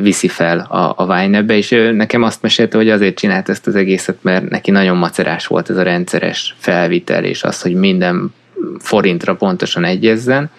viszi 0.02 0.28
fel 0.28 0.60
a, 0.60 0.94
a 0.98 1.06
Wine-be, 1.06 1.58
és 1.58 1.72
ő 1.72 1.92
nekem 1.92 2.24
azt 2.24 2.42
mesélte, 2.42 2.78
hogy 2.78 2.90
azért 2.90 3.18
csinált 3.18 3.50
ezt 3.50 3.68
az 3.68 3.76
egészet, 3.76 4.18
mert 4.22 4.50
neki 4.50 4.72
nagyon 4.72 4.98
macerás 4.98 5.48
volt 5.48 5.70
ez 5.70 5.78
a 5.78 5.84
rendszeres 5.84 6.56
felvitel, 6.58 7.24
és 7.24 7.44
az, 7.44 7.62
hogy 7.62 7.74
minden 7.74 8.34
forintra 8.80 9.36
pontosan 9.36 9.84
egyezzen. 9.84 10.50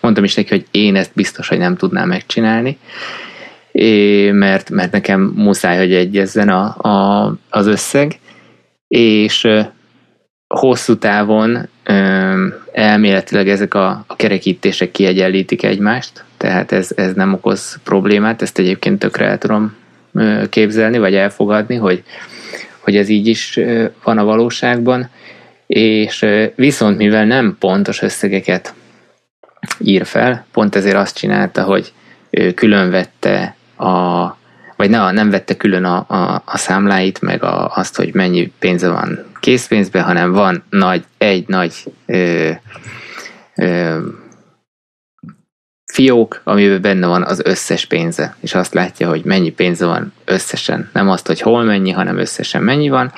Mondtam 0.00 0.24
is 0.24 0.34
neki, 0.34 0.48
hogy 0.48 0.66
én 0.70 0.96
ezt 0.96 1.10
biztos, 1.14 1.48
hogy 1.48 1.58
nem 1.58 1.76
tudnám 1.76 2.08
megcsinálni, 2.08 2.78
mert, 4.32 4.70
mert 4.70 4.92
nekem 4.92 5.32
muszáj, 5.36 5.76
hogy 5.78 5.94
egyezzen 5.94 6.48
a, 6.48 6.88
a, 6.88 7.34
az 7.50 7.66
összeg, 7.66 8.18
és 8.88 9.48
hosszú 10.46 10.96
távon 10.96 11.68
elméletileg 12.72 13.48
ezek 13.48 13.74
a, 13.74 14.04
a 14.06 14.16
kerekítések 14.16 14.90
kiegyenlítik 14.90 15.62
egymást, 15.62 16.24
tehát 16.36 16.72
ez, 16.72 16.90
ez 16.96 17.14
nem 17.14 17.32
okoz 17.32 17.78
problémát, 17.84 18.42
ezt 18.42 18.58
egyébként 18.58 18.98
tökre 18.98 19.26
el 19.26 19.38
tudom 19.38 19.76
képzelni, 20.48 20.98
vagy 20.98 21.14
elfogadni, 21.14 21.74
hogy, 21.74 22.02
hogy 22.78 22.96
ez 22.96 23.08
így 23.08 23.26
is 23.26 23.60
van 24.04 24.18
a 24.18 24.24
valóságban, 24.24 25.10
és 25.66 26.26
viszont 26.54 26.96
mivel 26.96 27.24
nem 27.24 27.56
pontos 27.58 28.02
összegeket 28.02 28.74
ír 29.78 30.06
fel, 30.06 30.46
pont 30.52 30.76
ezért 30.76 30.96
azt 30.96 31.16
csinálta, 31.16 31.62
hogy 31.62 31.92
különvette 32.54 33.55
a, 33.76 34.36
vagy 34.76 34.90
ne, 34.90 35.10
nem 35.10 35.30
vette 35.30 35.56
külön 35.56 35.84
a, 35.84 36.04
a, 36.08 36.42
a 36.44 36.56
számláit, 36.56 37.20
meg 37.20 37.42
a, 37.42 37.72
azt, 37.74 37.96
hogy 37.96 38.14
mennyi 38.14 38.52
pénze 38.58 38.88
van 38.88 39.24
készpénzben, 39.40 40.02
hanem 40.02 40.32
van 40.32 40.62
nagy, 40.70 41.04
egy 41.18 41.48
nagy 41.48 41.72
ö, 42.06 42.50
ö, 43.56 43.98
fiók, 45.92 46.40
amiben 46.44 46.80
benne 46.80 47.06
van 47.06 47.22
az 47.22 47.40
összes 47.44 47.86
pénze, 47.86 48.36
és 48.40 48.54
azt 48.54 48.74
látja, 48.74 49.08
hogy 49.08 49.24
mennyi 49.24 49.50
pénze 49.50 49.86
van 49.86 50.12
összesen. 50.24 50.90
Nem 50.92 51.08
azt, 51.08 51.26
hogy 51.26 51.40
hol 51.40 51.62
mennyi, 51.62 51.90
hanem 51.90 52.18
összesen 52.18 52.62
mennyi 52.62 52.88
van. 52.88 53.12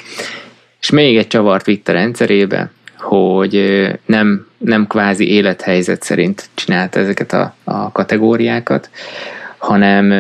És 0.81 0.91
még 0.91 1.17
egy 1.17 1.27
csavart 1.27 1.67
vitt 1.67 1.89
a 1.89 1.93
rendszerébe, 1.93 2.71
hogy 2.99 3.63
nem, 4.07 4.47
nem 4.59 4.87
kvázi 4.87 5.31
élethelyzet 5.31 6.03
szerint 6.03 6.49
csinálta 6.55 7.01
ezeket 7.01 7.33
a, 7.33 7.55
a 7.65 7.93
kategóriákat, 7.93 8.91
hanem 9.59 10.13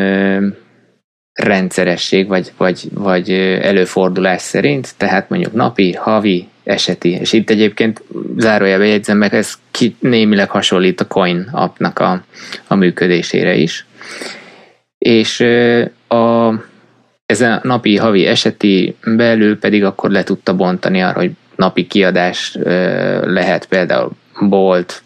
rendszeresség 1.32 2.28
vagy, 2.28 2.52
vagy, 2.56 2.88
vagy 2.94 3.30
előfordulás 3.62 4.42
szerint, 4.42 4.94
tehát 4.96 5.28
mondjuk 5.28 5.52
napi, 5.52 5.92
havi, 5.92 6.48
eseti. 6.68 7.10
És 7.10 7.32
itt 7.32 7.50
egyébként 7.50 8.02
zárójelbe 8.36 8.86
jegyzem 8.86 9.18
meg, 9.18 9.34
ez 9.34 9.52
ki, 9.70 9.96
némileg 10.00 10.50
hasonlít 10.50 11.00
a 11.00 11.06
Coin 11.06 11.48
appnak 11.52 11.98
a, 11.98 12.22
a 12.66 12.74
működésére 12.74 13.54
is. 13.54 13.86
És 14.98 15.40
a, 16.08 16.52
ezen 17.26 17.52
a 17.52 17.60
napi 17.62 17.96
havi 17.96 18.26
eseti 18.26 18.96
belül 19.04 19.58
pedig 19.58 19.84
akkor 19.84 20.10
le 20.10 20.22
tudta 20.22 20.54
bontani 20.54 21.02
arra, 21.02 21.18
hogy 21.18 21.30
napi 21.56 21.86
kiadás 21.86 22.56
lehet 23.22 23.66
például 23.66 24.10
bolt, 24.40 25.02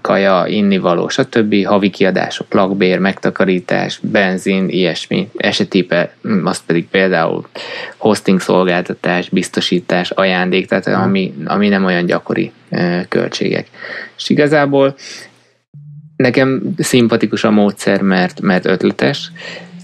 kaja, 0.00 0.44
innivaló, 0.46 1.08
stb. 1.08 1.66
havi 1.66 1.90
kiadások, 1.90 2.52
lakbér, 2.52 2.98
megtakarítás, 2.98 4.00
benzin, 4.02 4.68
ilyesmi. 4.68 5.28
Esetébe 5.36 6.14
azt 6.44 6.62
pedig 6.66 6.88
például 6.88 7.48
hosting 7.96 8.40
szolgáltatás, 8.40 9.28
biztosítás, 9.28 10.10
ajándék, 10.10 10.66
tehát 10.66 10.86
ami, 10.86 11.34
ami 11.44 11.68
nem 11.68 11.84
olyan 11.84 12.06
gyakori 12.06 12.52
költségek. 13.08 13.66
És 14.16 14.28
igazából 14.28 14.94
nekem 16.16 16.62
szimpatikus 16.78 17.44
a 17.44 17.50
módszer, 17.50 18.02
mert, 18.02 18.40
mert 18.40 18.66
ötletes. 18.66 19.32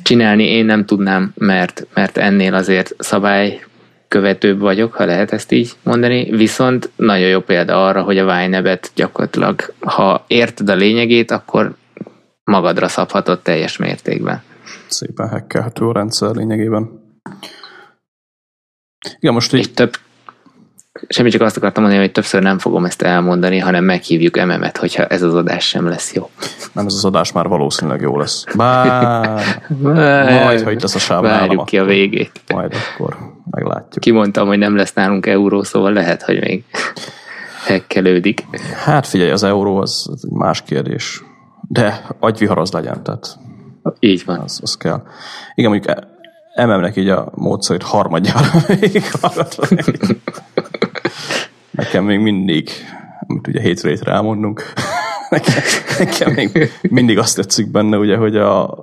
Csinálni 0.02 0.44
én 0.44 0.64
nem 0.64 0.84
tudnám, 0.84 1.32
mert, 1.34 1.86
mert 1.94 2.16
ennél 2.16 2.54
azért 2.54 2.94
szabály 2.98 3.60
követőbb 4.08 4.60
vagyok, 4.60 4.94
ha 4.94 5.04
lehet 5.04 5.32
ezt 5.32 5.52
így 5.52 5.72
mondani, 5.82 6.36
viszont 6.36 6.90
nagyon 6.96 7.28
jó 7.28 7.40
példa 7.40 7.86
arra, 7.86 8.02
hogy 8.02 8.18
a 8.18 8.24
Winebet 8.24 8.90
gyakorlatilag, 8.94 9.72
ha 9.80 10.24
érted 10.26 10.68
a 10.68 10.74
lényegét, 10.74 11.30
akkor 11.30 11.74
magadra 12.44 12.88
szabhatod 12.88 13.42
teljes 13.42 13.76
mértékben. 13.76 14.42
Szépen 14.86 15.28
hekkelhető 15.28 15.84
a 15.84 15.92
rendszer 15.92 16.30
lényegében. 16.30 17.04
Igen, 19.18 19.34
most 19.34 19.52
így... 19.52 19.60
És 19.60 19.72
több, 19.72 19.96
semmi 21.08 21.30
csak 21.30 21.40
azt 21.40 21.56
akartam 21.56 21.82
mondani, 21.82 22.04
hogy 22.04 22.12
többször 22.12 22.42
nem 22.42 22.58
fogom 22.58 22.84
ezt 22.84 23.02
elmondani, 23.02 23.58
hanem 23.58 23.84
meghívjuk 23.84 24.44
MM-et, 24.44 24.76
hogyha 24.76 25.06
ez 25.06 25.22
az 25.22 25.34
adás 25.34 25.68
sem 25.68 25.88
lesz 25.88 26.14
jó. 26.14 26.30
Nem, 26.72 26.86
ez 26.86 26.94
az 26.94 27.04
adás 27.04 27.32
már 27.32 27.48
valószínűleg 27.48 28.00
jó 28.00 28.18
lesz. 28.18 28.44
Bár... 28.56 29.42
Majd, 29.82 30.62
ha 30.62 30.70
itt 30.70 30.82
lesz 30.82 30.94
a 30.94 30.98
sáv 30.98 31.22
Várjuk 31.22 31.64
ki 31.64 31.78
a 31.78 31.84
végét. 31.84 32.40
Majd 32.54 32.74
akkor 32.74 33.16
meglátjuk. 33.50 34.00
Kimondtam, 34.00 34.46
hogy 34.46 34.58
nem 34.58 34.76
lesz 34.76 34.92
nálunk 34.92 35.26
euró, 35.26 35.62
szóval 35.62 35.92
lehet, 35.92 36.22
hogy 36.22 36.40
még 36.40 36.64
hekkelődik. 37.64 38.44
Hát 38.84 39.06
figyelj, 39.06 39.30
az 39.30 39.42
euró 39.42 39.76
az, 39.76 40.10
más 40.30 40.62
kérdés. 40.62 41.22
De 41.68 42.06
agyvihar 42.20 42.58
az 42.58 42.72
legyen, 42.72 43.02
tehát 43.02 43.38
így 43.98 44.22
van. 44.24 44.38
Az, 44.38 44.58
az 44.62 44.76
kell. 44.76 45.02
Igen, 45.54 45.70
mondjuk 45.70 45.96
MM-nek 46.64 46.96
így 46.96 47.08
a 47.08 47.32
módszerét 47.34 47.82
harmadjára 47.82 48.46
még 48.68 49.02
Nekem 51.76 52.04
még 52.04 52.18
mindig, 52.18 52.70
amit 53.26 53.46
ugye 53.46 53.60
hétre 53.60 53.88
hétre 53.88 54.12
elmondunk, 54.12 54.62
nekem, 55.30 55.62
nekem 55.98 56.32
még 56.32 56.70
mindig 56.90 57.18
azt 57.18 57.36
tetszik 57.36 57.70
benne, 57.70 57.96
ugye, 57.96 58.16
hogy 58.16 58.36
a 58.36 58.74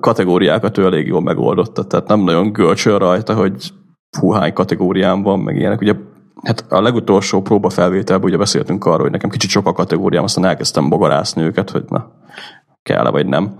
kategóriákat 0.00 0.78
ő 0.78 0.84
elég 0.84 1.06
jól 1.06 1.22
megoldotta, 1.22 1.84
tehát 1.84 2.08
nem 2.08 2.20
nagyon 2.20 2.52
gölcsön 2.52 2.98
rajta, 2.98 3.34
hogy 3.34 3.72
hú, 4.18 4.30
hány 4.30 4.52
kategóriám 4.52 5.22
van, 5.22 5.38
meg 5.40 5.56
ilyenek. 5.56 5.80
Ugye 5.80 5.94
hát 6.42 6.64
a 6.68 6.80
legutolsó 6.80 7.42
próbafelvételben 7.42 8.28
ugye 8.28 8.36
beszéltünk 8.36 8.84
arról, 8.84 9.00
hogy 9.00 9.10
nekem 9.10 9.30
kicsit 9.30 9.50
sok 9.50 9.66
a 9.66 9.72
kategóriám, 9.72 10.24
aztán 10.24 10.44
elkezdtem 10.44 10.88
bogarászni 10.88 11.42
őket, 11.42 11.70
hogy 11.70 11.84
na, 11.88 12.10
kell-e 12.82 13.10
vagy 13.10 13.26
nem. 13.26 13.58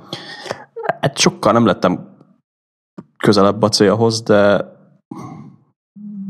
Hát 1.00 1.18
sokkal 1.18 1.52
nem 1.52 1.66
lettem 1.66 2.16
közelebb 3.18 3.62
a 3.62 3.68
célhoz, 3.68 4.22
de 4.22 4.64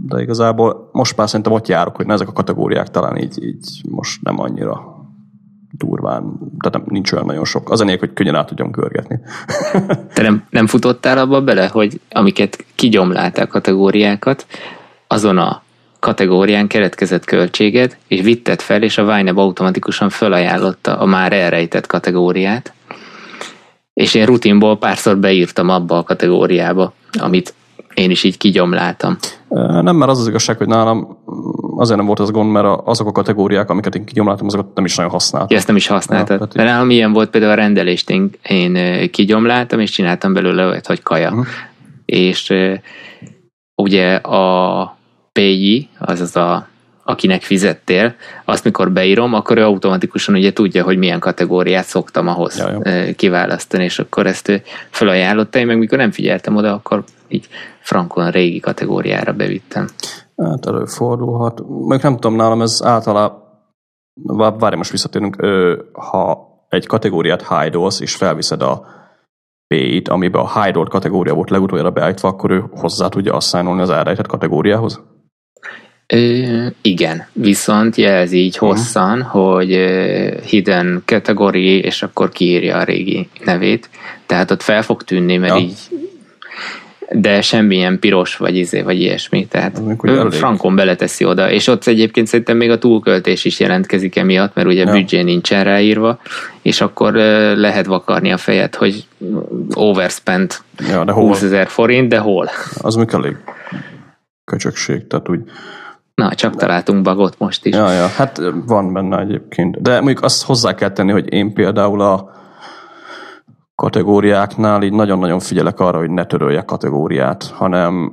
de 0.08 0.20
igazából 0.20 0.88
most 0.92 1.16
már 1.16 1.28
szerintem 1.28 1.52
ott 1.52 1.68
járok, 1.68 1.96
hogy 1.96 2.06
na, 2.06 2.12
ezek 2.12 2.28
a 2.28 2.32
kategóriák 2.32 2.88
talán 2.88 3.16
így, 3.16 3.42
így 3.42 3.80
most 3.90 4.22
nem 4.22 4.40
annyira 4.40 4.96
durván, 5.70 6.38
tehát 6.58 6.78
nem, 6.78 6.84
nincs 6.86 7.12
olyan 7.12 7.26
nagyon 7.26 7.44
sok. 7.44 7.70
Az 7.70 7.80
a 7.80 7.96
hogy 7.98 8.12
könnyen 8.12 8.34
át 8.34 8.46
tudjam 8.46 8.70
görgetni. 8.70 9.20
Te 10.14 10.22
nem, 10.22 10.44
nem 10.50 10.66
futottál 10.66 11.18
abba 11.18 11.42
bele, 11.42 11.66
hogy 11.66 12.00
amiket 12.10 12.64
kigyomláltál 12.74 13.46
kategóriákat, 13.46 14.46
azon 15.06 15.38
a 15.38 15.62
kategórián 15.98 16.66
keretkezett 16.66 17.24
költséged, 17.24 17.96
és 18.06 18.20
vitted 18.20 18.60
fel, 18.60 18.82
és 18.82 18.98
a 18.98 19.04
Vineb 19.04 19.38
automatikusan 19.38 20.08
felajánlotta 20.08 20.98
a 20.98 21.06
már 21.06 21.32
elrejtett 21.32 21.86
kategóriát, 21.86 22.72
és 23.94 24.14
én 24.14 24.26
rutinból 24.26 24.78
párszor 24.78 25.18
beírtam 25.18 25.68
abba 25.68 25.98
a 25.98 26.02
kategóriába, 26.02 26.92
amit 27.18 27.54
én 27.98 28.10
is 28.10 28.24
így 28.24 28.36
kigyomláltam. 28.36 29.16
Nem, 29.48 29.96
mert 29.96 30.10
az 30.10 30.20
az 30.20 30.28
igazság, 30.28 30.56
hogy 30.56 30.66
nálam 30.66 31.18
azért 31.76 31.96
nem 31.96 32.06
volt 32.06 32.18
az 32.18 32.30
gond, 32.30 32.50
mert 32.50 32.66
azok 32.84 33.06
a 33.06 33.12
kategóriák, 33.12 33.70
amiket 33.70 33.94
én 33.94 34.04
kigyomláltam, 34.04 34.46
azokat 34.46 34.74
nem 34.74 34.84
is 34.84 34.96
nagyon 34.96 35.12
használtam. 35.12 35.50
Ja, 35.50 35.56
ezt 35.56 35.66
nem 35.66 35.76
is 35.76 35.86
használtad. 35.86 36.40
Ja, 36.40 36.46
De 36.46 36.70
nálam 36.70 36.90
ilyen 36.90 37.12
volt 37.12 37.30
például 37.30 37.52
a 37.52 37.54
rendelést, 37.54 38.10
én, 38.10 38.30
én 38.48 39.10
kigyomláltam, 39.10 39.80
és 39.80 39.90
csináltam 39.90 40.32
belőle 40.32 40.66
olyat, 40.66 40.86
hogy 40.86 41.02
kaja. 41.02 41.30
Uh-huh. 41.30 41.46
És 42.04 42.54
ugye 43.74 44.14
a 44.14 44.96
PJ, 45.32 45.88
azaz 45.98 46.36
a 46.36 46.68
akinek 47.04 47.42
fizettél, 47.42 48.14
azt 48.44 48.64
mikor 48.64 48.92
beírom, 48.92 49.34
akkor 49.34 49.58
ő 49.58 49.64
automatikusan 49.64 50.34
ugye 50.34 50.52
tudja, 50.52 50.84
hogy 50.84 50.96
milyen 50.96 51.18
kategóriát 51.18 51.84
szoktam 51.84 52.28
ahhoz 52.28 52.58
ja, 52.58 53.14
kiválasztani, 53.16 53.84
és 53.84 53.98
akkor 53.98 54.26
ezt 54.26 54.48
ő 54.48 54.62
felajánlotta, 54.90 55.58
én 55.58 55.66
meg 55.66 55.78
mikor 55.78 55.98
nem 55.98 56.10
figyeltem 56.10 56.56
oda, 56.56 56.72
akkor 56.72 57.04
így 57.28 57.48
frankon 57.80 58.24
a 58.24 58.30
régi 58.30 58.60
kategóriára 58.60 59.32
bevittem. 59.32 59.86
Hát 60.36 60.66
előfordulhat. 60.66 61.62
Még 61.86 62.00
nem 62.02 62.14
tudom, 62.14 62.36
nálam 62.36 62.62
ez 62.62 62.80
általában, 62.84 63.42
várj, 64.58 64.76
most 64.76 64.90
visszatérünk, 64.90 65.36
ha 65.92 66.46
egy 66.68 66.86
kategóriát 66.86 67.48
hide 67.48 67.78
és 67.98 68.14
felviszed 68.14 68.62
a 68.62 68.86
P-t, 69.66 70.08
amiben 70.08 70.40
a 70.40 70.62
hide 70.62 70.82
kategória 70.88 71.34
volt 71.34 71.50
legutoljára 71.50 71.90
beállítva, 71.90 72.28
akkor 72.28 72.50
ő 72.50 72.64
hozzá 72.70 73.08
tudja 73.08 73.34
asszánolni 73.34 73.80
az 73.80 73.90
elrejtett 73.90 74.26
kategóriához? 74.26 75.00
Ö, 76.06 76.66
igen, 76.82 77.26
viszont 77.32 77.96
jelzi 77.96 78.38
így 78.38 78.56
mhm. 78.60 78.64
hosszan, 78.64 79.20
uh-huh. 79.20 79.42
hogy 79.42 79.70
hidden 80.44 81.02
category, 81.04 81.78
és 81.78 82.02
akkor 82.02 82.28
kiírja 82.28 82.76
a 82.76 82.82
régi 82.82 83.28
nevét. 83.44 83.90
Tehát 84.26 84.50
ott 84.50 84.62
fel 84.62 84.82
fog 84.82 85.02
tűnni, 85.02 85.36
mert 85.36 85.54
ja. 85.54 85.60
így 85.60 85.78
de 87.10 87.40
semmilyen 87.40 87.98
piros, 87.98 88.36
vagy 88.36 88.56
izé, 88.56 88.82
vagy 88.82 89.00
ilyesmi. 89.00 89.46
Tehát 89.46 89.82
frankon 90.30 90.76
beleteszi 90.76 91.24
oda. 91.24 91.50
És 91.50 91.66
ott 91.66 91.86
egyébként 91.86 92.26
szerintem 92.26 92.56
még 92.56 92.70
a 92.70 92.78
túlköltés 92.78 93.44
is 93.44 93.60
jelentkezik 93.60 94.16
emiatt, 94.16 94.54
mert 94.54 94.68
ugye 94.68 94.84
ja. 94.84 94.92
büdzsé 94.92 95.22
nincsen 95.22 95.64
ráírva, 95.64 96.18
és 96.62 96.80
akkor 96.80 97.14
lehet 97.56 97.86
vakarni 97.86 98.32
a 98.32 98.36
fejet, 98.36 98.74
hogy 98.74 99.06
overspent 99.74 100.62
ja, 100.88 101.04
de 101.04 101.12
20 101.12 101.42
ezer 101.42 101.68
forint, 101.68 102.08
de 102.08 102.18
hol? 102.18 102.48
Az 102.80 102.94
még 102.94 103.08
elég 103.12 103.36
köcsökség, 104.44 105.06
tehát 105.06 105.28
úgy 105.28 105.40
Na, 106.14 106.34
csak 106.34 106.56
találtunk 106.56 107.02
bagot 107.02 107.38
most 107.38 107.66
is. 107.66 107.74
Ja, 107.74 107.92
ja, 107.92 108.06
hát 108.06 108.40
van 108.66 108.92
benne 108.92 109.18
egyébként. 109.18 109.82
De 109.82 109.94
mondjuk 109.94 110.24
azt 110.24 110.44
hozzá 110.44 110.74
kell 110.74 110.90
tenni, 110.90 111.12
hogy 111.12 111.32
én 111.32 111.52
például 111.52 112.00
a 112.00 112.37
kategóriáknál 113.82 114.82
így 114.82 114.92
nagyon-nagyon 114.92 115.38
figyelek 115.38 115.80
arra, 115.80 115.98
hogy 115.98 116.10
ne 116.10 116.26
töröljek 116.26 116.64
kategóriát, 116.64 117.44
hanem 117.44 118.12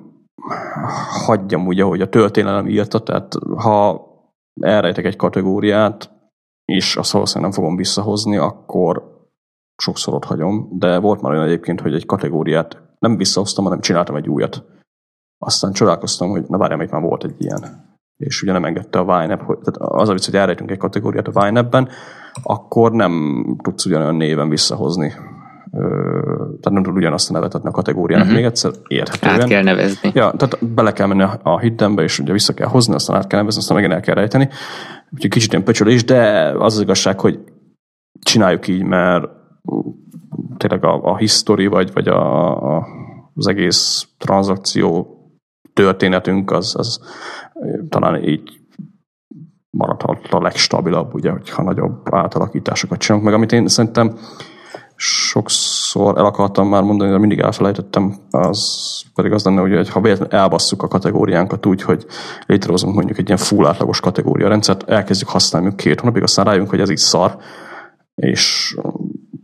hagyjam 1.25 1.67
úgy, 1.67 1.79
ahogy 1.79 2.01
a 2.01 2.09
történelem 2.09 2.67
írta, 2.67 2.99
tehát 2.99 3.33
ha 3.57 4.07
elrejtek 4.61 5.05
egy 5.05 5.15
kategóriát, 5.15 6.11
és 6.65 6.95
azt 6.95 7.11
valószínűleg 7.11 7.51
nem 7.51 7.61
fogom 7.61 7.77
visszahozni, 7.77 8.37
akkor 8.37 9.03
sokszor 9.77 10.13
ott 10.13 10.25
hagyom, 10.25 10.67
de 10.71 10.99
volt 10.99 11.21
már 11.21 11.31
olyan 11.31 11.45
egyébként, 11.45 11.81
hogy 11.81 11.93
egy 11.93 12.05
kategóriát 12.05 12.81
nem 12.99 13.17
visszahoztam, 13.17 13.63
hanem 13.63 13.79
csináltam 13.79 14.15
egy 14.15 14.29
újat. 14.29 14.63
Aztán 15.37 15.71
csodálkoztam, 15.71 16.29
hogy 16.29 16.43
na 16.47 16.57
várjál, 16.57 16.87
már 16.91 17.01
volt 17.01 17.23
egy 17.23 17.35
ilyen 17.37 17.83
és 18.17 18.41
ugye 18.41 18.51
nem 18.51 18.65
engedte 18.65 18.99
a 18.99 19.03
Vine 19.03 19.35
hogy 19.35 19.57
tehát 19.57 19.91
az 19.91 20.09
a 20.09 20.13
vicc, 20.13 20.25
hogy 20.25 20.35
elrejtünk 20.35 20.71
egy 20.71 20.77
kategóriát 20.77 21.27
a 21.27 21.41
Vine 21.41 21.87
akkor 22.43 22.91
nem 22.91 23.43
tudsz 23.63 23.85
ugyanolyan 23.85 24.15
néven 24.15 24.49
visszahozni. 24.49 25.13
Tehát 25.75 26.71
nem 26.71 26.83
tud 26.83 26.95
ugyanazt 26.95 27.29
a 27.29 27.33
nevet 27.33 27.53
adni 27.53 27.69
a 27.69 27.71
kategóriának 27.71 28.25
uh-huh. 28.25 28.41
még 28.41 28.49
egyszer 28.49 28.71
érthetően. 28.87 29.41
Át 29.41 29.47
kell 29.47 29.63
nevezni. 29.63 30.11
Ja, 30.13 30.31
tehát 30.37 30.73
bele 30.73 30.91
kell 30.91 31.07
menni 31.07 31.25
a 31.43 31.59
hiddenbe, 31.59 32.03
és 32.03 32.19
ugye 32.19 32.31
vissza 32.31 32.53
kell 32.53 32.67
hozni, 32.67 32.93
aztán 32.93 33.15
át 33.15 33.27
kell 33.27 33.39
nevezni, 33.39 33.61
aztán 33.61 33.75
megint 33.75 33.93
el 33.93 34.01
kell 34.01 34.15
rejteni. 34.15 34.49
Úgyhogy 35.11 35.29
kicsit 35.29 35.51
ilyen 35.51 35.63
pöcsölés, 35.63 36.03
de 36.03 36.49
az 36.57 36.75
az 36.75 36.81
igazság, 36.81 37.19
hogy 37.19 37.39
csináljuk 38.19 38.67
így, 38.67 38.83
mert 38.83 39.25
tényleg 40.57 40.83
a, 40.83 41.03
a 41.03 41.17
history, 41.17 41.67
vagy, 41.67 41.93
vagy 41.93 42.07
a, 42.07 42.75
a, 42.75 42.85
az 43.33 43.47
egész 43.47 44.07
tranzakció 44.17 45.07
történetünk 45.73 46.51
az, 46.51 46.75
az 46.77 46.99
talán 47.89 48.23
így 48.23 48.59
maradhat 49.69 50.27
a 50.29 50.41
legstabilabb, 50.41 51.13
ugye, 51.13 51.31
hogyha 51.31 51.63
nagyobb 51.63 52.13
átalakításokat 52.13 52.99
csinálunk 52.99 53.27
meg, 53.27 53.35
amit 53.35 53.51
én 53.51 53.67
szerintem 53.67 54.17
sokszor 54.95 56.17
el 56.17 56.25
akartam 56.25 56.67
már 56.67 56.83
mondani, 56.83 57.11
de 57.11 57.17
mindig 57.17 57.39
elfelejtettem, 57.39 58.15
az 58.29 59.03
pedig 59.13 59.31
az 59.31 59.43
lenne, 59.43 59.61
hogy 59.61 59.89
ha 59.89 60.01
véletlenül 60.01 60.37
elbasszuk 60.37 60.83
a 60.83 60.87
kategóriánkat 60.87 61.65
úgy, 61.65 61.81
hogy 61.81 62.05
létrehozunk 62.45 62.95
mondjuk 62.95 63.17
egy 63.17 63.25
ilyen 63.25 63.39
full 63.39 63.65
átlagos 63.65 63.99
kategória 63.99 64.47
rendszert, 64.47 64.89
elkezdjük 64.89 65.29
használni 65.29 65.75
két 65.75 65.99
hónapig, 65.99 66.23
aztán 66.23 66.45
rájönk, 66.45 66.69
hogy 66.69 66.79
ez 66.79 66.89
így 66.89 66.97
szar, 66.97 67.37
és 68.15 68.75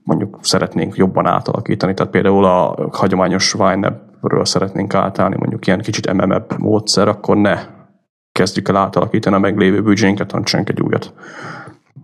mondjuk 0.03 0.38
szeretnénk 0.41 0.95
jobban 0.95 1.26
átalakítani. 1.26 1.94
Tehát 1.94 2.11
például 2.11 2.45
a 2.45 2.90
hagyományos 2.91 3.53
Wine-ről 3.53 4.45
szeretnénk 4.45 4.94
átállni, 4.94 5.36
mondjuk 5.38 5.68
ilyen 5.68 5.82
kicsit 5.82 6.14
mm 6.14 6.32
módszer, 6.57 7.07
akkor 7.07 7.38
ne 7.38 7.60
kezdjük 8.32 8.68
el 8.68 8.76
átalakítani 8.76 9.36
a 9.36 9.40
meglévő 9.40 9.82
büdzsénket, 9.82 10.32
hanem 10.32 10.45
egy 10.69 10.82
újat. 10.82 11.14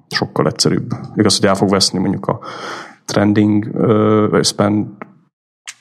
Sokkal 0.09 0.47
egyszerűbb. 0.47 0.91
Igaz, 1.15 1.39
hogy 1.39 1.47
el 1.47 1.55
fog 1.55 1.69
veszni 1.69 1.99
mondjuk 1.99 2.25
a 2.25 2.39
trending, 3.07 3.69
uh, 3.73 4.43
spend, 4.43 4.87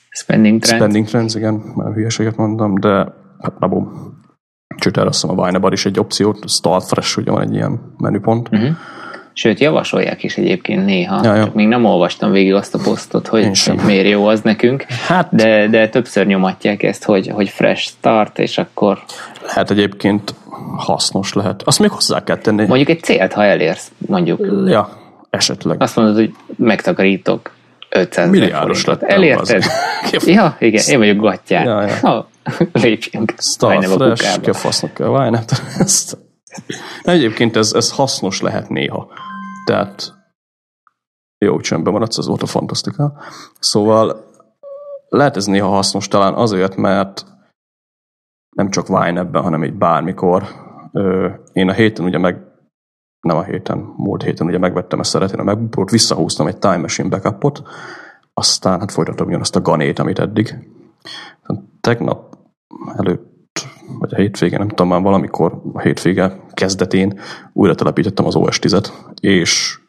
spending, 0.09 0.61
trend. 0.61 0.81
spending 0.81 1.07
trends, 1.07 1.35
igen, 1.35 1.53
már 1.53 1.93
hülyeséget 1.93 2.35
mondom, 2.35 2.79
de 2.79 3.13
hát 3.39 3.59
na 3.59 3.67
bum. 3.67 4.15
Sőt, 4.79 4.97
erre 4.97 5.07
azt 5.07 5.21
hiszem 5.21 5.39
a 5.39 5.43
Wine 5.43 5.67
is 5.71 5.85
egy 5.85 5.99
opciót, 5.99 6.49
Start 6.49 6.85
Fresh, 6.85 7.17
ugye 7.17 7.31
van 7.31 7.41
egy 7.41 7.53
ilyen 7.53 7.93
menüpont. 7.97 8.49
Uh-huh. 8.51 8.69
Sőt, 9.33 9.59
javasolják 9.59 10.23
is 10.23 10.37
egyébként 10.37 10.85
néha. 10.85 11.19
Ja, 11.23 11.43
Csak 11.43 11.53
még 11.53 11.67
nem 11.67 11.85
olvastam 11.85 12.31
végig 12.31 12.53
azt 12.53 12.75
a 12.75 12.79
posztot, 12.83 13.27
hogy, 13.27 13.63
hogy 13.65 13.79
miért 13.85 14.07
jó 14.07 14.25
az 14.25 14.41
nekünk. 14.41 14.83
Hát, 14.83 15.35
de, 15.35 15.67
de 15.67 15.89
többször 15.89 16.25
nyomatják 16.25 16.83
ezt, 16.83 17.03
hogy, 17.03 17.27
hogy 17.27 17.49
fresh 17.49 17.81
start, 17.81 18.39
és 18.39 18.57
akkor... 18.57 18.99
Lehet 19.45 19.71
egyébként 19.71 20.33
hasznos 20.77 21.33
lehet. 21.33 21.61
Azt 21.63 21.79
még 21.79 21.89
hozzá 21.89 22.23
kell 22.23 22.37
tenni. 22.37 22.65
Mondjuk 22.65 22.89
egy 22.89 23.03
célt, 23.03 23.33
ha 23.33 23.43
elérsz, 23.43 23.91
mondjuk. 23.97 24.47
Ja, 24.65 24.89
esetleg. 25.37 25.81
Azt 25.81 25.95
mondod, 25.95 26.15
hogy 26.15 26.33
megtakarítok 26.55 27.51
500 27.89 28.29
Milliárdos 28.29 28.85
lett. 28.85 29.01
Elérted? 29.01 29.63
ja, 30.25 30.55
igen, 30.59 30.83
én 30.87 30.97
vagyok 30.97 31.17
gatyán. 31.17 31.65
Ja, 31.65 31.81
ja. 31.81 31.95
Ha, 32.01 32.29
lépjünk. 32.83 33.33
Star 33.37 33.83
fresh, 33.85 34.39
ki 34.39 34.49
a 34.49 34.53
fasznak 34.53 34.93
kell 34.93 35.07
válni. 35.07 35.39
Egyébként 37.01 37.55
ez, 37.55 37.73
ez 37.73 37.91
hasznos 37.91 38.41
lehet 38.41 38.69
néha. 38.69 39.07
Tehát 39.65 40.13
jó 41.37 41.59
csendben 41.59 41.93
maradsz, 41.93 42.17
ez 42.17 42.27
volt 42.27 42.41
a 42.41 42.45
fantasztika. 42.45 43.13
Szóval 43.59 44.25
lehet 45.09 45.35
ez 45.35 45.45
néha 45.45 45.67
hasznos 45.67 46.07
talán 46.07 46.33
azért, 46.33 46.75
mert 46.75 47.25
nem 48.55 48.69
csak 48.69 48.89
Wine 48.89 49.19
ebben, 49.19 49.41
hanem 49.41 49.63
így 49.63 49.73
bármikor. 49.73 50.43
Én 51.53 51.69
a 51.69 51.73
héten 51.73 52.05
ugye 52.05 52.17
meg, 52.17 52.37
nem 53.27 53.37
a 53.37 53.43
héten, 53.43 53.93
múlt 53.97 54.23
héten 54.23 54.47
ugye 54.47 54.57
megvettem 54.57 54.99
ezt 54.99 55.09
szeretén 55.09 55.39
a 55.39 55.43
MacBookot, 55.43 55.89
visszahúztam 55.89 56.47
egy 56.47 56.57
Time 56.57 56.77
Machine 56.77 57.09
backupot, 57.09 57.61
aztán 58.33 58.79
hát 58.79 58.91
folytatom 58.91 59.29
jön 59.29 59.39
azt 59.39 59.55
a 59.55 59.61
ganét, 59.61 59.99
amit 59.99 60.19
eddig. 60.19 60.69
Tegnap 61.81 62.37
előtt 62.97 63.35
vagy 63.99 64.13
a 64.13 64.17
hétvégén, 64.17 64.59
nem 64.59 64.67
tudom 64.67 64.87
már 64.87 65.01
valamikor 65.01 65.61
a 65.73 65.79
hétvége 65.79 66.39
kezdetén 66.53 67.19
újra 67.53 67.75
telepítettem 67.75 68.25
az 68.25 68.35
OS 68.35 68.59
10-et, 68.61 68.89
és 69.19 69.79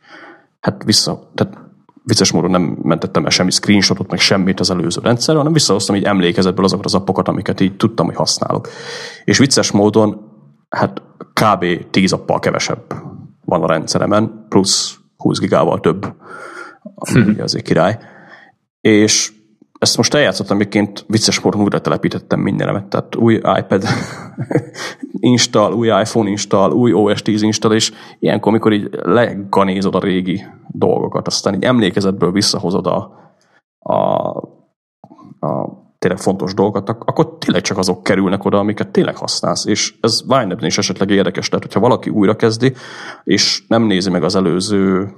hát 0.61 0.85
vissza, 0.85 1.31
tehát 1.35 1.59
vicces 2.03 2.33
módon 2.33 2.51
nem 2.51 2.79
mentettem 2.83 3.25
el 3.25 3.31
semmi 3.31 3.51
screenshotot, 3.51 4.11
meg 4.11 4.19
semmit 4.19 4.61
az 4.61 4.71
előző 4.71 5.01
rendszerről, 5.03 5.41
hanem 5.41 5.53
visszahoztam 5.53 5.97
így 5.97 6.05
emlékezetből 6.05 6.65
azokat 6.65 6.85
az 6.85 6.95
appokat, 6.95 7.29
amiket 7.29 7.61
így 7.61 7.77
tudtam, 7.77 8.07
hogy 8.07 8.15
használok. 8.15 8.69
És 9.25 9.39
vicces 9.39 9.71
módon, 9.71 10.21
hát 10.69 11.03
kb. 11.33 11.91
10 11.91 12.13
appal 12.13 12.39
kevesebb 12.39 12.95
van 13.49 13.63
a 13.63 13.67
rendszeremen, 13.67 14.47
plusz 14.49 14.99
20 15.17 15.39
gigával 15.39 15.81
több, 15.81 16.15
ami 16.83 17.23
hm. 17.23 17.43
azért 17.43 17.65
király. 17.65 17.99
És 18.81 19.33
ezt 19.79 19.97
most 19.97 20.15
eljátszottam, 20.15 20.57
miként 20.57 21.05
vicces 21.07 21.41
módon 21.41 21.61
újra 21.61 21.81
telepítettem 21.81 22.41
mindenemet, 22.41 22.87
tehát 22.87 23.17
új 23.17 23.35
iPad 23.35 23.85
install, 25.35 25.73
új 25.73 25.87
iPhone 25.87 26.31
install, 26.31 26.71
új 26.71 26.93
OS 26.93 27.23
10 27.23 27.43
install, 27.43 27.73
és 27.73 27.93
ilyenkor, 28.19 28.49
amikor 28.53 28.73
így 28.73 28.89
leganézod 29.03 29.95
a 29.95 30.01
régi 30.01 30.45
dolgokat, 30.69 31.27
aztán 31.27 31.55
így 31.55 31.65
emlékezetből 31.65 32.33
visszahozod 32.33 32.87
a, 32.87 33.13
a, 33.79 34.29
a 35.47 35.87
tényleg 35.99 36.21
fontos 36.21 36.55
dolgokat, 36.55 36.89
akkor 36.89 37.37
tényleg 37.39 37.63
csak 37.63 37.79
azok 37.79 38.03
kerülnek 38.03 38.45
oda, 38.45 38.59
amiket 38.59 38.89
tényleg 38.89 39.17
használsz. 39.17 39.67
És 39.67 39.95
ez 40.01 40.23
wine 40.29 40.57
is 40.67 40.79
esetleg 40.79 41.11
érdekes, 41.11 41.49
tehát 41.49 41.65
hogyha 41.65 41.81
valaki 41.81 42.11
újra 42.11 42.37
kezdi, 42.37 42.73
és 43.25 43.65
nem 43.69 43.83
nézi 43.83 44.11
meg 44.11 44.23
az 44.23 44.35
előző 44.37 45.13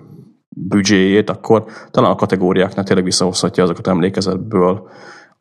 büdzséjét, 0.48 1.30
akkor 1.30 1.64
talán 1.90 2.10
a 2.10 2.14
kategóriáknál 2.14 2.84
tényleg 2.84 3.04
visszahozhatja 3.04 3.62
azokat 3.62 3.86
emlékezetből, 3.86 4.88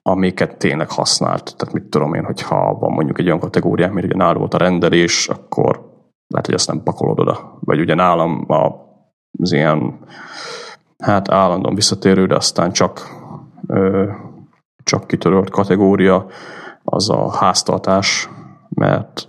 amiket 0.02 0.58
tényleg 0.58 0.92
használt. 0.92 1.56
Tehát 1.58 1.74
mit 1.74 1.84
tudom 1.84 2.14
én, 2.14 2.24
hogyha 2.24 2.78
van 2.80 2.92
mondjuk 2.92 3.20
egy 3.20 3.26
olyan 3.26 3.40
kategóriák, 3.40 3.92
mint 3.92 4.06
ugye 4.06 4.16
nálad 4.16 4.38
volt 4.38 4.54
a 4.54 4.58
rendelés, 4.58 5.28
akkor 5.28 5.88
lehet, 6.28 6.46
hogy 6.46 6.56
ezt 6.56 6.68
nem 6.68 6.84
pakolod 6.84 7.20
oda. 7.20 7.60
Vagy 7.60 7.80
ugye 7.80 7.96
nálam 7.96 8.46
az 9.40 9.52
ilyen 9.52 10.00
hát 10.98 11.32
állandóan 11.32 11.76
visszatérő, 11.76 12.26
de 12.26 12.36
aztán 12.36 12.72
csak, 12.72 13.18
csak 14.90 15.08
kitörölt 15.08 15.50
kategória, 15.50 16.26
az 16.84 17.10
a 17.10 17.32
háztartás, 17.32 18.30
mert 18.70 19.28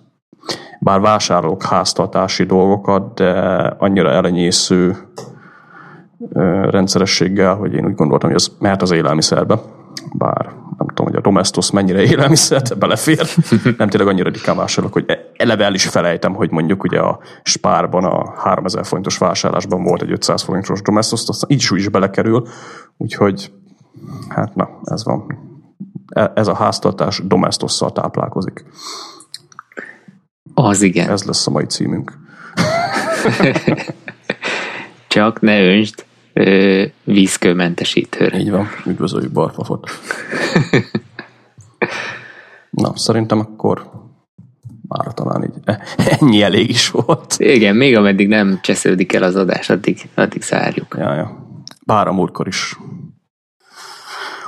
bár 0.81 1.01
vásárolok 1.01 1.63
háztartási 1.63 2.45
dolgokat, 2.45 3.15
de 3.15 3.31
annyira 3.79 4.11
elenyésző 4.11 4.97
rendszerességgel, 6.71 7.55
hogy 7.55 7.75
én 7.75 7.87
úgy 7.87 7.95
gondoltam, 7.95 8.29
hogy 8.29 8.39
az 8.39 8.57
mehet 8.59 8.83
az 8.83 8.91
élelmiszerbe, 8.91 9.59
bár 10.13 10.45
nem 10.79 10.89
tudom, 10.89 11.07
hogy 11.07 11.17
a 11.17 11.21
Domestos 11.21 11.71
mennyire 11.71 12.03
élelmiszert 12.03 12.79
belefér, 12.79 13.27
nem 13.79 13.89
tényleg 13.89 14.09
annyira 14.09 14.31
dikán 14.31 14.57
vásárolok, 14.57 14.93
hogy 14.93 15.05
eleve 15.37 15.65
el 15.65 15.75
is 15.75 15.87
felejtem, 15.87 16.35
hogy 16.35 16.51
mondjuk 16.51 16.83
ugye 16.83 16.99
a 16.99 17.19
Spárban 17.43 18.05
a 18.05 18.31
3000 18.37 18.85
forintos 18.85 19.19
vásárlásban 19.19 19.83
volt 19.83 20.03
egy 20.03 20.13
500 20.13 20.43
forintos 20.43 20.83
Domestos, 20.83 21.23
aztán 21.27 21.51
így 21.51 21.59
is 21.59 21.71
úgy 21.71 21.79
is 21.79 21.89
belekerül, 21.89 22.47
úgyhogy 22.97 23.53
hát 24.29 24.55
na, 24.55 24.69
ez 24.85 25.05
van. 25.05 25.49
E, 26.11 26.33
ez 26.35 26.49
a 26.49 26.55
háztartás 26.55 27.23
Domestosszal 27.25 27.93
táplálkozik. 27.93 28.65
Az 30.55 30.83
igen. 30.83 31.11
Ez 31.11 31.25
lesz 31.25 31.47
a 31.47 31.51
mai 31.51 31.65
címünk. 31.65 32.19
Csak 35.09 35.41
ne 35.41 35.63
öntsd 35.63 36.05
vízkőmentesítőre. 37.05 38.39
Így 38.39 38.51
van, 38.51 38.67
üdvözöljük 38.87 39.33
Barfafot. 39.33 39.91
Na, 42.71 42.93
szerintem 42.97 43.39
akkor 43.39 43.91
már 44.89 45.15
talán 45.15 45.45
így 45.45 45.55
e, 45.65 45.83
ennyi 45.97 46.43
elég 46.43 46.69
is 46.69 46.91
volt. 46.91 47.35
Igen, 47.39 47.77
még 47.77 47.97
ameddig 47.97 48.29
nem 48.29 48.59
csesződik 48.63 49.13
el 49.13 49.23
az 49.23 49.37
adás, 49.37 49.71
addig, 49.71 50.11
addig 50.15 50.43
zárjuk. 50.43 50.97
Ja, 50.99 51.15
ja. 51.15 51.47
Bár 51.87 52.07
a 52.07 52.13
múltkor 52.13 52.47
is 52.47 52.79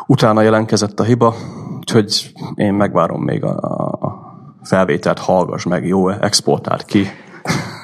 utána 0.06 0.42
jelentkezett 0.42 1.00
a 1.00 1.04
hiba, 1.04 1.34
úgyhogy 1.78 2.32
én 2.54 2.74
megvárom 2.74 3.22
még 3.22 3.44
a, 3.44 3.56
a 4.00 4.36
felvételt, 4.62 5.18
hallgass 5.18 5.64
meg, 5.64 5.86
jó, 5.86 6.08
exportált 6.08 6.84
ki, 6.84 7.06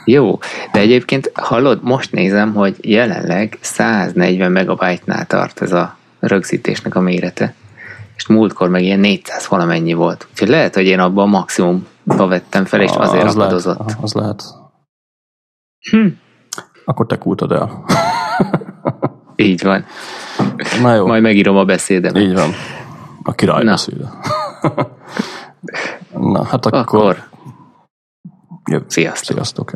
jó, 0.05 0.39
de 0.73 0.81
egyébként 0.81 1.31
hallod, 1.35 1.83
most 1.83 2.13
nézem, 2.13 2.55
hogy 2.55 2.77
jelenleg 2.81 3.59
140 3.61 4.53
megabájtnál 4.53 5.27
tart 5.27 5.63
ez 5.63 5.73
a 5.73 5.97
rögzítésnek 6.21 6.95
a 6.95 7.01
mérete, 7.01 7.55
és 8.17 8.27
múltkor 8.27 8.69
meg 8.69 8.83
ilyen 8.83 9.01
400 9.01 9.47
valamennyi 9.49 9.93
volt. 9.93 10.27
Úgyhogy 10.31 10.49
lehet, 10.49 10.75
hogy 10.75 10.87
én 10.87 10.99
abban 10.99 11.25
a 11.25 11.31
maximumba 11.31 12.27
vettem 12.27 12.65
fel, 12.65 12.81
és 12.81 12.91
azért 12.91 13.25
az 13.25 13.37
akadozott. 13.37 13.79
Lehet, 13.79 14.03
az 14.03 14.13
lehet. 14.13 14.43
Hm. 15.91 16.07
Akkor 16.85 17.07
te 17.07 17.19
kultad 17.19 17.53
el. 17.53 17.85
Így 19.37 19.63
van. 19.63 19.85
Na 20.83 20.95
jó. 20.95 21.07
Majd 21.07 21.23
megírom 21.23 21.57
a 21.57 21.65
beszédemet. 21.65 22.23
Így 22.23 22.35
van. 22.35 22.51
A 23.23 23.33
király 23.33 23.65
Na. 23.65 23.71
beszéde. 23.71 24.11
Na, 26.33 26.45
hát 26.45 26.67
akkor... 26.67 26.79
akkor 26.79 27.29
Sziasztok. 28.87 29.37
Sziasztok. 29.37 29.73